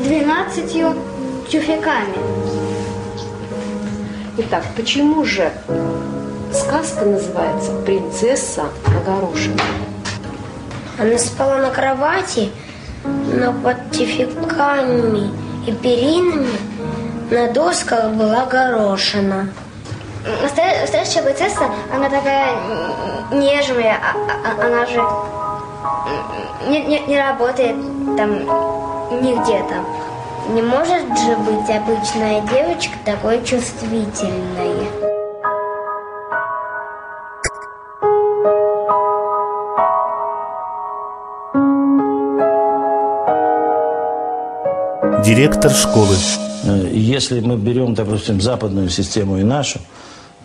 двенадцатью 0.02 0.94
тюфяками. 1.50 2.16
Итак, 4.38 4.64
почему 4.76 5.24
же 5.24 5.50
сказка 6.52 7.04
называется 7.04 7.72
«Принцесса 7.84 8.64
на 8.86 9.00
горошине»? 9.00 9.60
Она 10.98 11.16
спала 11.18 11.56
на 11.58 11.70
кровати, 11.70 12.50
но 13.04 13.52
под 13.52 13.90
тюфяками 13.92 15.30
и 15.66 15.72
перинами 15.72 16.48
на 17.30 17.52
досках 17.52 18.10
была 18.10 18.46
горошина. 18.46 19.48
Настоя- 20.42 20.80
Настоящая 20.82 21.22
принцесса, 21.22 21.64
она 21.94 22.08
такая 22.10 22.50
нежная, 23.32 23.96
а- 23.96 24.16
а- 24.62 24.66
она 24.66 24.86
же 24.86 25.00
не, 26.68 26.84
не- 26.84 27.00
не 27.06 27.18
работает 27.20 27.76
там 28.16 28.32
нигде 29.22 29.62
там. 29.68 29.86
Не 30.54 30.62
может 30.62 31.02
же 31.18 31.36
быть 31.36 31.70
обычная 31.70 32.40
девочка 32.42 32.94
такой 33.04 33.42
чувствительной. 33.44 34.88
Директор 45.28 45.70
школы. 45.70 46.16
Э, 46.64 46.90
Если 46.90 47.40
мы 47.40 47.58
берем, 47.58 47.92
допустим, 47.92 48.40
западную 48.40 48.88
систему 48.88 49.38
и 49.38 49.42
нашу, 49.42 49.78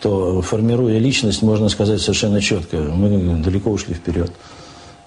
то 0.02 0.42
формируя 0.42 1.00
личность, 1.00 1.42
можно 1.42 1.70
сказать 1.70 2.02
совершенно 2.02 2.42
четко, 2.42 2.76
мы 2.76 3.42
далеко 3.42 3.72
ушли 3.72 3.94
вперед. 3.94 4.34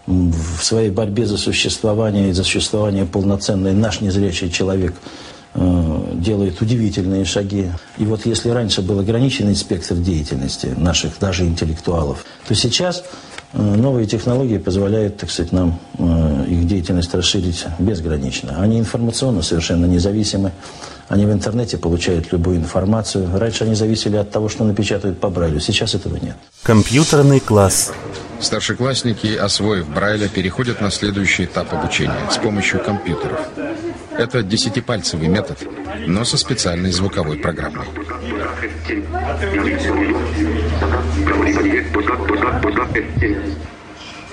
В 0.07 0.65
своей 0.65 0.89
борьбе 0.89 1.27
за 1.27 1.37
существование 1.37 2.31
и 2.31 2.33
за 2.33 2.43
существование 2.43 3.05
полноценный 3.05 3.75
наш 3.75 4.01
незрячий 4.01 4.51
человек 4.51 4.95
э, 5.53 6.13
делает 6.15 6.63
удивительные 6.63 7.27
шаги. 7.27 7.71
И 7.99 8.07
вот 8.07 8.25
если 8.25 8.49
раньше 8.49 8.81
был 8.81 9.01
ограниченный 9.01 9.55
спектр 9.55 9.97
деятельности 9.97 10.73
наших 10.75 11.19
даже 11.21 11.45
интеллектуалов, 11.45 12.25
то 12.49 12.55
сейчас 12.55 13.05
новые 13.53 14.07
технологии 14.07 14.59
позволяют, 14.59 15.19
так 15.19 15.31
сказать, 15.31 15.53
нам 15.53 15.79
э, 15.99 16.45
их 16.49 16.67
деятельность 16.67 17.15
расширить 17.15 17.65
безгранично. 17.79 18.61
Они 18.61 18.79
информационно 18.79 19.43
совершенно 19.43 19.87
независимы. 19.87 20.53
Они 21.09 21.25
в 21.25 21.33
интернете 21.33 21.79
получают 21.79 22.33
любую 22.33 22.57
информацию. 22.57 23.29
Раньше 23.33 23.65
они 23.65 23.75
зависели 23.75 24.17
от 24.17 24.31
того, 24.31 24.49
что 24.49 24.65
напечатают 24.65 25.21
по 25.21 25.31
Брайлю. 25.31 25.61
Сейчас 25.61 25.95
этого 25.95 26.17
нет. 26.17 26.37
Компьютерный 26.63 27.41
класс. 27.41 27.93
Старшеклассники, 28.41 29.35
освоив 29.35 29.89
Брайля, 29.89 30.29
переходят 30.29 30.81
на 30.81 30.91
следующий 30.91 31.45
этап 31.45 31.73
обучения 31.73 32.31
с 32.31 32.37
помощью 32.39 32.83
компьютеров. 32.83 33.41
Это 34.19 34.43
десятипальцевый 34.43 35.29
метод, 35.29 35.59
но 36.07 36.25
со 36.25 36.37
специальной 36.37 36.91
звуковой 36.91 37.39
программой. 37.39 37.87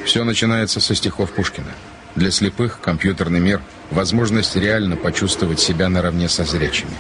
Все 0.06 0.24
начинается 0.24 0.80
со 0.80 0.96
стихов 0.96 1.32
Пушкина. 1.32 1.72
Для 2.16 2.30
слепых 2.30 2.80
компьютерный 2.80 3.40
мир– 3.40 3.62
возможность 3.92 4.56
реально 4.56 4.96
почувствовать 4.98 5.60
себя 5.60 5.90
наравне 5.90 6.30
со 6.30 6.44
зрячими. 6.44 6.92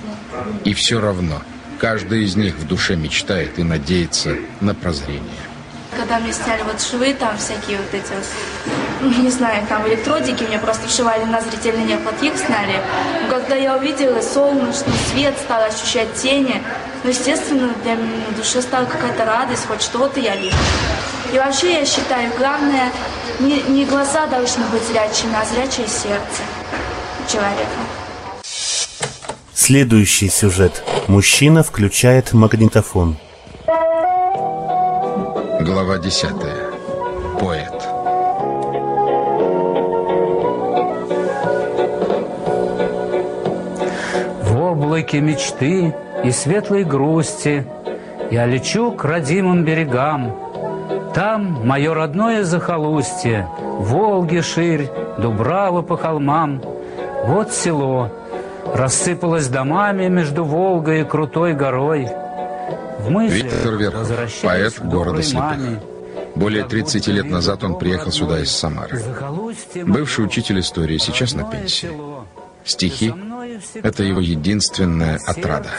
И 0.63 0.73
все 0.73 0.99
равно, 0.99 1.41
каждый 1.79 2.23
из 2.23 2.35
них 2.35 2.55
в 2.55 2.67
душе 2.67 2.95
мечтает 2.95 3.59
и 3.59 3.63
надеется 3.63 4.37
на 4.61 4.73
прозрение. 4.73 5.52
Когда 5.97 6.19
мне 6.19 6.33
сняли 6.33 6.63
вот 6.63 6.81
швы, 6.81 7.13
там 7.13 7.37
всякие 7.37 7.77
вот 7.77 7.93
эти 7.93 8.11
вот, 8.11 8.25
ну, 9.01 9.23
не 9.23 9.29
знаю, 9.29 9.65
там 9.67 9.87
электродики, 9.87 10.43
мне 10.43 10.57
просто 10.59 10.87
вшивали 10.87 11.23
на 11.23 11.41
зрительный 11.41 11.85
нерв, 11.85 12.01
их 12.21 12.37
сняли. 12.37 12.81
Но 13.23 13.29
когда 13.29 13.55
я 13.55 13.77
увидела 13.77 14.21
солнечный 14.21 14.93
свет, 15.11 15.35
стала 15.37 15.65
ощущать 15.65 16.13
тени, 16.15 16.61
ну, 17.03 17.09
естественно, 17.09 17.69
для 17.83 17.95
меня 17.95 18.27
на 18.29 18.35
душе 18.35 18.61
стала 18.61 18.85
какая-то 18.85 19.25
радость, 19.25 19.65
хоть 19.67 19.81
что-то 19.81 20.19
я 20.19 20.35
вижу. 20.35 20.57
И 21.33 21.37
вообще, 21.37 21.79
я 21.79 21.85
считаю, 21.85 22.31
главное, 22.37 22.91
не, 23.39 23.61
не 23.63 23.85
глаза 23.85 24.27
должны 24.27 24.65
быть 24.65 24.83
зрячими, 24.83 25.35
а 25.35 25.45
зрячее 25.45 25.87
сердце 25.87 26.43
человека. 27.31 27.69
Следующий 29.53 30.29
сюжет. 30.29 30.83
Мужчина 31.07 31.63
включает 31.63 32.33
магнитофон. 32.33 33.17
Глава 35.65 35.97
10. 35.97 36.29
Поэт. 37.39 37.87
В 44.41 44.61
облаке 44.61 45.21
мечты 45.21 45.95
и 46.25 46.31
светлой 46.31 46.83
грусти 46.83 47.65
Я 48.29 48.45
лечу 48.45 48.91
к 48.91 49.05
родимым 49.05 49.63
берегам. 49.63 50.35
Там 51.13 51.65
мое 51.65 51.93
родное 51.93 52.43
захолустье, 52.43 53.47
Волги 53.61 54.41
ширь, 54.41 54.89
Дубрава 55.17 55.81
по 55.81 55.95
холмам. 55.95 56.61
Вот 57.23 57.53
село, 57.53 58.09
рассыпалось 58.75 59.47
домами 59.47 60.09
Между 60.09 60.43
Волгой 60.43 61.01
и 61.01 61.05
крутой 61.05 61.53
горой. 61.53 62.09
В 63.03 63.09
мыслях 63.09 63.51
Виктор 63.51 63.75
Верхов, 63.75 64.07
поэт 64.41 64.79
города 64.79 65.21
слепых. 65.21 65.79
Более 66.35 66.63
30 66.63 67.07
лет 67.07 67.25
назад 67.25 67.63
он 67.63 67.77
приехал 67.77 68.11
сюда 68.11 68.39
из 68.39 68.51
Самары. 68.51 69.01
Бывший 69.85 70.25
учитель 70.25 70.61
истории, 70.61 70.97
сейчас 70.97 71.33
на 71.33 71.43
пенсии. 71.43 71.89
Стихи– 72.63 73.13
это 73.83 74.03
его 74.03 74.21
единственная 74.21 75.19
отрада. 75.27 75.69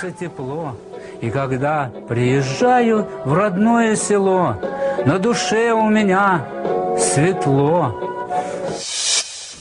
И 1.22 1.30
когда 1.30 1.90
приезжаю 2.08 3.08
в 3.24 3.32
родное 3.32 3.96
село, 3.96 4.56
на 5.06 5.18
душе 5.18 5.72
у 5.72 5.88
меня 5.88 6.46
светло. 6.98 7.98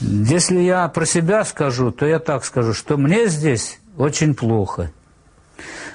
Если 0.01 0.59
я 0.59 0.89
про 0.89 1.05
себя 1.05 1.45
скажу, 1.45 1.91
то 1.91 2.05
я 2.05 2.19
так 2.19 2.43
скажу, 2.43 2.73
что 2.73 2.97
мне 2.97 3.27
здесь 3.27 3.79
очень 3.97 4.35
плохо. 4.35 4.91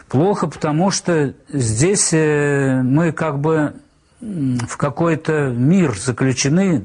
Плохо, 0.08 0.46
потому 0.46 0.90
что 0.90 1.34
здесь 1.48 2.12
э, 2.12 2.80
мы 2.82 3.12
как 3.12 3.40
бы 3.40 3.74
в 4.20 4.76
какой-то 4.76 5.50
мир 5.50 5.96
заключены 5.96 6.82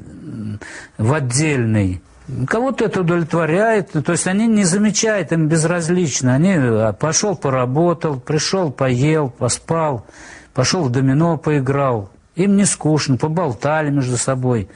в 0.98 1.12
отдельный. 1.12 2.02
Кого-то 2.46 2.86
это 2.86 3.00
удовлетворяет, 3.00 3.92
то 3.92 4.12
есть 4.12 4.26
они 4.26 4.46
не 4.46 4.64
замечают, 4.64 5.32
им 5.32 5.48
безразлично. 5.48 6.34
Они 6.34 6.54
а, 6.54 6.92
пошел 6.92 7.36
поработал, 7.36 8.18
пришел, 8.18 8.70
поел, 8.70 9.28
поспал, 9.28 10.06
пошел 10.54 10.84
в 10.84 10.90
домино 10.90 11.36
поиграл. 11.36 12.10
Им 12.34 12.56
не 12.56 12.64
скучно, 12.64 13.16
поболтали 13.16 13.90
между 13.90 14.16
собой. 14.16 14.68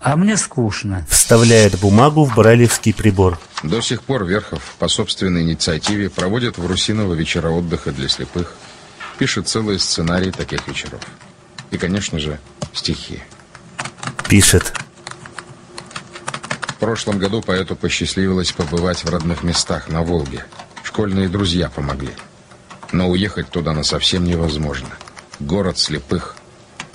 А 0.00 0.16
мне 0.16 0.36
скучно. 0.36 1.04
Вставляет 1.08 1.78
бумагу 1.78 2.24
в 2.24 2.34
брайлевский 2.34 2.94
прибор. 2.94 3.38
До 3.62 3.80
сих 3.80 4.02
пор 4.02 4.24
Верхов 4.24 4.76
по 4.78 4.88
собственной 4.88 5.42
инициативе 5.42 6.08
проводит 6.08 6.56
в 6.56 6.66
Русиново 6.66 7.14
вечера 7.14 7.48
отдыха 7.50 7.90
для 7.90 8.08
слепых, 8.08 8.54
пишет 9.18 9.48
целые 9.48 9.78
сценарии 9.78 10.30
таких 10.30 10.66
вечеров. 10.68 11.00
И, 11.70 11.78
конечно 11.78 12.18
же, 12.18 12.38
стихи. 12.72 13.20
Пишет. 14.28 14.72
прошлом 16.78 17.18
году 17.18 17.42
поэту 17.42 17.74
посчастливилось 17.74 18.52
побывать 18.52 19.04
в 19.04 19.10
родных 19.10 19.42
местах 19.42 19.88
на 19.88 20.02
Волге. 20.02 20.44
Школьные 20.84 21.28
друзья 21.28 21.68
помогли. 21.68 22.12
Но 22.92 23.08
уехать 23.10 23.48
туда 23.50 23.72
на 23.72 23.82
совсем 23.82 24.24
невозможно. 24.24 24.88
Город 25.40 25.78
слепых 25.78 26.36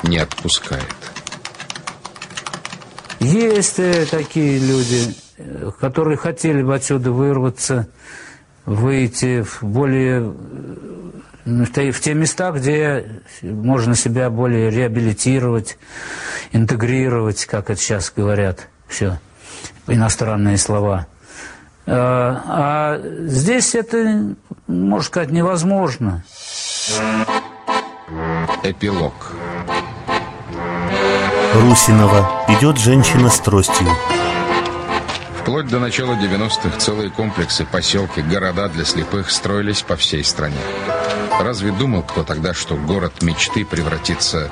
не 0.03 0.17
отпускает. 0.17 1.12
Есть 3.24 3.80
э, 3.80 4.05
такие 4.05 4.59
люди, 4.59 5.15
э, 5.38 5.71
которые 5.80 6.17
хотели 6.17 6.61
бы 6.61 6.76
отсюда 6.76 7.11
вырваться, 7.11 7.88
выйти 8.65 9.43
в 9.43 9.63
более 9.63 10.34
э, 11.45 11.91
в 11.91 11.99
те, 12.01 12.13
места, 12.13 12.51
где 12.51 13.21
можно 13.41 13.95
себя 13.95 14.30
более 14.30 14.69
реабилитировать, 14.69 15.78
интегрировать, 16.51 17.45
как 17.45 17.69
это 17.69 17.80
сейчас 17.80 18.11
говорят, 18.15 18.67
все, 18.88 19.19
иностранные 19.88 20.57
слова. 20.57 21.07
А, 21.86 22.43
а 22.47 23.01
здесь 23.28 23.76
это, 23.76 24.36
можно 24.67 25.05
сказать, 25.05 25.32
невозможно. 25.32 26.24
Эпилог. 28.63 29.13
Русинова. 31.53 32.45
Идет 32.47 32.79
женщина 32.79 33.29
с 33.29 33.39
тростью. 33.39 33.87
Вплоть 35.39 35.67
до 35.67 35.79
начала 35.79 36.13
90-х 36.13 36.79
целые 36.79 37.11
комплексы, 37.11 37.63
поселки, 37.63 38.21
города 38.21 38.69
для 38.69 38.83
слепых 38.85 39.29
строились 39.29 39.83
по 39.83 39.95
всей 39.95 40.23
стране. 40.23 40.57
Разве 41.39 41.71
думал 41.71 42.01
кто 42.01 42.23
тогда, 42.23 42.55
что 42.55 42.75
город 42.75 43.21
мечты 43.21 43.65
превратится 43.65 44.49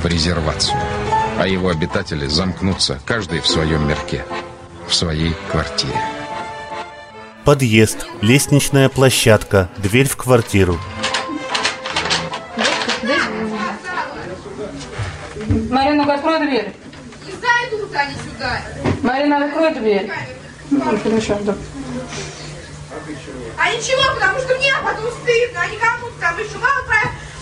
в 0.00 0.06
резервацию, 0.06 0.78
а 1.40 1.48
его 1.48 1.70
обитатели 1.70 2.28
замкнутся, 2.28 3.00
каждый 3.04 3.40
в 3.40 3.48
своем 3.48 3.88
мирке, 3.88 4.24
в 4.86 4.94
своей 4.94 5.34
квартире? 5.50 6.00
Подъезд, 7.44 8.06
лестничная 8.20 8.88
площадка, 8.88 9.70
дверь 9.78 10.08
в 10.08 10.16
квартиру. 10.16 10.78
Марина, 15.74 16.14
открой 16.14 16.38
дверь. 16.38 16.72
Не 17.26 17.32
зайдут 17.32 17.92
они 17.96 18.14
сюда. 18.14 18.60
Марина, 19.02 19.44
открой 19.44 19.74
дверь. 19.74 20.08
Ну, 20.70 20.98
перемешай, 20.98 21.42
да. 21.42 21.56
А 23.58 23.70
ничего, 23.70 24.14
потому 24.14 24.38
что 24.38 24.54
мне 24.54 24.72
потом 24.84 25.10
стыдно, 25.10 25.60
а 25.60 25.66
никому 25.66 26.06
там 26.20 26.38
еще 26.38 26.58
мало 26.58 26.74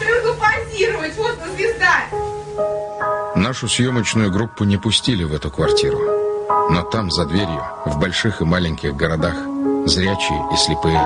привыкла 0.00 0.32
позировать, 0.32 1.14
вот 1.16 1.38
на 1.40 1.52
звезда. 1.52 3.34
Нашу 3.36 3.68
съемочную 3.68 4.30
группу 4.30 4.64
не 4.64 4.78
пустили 4.78 5.24
в 5.24 5.34
эту 5.34 5.50
квартиру. 5.50 5.98
Но 6.70 6.82
там, 6.84 7.10
за 7.10 7.26
дверью, 7.26 7.62
в 7.84 7.98
больших 7.98 8.40
и 8.40 8.44
маленьких 8.44 8.96
городах, 8.96 9.34
зрячие 9.84 10.42
и 10.52 10.56
слепые, 10.56 11.00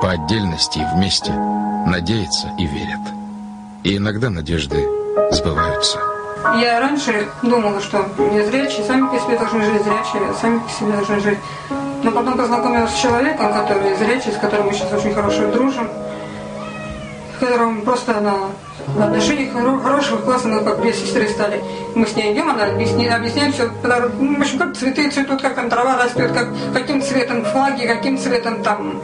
по 0.00 0.10
отдельности 0.12 0.78
и 0.78 0.96
вместе, 0.96 1.32
надеются 1.32 2.52
и 2.56 2.66
верят. 2.66 3.00
И 3.82 3.96
иногда 3.96 4.30
надежды 4.30 4.86
сбываются. 5.32 6.17
Я 6.60 6.80
раньше 6.80 7.28
думала, 7.42 7.80
что 7.80 8.06
незрячие 8.18 8.84
сами 8.84 9.08
по 9.08 9.18
себе 9.18 9.38
должны 9.38 9.64
жить, 9.64 9.82
зрячие 9.82 10.34
сами 10.40 10.58
по 10.60 10.70
себе 10.70 10.92
должны 10.92 11.20
жить. 11.20 11.38
Но 12.02 12.12
потом 12.12 12.36
познакомилась 12.36 12.92
с 12.92 13.00
человеком, 13.00 13.52
который 13.52 13.94
зрячий, 13.96 14.32
с 14.32 14.36
которым 14.36 14.66
мы 14.66 14.72
сейчас 14.72 14.92
очень 14.92 15.14
хорошо 15.14 15.50
дружим, 15.50 15.88
с 17.36 17.40
которым 17.40 17.82
просто 17.82 18.20
на 18.20 18.34
в 18.86 19.02
отношениях 19.02 19.52
хороших, 19.82 20.24
классных, 20.24 20.64
как 20.64 20.80
две 20.80 20.92
сестры 20.92 21.28
стали. 21.28 21.62
Мы 21.94 22.06
с 22.06 22.16
ней 22.16 22.32
идем, 22.32 22.48
она 22.48 22.66
объясняет, 22.66 23.12
объясняет 23.12 23.54
все. 23.54 23.70
Ну, 24.18 24.36
в 24.36 24.40
общем, 24.40 24.58
как 24.58 24.76
цветы 24.76 25.10
цветут, 25.10 25.42
как 25.42 25.54
там 25.54 25.68
трава 25.68 26.02
растет, 26.02 26.32
как, 26.32 26.48
каким 26.72 27.02
цветом 27.02 27.44
флаги, 27.44 27.86
каким 27.86 28.18
цветом 28.18 28.62
там 28.62 29.00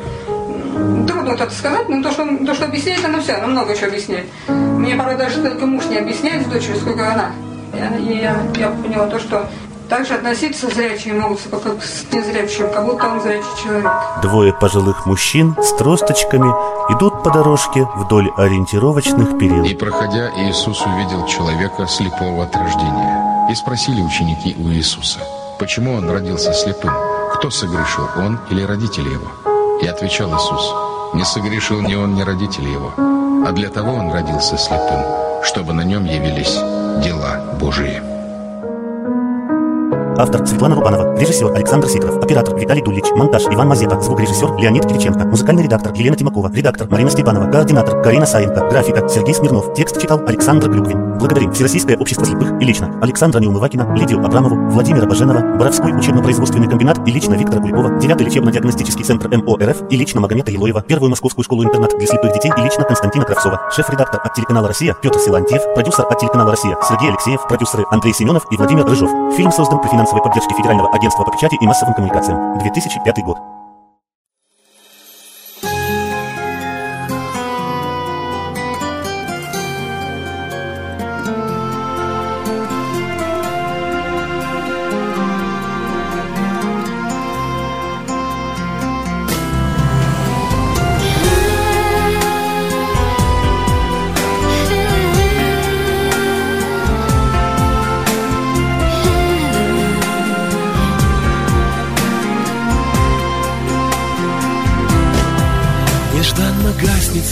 вот 1.27 1.41
это 1.41 1.53
сказать, 1.53 1.89
но 1.89 2.03
то, 2.03 2.11
что, 2.11 2.27
то, 2.45 2.55
что 2.55 2.65
объясняет, 2.67 3.05
она 3.05 3.21
все, 3.21 3.35
она 3.35 3.47
много 3.47 3.73
еще 3.73 3.87
объясняет. 3.87 4.27
Мне 4.49 4.97
порой 4.97 5.17
даже 5.17 5.43
только 5.43 5.67
муж 5.67 5.85
не 5.87 5.99
объясняет 5.99 6.47
с 6.47 6.51
дочерью, 6.51 6.77
сколько 6.81 7.13
она. 7.13 7.31
Я, 7.73 7.97
я, 7.97 8.37
я 8.57 8.69
поняла 8.71 9.07
то, 9.07 9.19
что 9.19 9.49
также 9.89 10.15
относиться 10.15 10.69
зрячие 10.69 11.15
могут 11.15 11.41
как 11.51 11.83
с 11.83 12.11
незрячим, 12.13 12.71
как 12.73 12.87
будто 12.87 13.07
он 13.07 13.21
зрячий 13.21 13.49
человек. 13.63 13.91
Двое 14.23 14.53
пожилых 14.53 15.07
мужчин 15.07 15.55
с 15.61 15.73
тросточками 15.77 16.49
идут 16.93 17.23
по 17.23 17.31
дорожке 17.31 17.87
вдоль 17.97 18.31
ориентировочных 18.37 19.39
перил. 19.39 19.65
И 19.65 19.75
проходя, 19.75 20.31
Иисус 20.37 20.81
увидел 20.87 21.27
человека 21.27 21.87
слепого 21.87 22.45
от 22.45 22.57
рождения. 22.57 23.49
И 23.51 23.55
спросили 23.55 24.01
ученики 24.01 24.57
у 24.59 24.69
Иисуса, 24.71 25.21
почему 25.59 25.95
он 25.95 26.09
родился 26.09 26.53
слепым? 26.55 26.93
Кто 27.35 27.51
согрешил, 27.51 28.09
он 28.17 28.41
или 28.51 28.63
родители 28.63 29.11
его? 29.11 29.29
И 29.83 29.87
отвечал 29.87 30.31
Иисус, 30.31 30.75
не 31.15 31.25
согрешил 31.25 31.81
ни 31.81 31.95
он, 31.95 32.15
ни 32.15 32.23
родители 32.23 32.69
его, 32.69 32.93
а 33.47 33.53
для 33.53 33.71
того 33.71 33.95
он 33.95 34.13
родился 34.13 34.57
слепым, 34.57 35.01
чтобы 35.43 35.73
на 35.73 35.83
нем 35.83 36.05
явились 36.05 36.55
дела 37.03 37.57
Божии. 37.61 38.14
Автор 40.17 40.47
Светлана 40.47 40.77
Рубанова, 40.77 41.19
режиссер 41.19 41.53
Александр 41.55 41.89
Сидоров, 41.89 42.23
оператор 42.23 42.57
Виталий 42.57 42.83
Дулич, 42.83 43.05
монтаж 43.17 43.43
Иван 43.51 43.69
Мазета, 43.69 44.01
звукорежиссер 44.01 44.57
Леонид 44.59 44.87
Кириченко, 44.87 45.27
музыкальный 45.27 45.65
редактор 45.65 45.93
Елена 45.93 46.17
Тимакова, 46.17 46.53
редактор 46.53 46.89
Марина 46.89 47.11
Степанова, 47.11 47.51
координатор 47.51 48.01
Карина 48.01 48.25
Саенко, 48.25 48.69
графика 48.69 49.09
Сергей 49.09 49.35
Смирнов, 49.35 49.75
текст 49.75 50.01
читал 50.01 50.21
Александр 50.27 50.71
Глюквин. 50.71 51.19
Благодарим 51.19 51.53
Всероссийское 51.53 51.97
общество 51.97 52.25
слепых 52.25 52.61
и 52.61 52.65
лично 52.65 52.97
Александра 53.03 53.41
Неумывакина, 53.41 53.93
Лидию 53.97 54.25
Абрамову, 54.25 54.71
Владимира 54.71 55.07
Баженова, 55.07 55.57
Боровской 55.57 55.93
учебно-производственный 55.93 56.69
комбинат 56.69 56.99
и 57.09 57.11
лично 57.11 57.35
Виктора 57.35 57.61
Куликова, 57.61 57.99
9 57.99 58.21
лечебно-диагностический 58.21 59.05
центр 59.05 59.29
МО 59.37 59.57
РФ 59.57 59.83
и 59.91 59.97
лично 59.97 60.21
Магомета 60.21 60.53
Елоева, 60.53 60.83
первую 60.83 61.11
московскую 61.11 61.45
школу-интернат 61.45 61.97
для 61.99 62.07
слепых 62.07 62.33
детей 62.33 62.53
и 62.57 62.61
лично 62.61 62.85
Константина 62.85 63.25
Кравцова, 63.25 63.69
шеф-редактор 63.73 64.21
от 64.23 64.35
телеканала 64.35 64.69
«Россия» 64.69 64.95
Петр 65.03 65.19
Силантьев, 65.19 65.63
продюсер 65.75 66.07
от 66.09 66.19
телеканала 66.19 66.51
«Россия» 66.51 66.77
Сергей 66.89 67.09
Алексеев, 67.11 67.47
продюсеры 67.49 67.85
Андрей 67.91 68.15
Семенов 68.15 68.47
и 68.51 68.57
Владимир 68.57 68.85
Рыжов. 68.85 69.11
Фильм 69.37 69.51
создан 69.51 69.81
при 69.81 69.89
финансовой 70.05 70.23
поддержке 70.23 70.55
Федерального 70.55 70.91
агентства 70.91 71.25
по 71.25 71.31
печати 71.31 71.57
и 71.61 71.67
массовым 71.67 71.95
коммуникациям. 71.95 72.59
2005 72.59 73.25
год. 73.25 73.54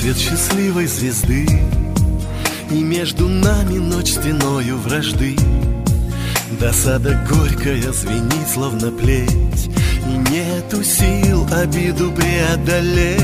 Свет 0.03 0.19
счастливой 0.19 0.89
звезды. 0.89 1.47
И 2.73 2.83
между 2.83 3.29
нами 3.29 3.79
ночь 3.79 4.11
стеною 4.11 4.77
вражды. 4.79 5.37
Досада 6.59 7.25
горькая 7.31 7.93
звенит, 7.93 8.49
словно 8.53 8.91
плеть. 8.91 9.71
И 10.09 10.31
нету 10.33 10.83
сил 10.83 11.47
обиду 11.53 12.11
преодолеть. 12.11 13.21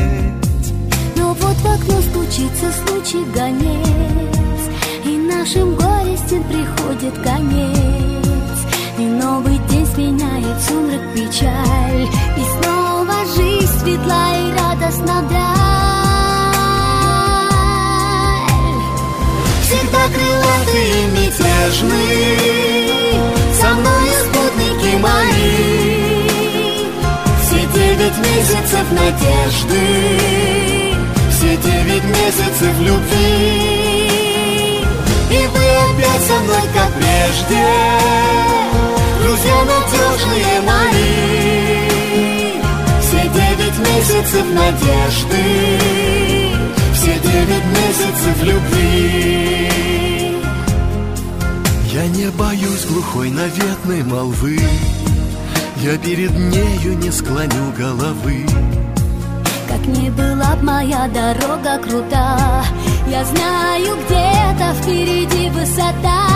Но 1.16 1.35
вот 1.35 1.57
в 1.57 1.66
окно 1.66 2.01
стучится 2.01 2.72
случай 2.87 3.24
гонец. 3.35 4.61
И 5.05 5.16
нашим 5.16 5.74
горестям 5.74 6.45
приходит 6.45 7.14
конец. 7.24 8.59
И 8.99 9.03
новый 9.03 9.59
день 9.68 9.87
сменяет 9.95 10.62
сумрак 10.62 11.12
печаль. 11.12 12.09
И 12.37 12.62
снова 12.62 13.14
жизнь 13.37 13.81
светла 13.81 14.37
и 14.37 14.53
радостна 14.53 15.22
вдаль 15.22 15.88
Всегда 19.69 20.01
крылатый 20.09 20.89
и 20.89 21.05
мятежный 21.09 22.41
Со 23.53 23.69
мной 23.75 24.09
спутники 24.25 24.97
мои. 24.97 26.25
Все 27.43 27.61
девять 27.75 28.16
месяцев 28.16 28.87
надежды. 28.93 29.85
Все 31.31 31.51
девять 31.59 32.05
месяцев 32.05 32.81
любви. 32.81 34.07
И 35.33 35.47
вы 35.49 35.64
опять 35.91 36.25
со 36.27 36.37
мной, 36.41 36.64
как 36.73 36.91
прежде. 36.95 37.66
Друзья 39.23 39.59
надежные 39.69 40.61
мои. 40.62 41.12
Все 43.03 43.21
девять 43.29 43.79
месяцев 43.87 44.47
надежды 44.51 46.47
девять 47.33 47.64
месяцев 47.64 48.43
любви. 48.43 49.68
Я 51.93 52.07
не 52.09 52.31
боюсь 52.31 52.87
глухой 52.87 53.31
наветной 53.31 54.03
молвы. 54.03 54.59
Я 55.83 55.97
перед 55.99 56.31
нею 56.31 56.99
не 56.99 57.11
склоню 57.11 57.72
головы. 57.76 58.47
Как 59.68 59.87
не 59.87 60.11
была 60.11 60.57
б 60.57 60.62
моя 60.62 61.09
дорога 61.09 61.79
крута 61.79 62.64
Я 63.07 63.24
знаю, 63.24 63.97
где-то 64.07 64.74
впереди 64.81 65.51
высота. 65.51 66.29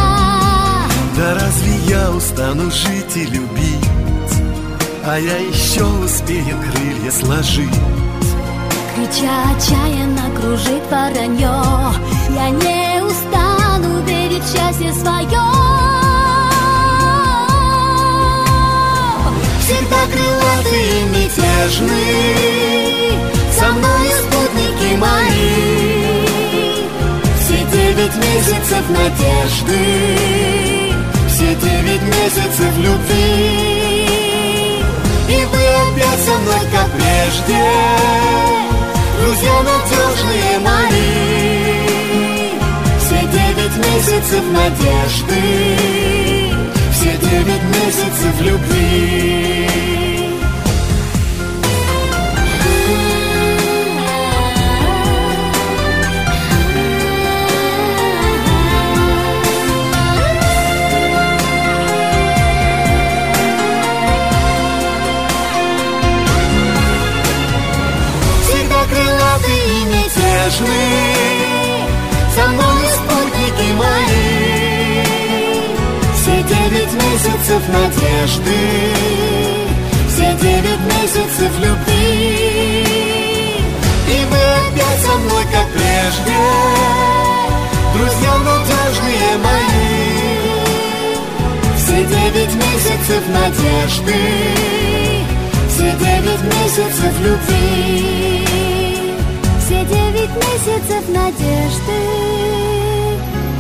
Да 1.17 1.35
разве 1.35 1.75
я 1.89 2.11
устану 2.11 2.71
жить 2.71 3.17
и 3.17 3.25
любить? 3.25 3.93
А 5.05 5.19
я 5.19 5.37
еще 5.39 5.85
успею 5.85 6.57
крылья 6.61 7.11
сложить 7.11 7.92
Крича 8.95 9.45
отчаянно 9.57 10.31
кружит 10.39 10.83
воронье. 10.91 11.59
Я 12.29 12.51
не 12.51 13.03
устану 13.03 14.03
верить 14.07 14.43
в 14.43 14.53
счастье 14.53 14.93
свое 14.93 15.45
Всегда 19.61 20.01
крылатый 20.13 20.87
и 20.91 21.05
мятежный 21.09 22.03
Со 23.59 23.73
мной 23.73 24.09
спутники 24.21 24.97
мои. 24.99 26.27
Все 27.41 27.59
девять 27.73 28.17
месяцев 28.17 28.85
надежды 28.91 29.83
Все 31.29 31.55
девять 31.55 32.03
месяцев 32.03 32.77
любви. 32.77 34.07
И 35.29 35.45
вы 35.47 35.63
опять 35.93 36.21
со 36.21 36.35
мной, 36.39 36.65
как 36.71 36.89
прежде 36.91 37.63
Друзья 39.33 39.63
надежные 39.63 40.59
мои. 40.59 41.33
Все 42.99 43.19
девять 43.33 43.77
месяцев 43.79 44.45
надежды 44.53 45.41
Все 46.93 47.17
девять 47.17 47.63
месяцев 47.63 48.41
любви 48.43 49.32
мятежный 70.53 71.87
Со 72.35 72.47
мной 72.49 72.87
спутники 72.95 73.73
мои. 73.75 75.03
Все 76.15 76.43
девять 76.43 76.93
месяцев 76.93 77.63
надежды. 77.69 78.59
Все 80.09 80.35
девять 80.41 80.81
месяцев 80.81 81.53
любви. 81.61 82.85
И 84.09 84.25
вы 84.31 84.43
опять 84.69 85.01
со 85.01 85.13
мной, 85.19 85.45
как 85.53 85.69
прежде. 85.73 86.39
Друзья 87.95 88.39
надежные 88.39 89.37
мои. 89.45 89.93
Все 91.77 92.05
девять 92.05 92.55
месяцев 92.55 93.23
надежды. 93.29 94.15
Все 95.69 95.93
девять 95.99 96.45
месяцев 96.45 97.21
любви 97.21 98.82
месяцев 100.37 101.09
надежды 101.09 101.93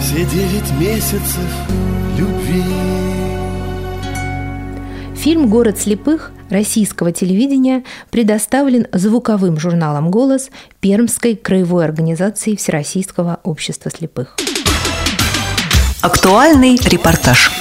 Все 0.00 0.24
девять 0.24 0.70
месяцев 0.78 1.48
любви 2.18 2.62
Фильм 5.16 5.48
«Город 5.48 5.78
слепых» 5.78 6.32
российского 6.50 7.12
телевидения 7.12 7.84
предоставлен 8.10 8.88
звуковым 8.92 9.58
журналом 9.60 10.10
«Голос» 10.10 10.50
Пермской 10.80 11.36
краевой 11.36 11.84
организации 11.84 12.56
Всероссийского 12.56 13.38
общества 13.44 13.90
слепых. 13.90 14.36
Актуальный 16.00 16.76
репортаж. 16.76 17.52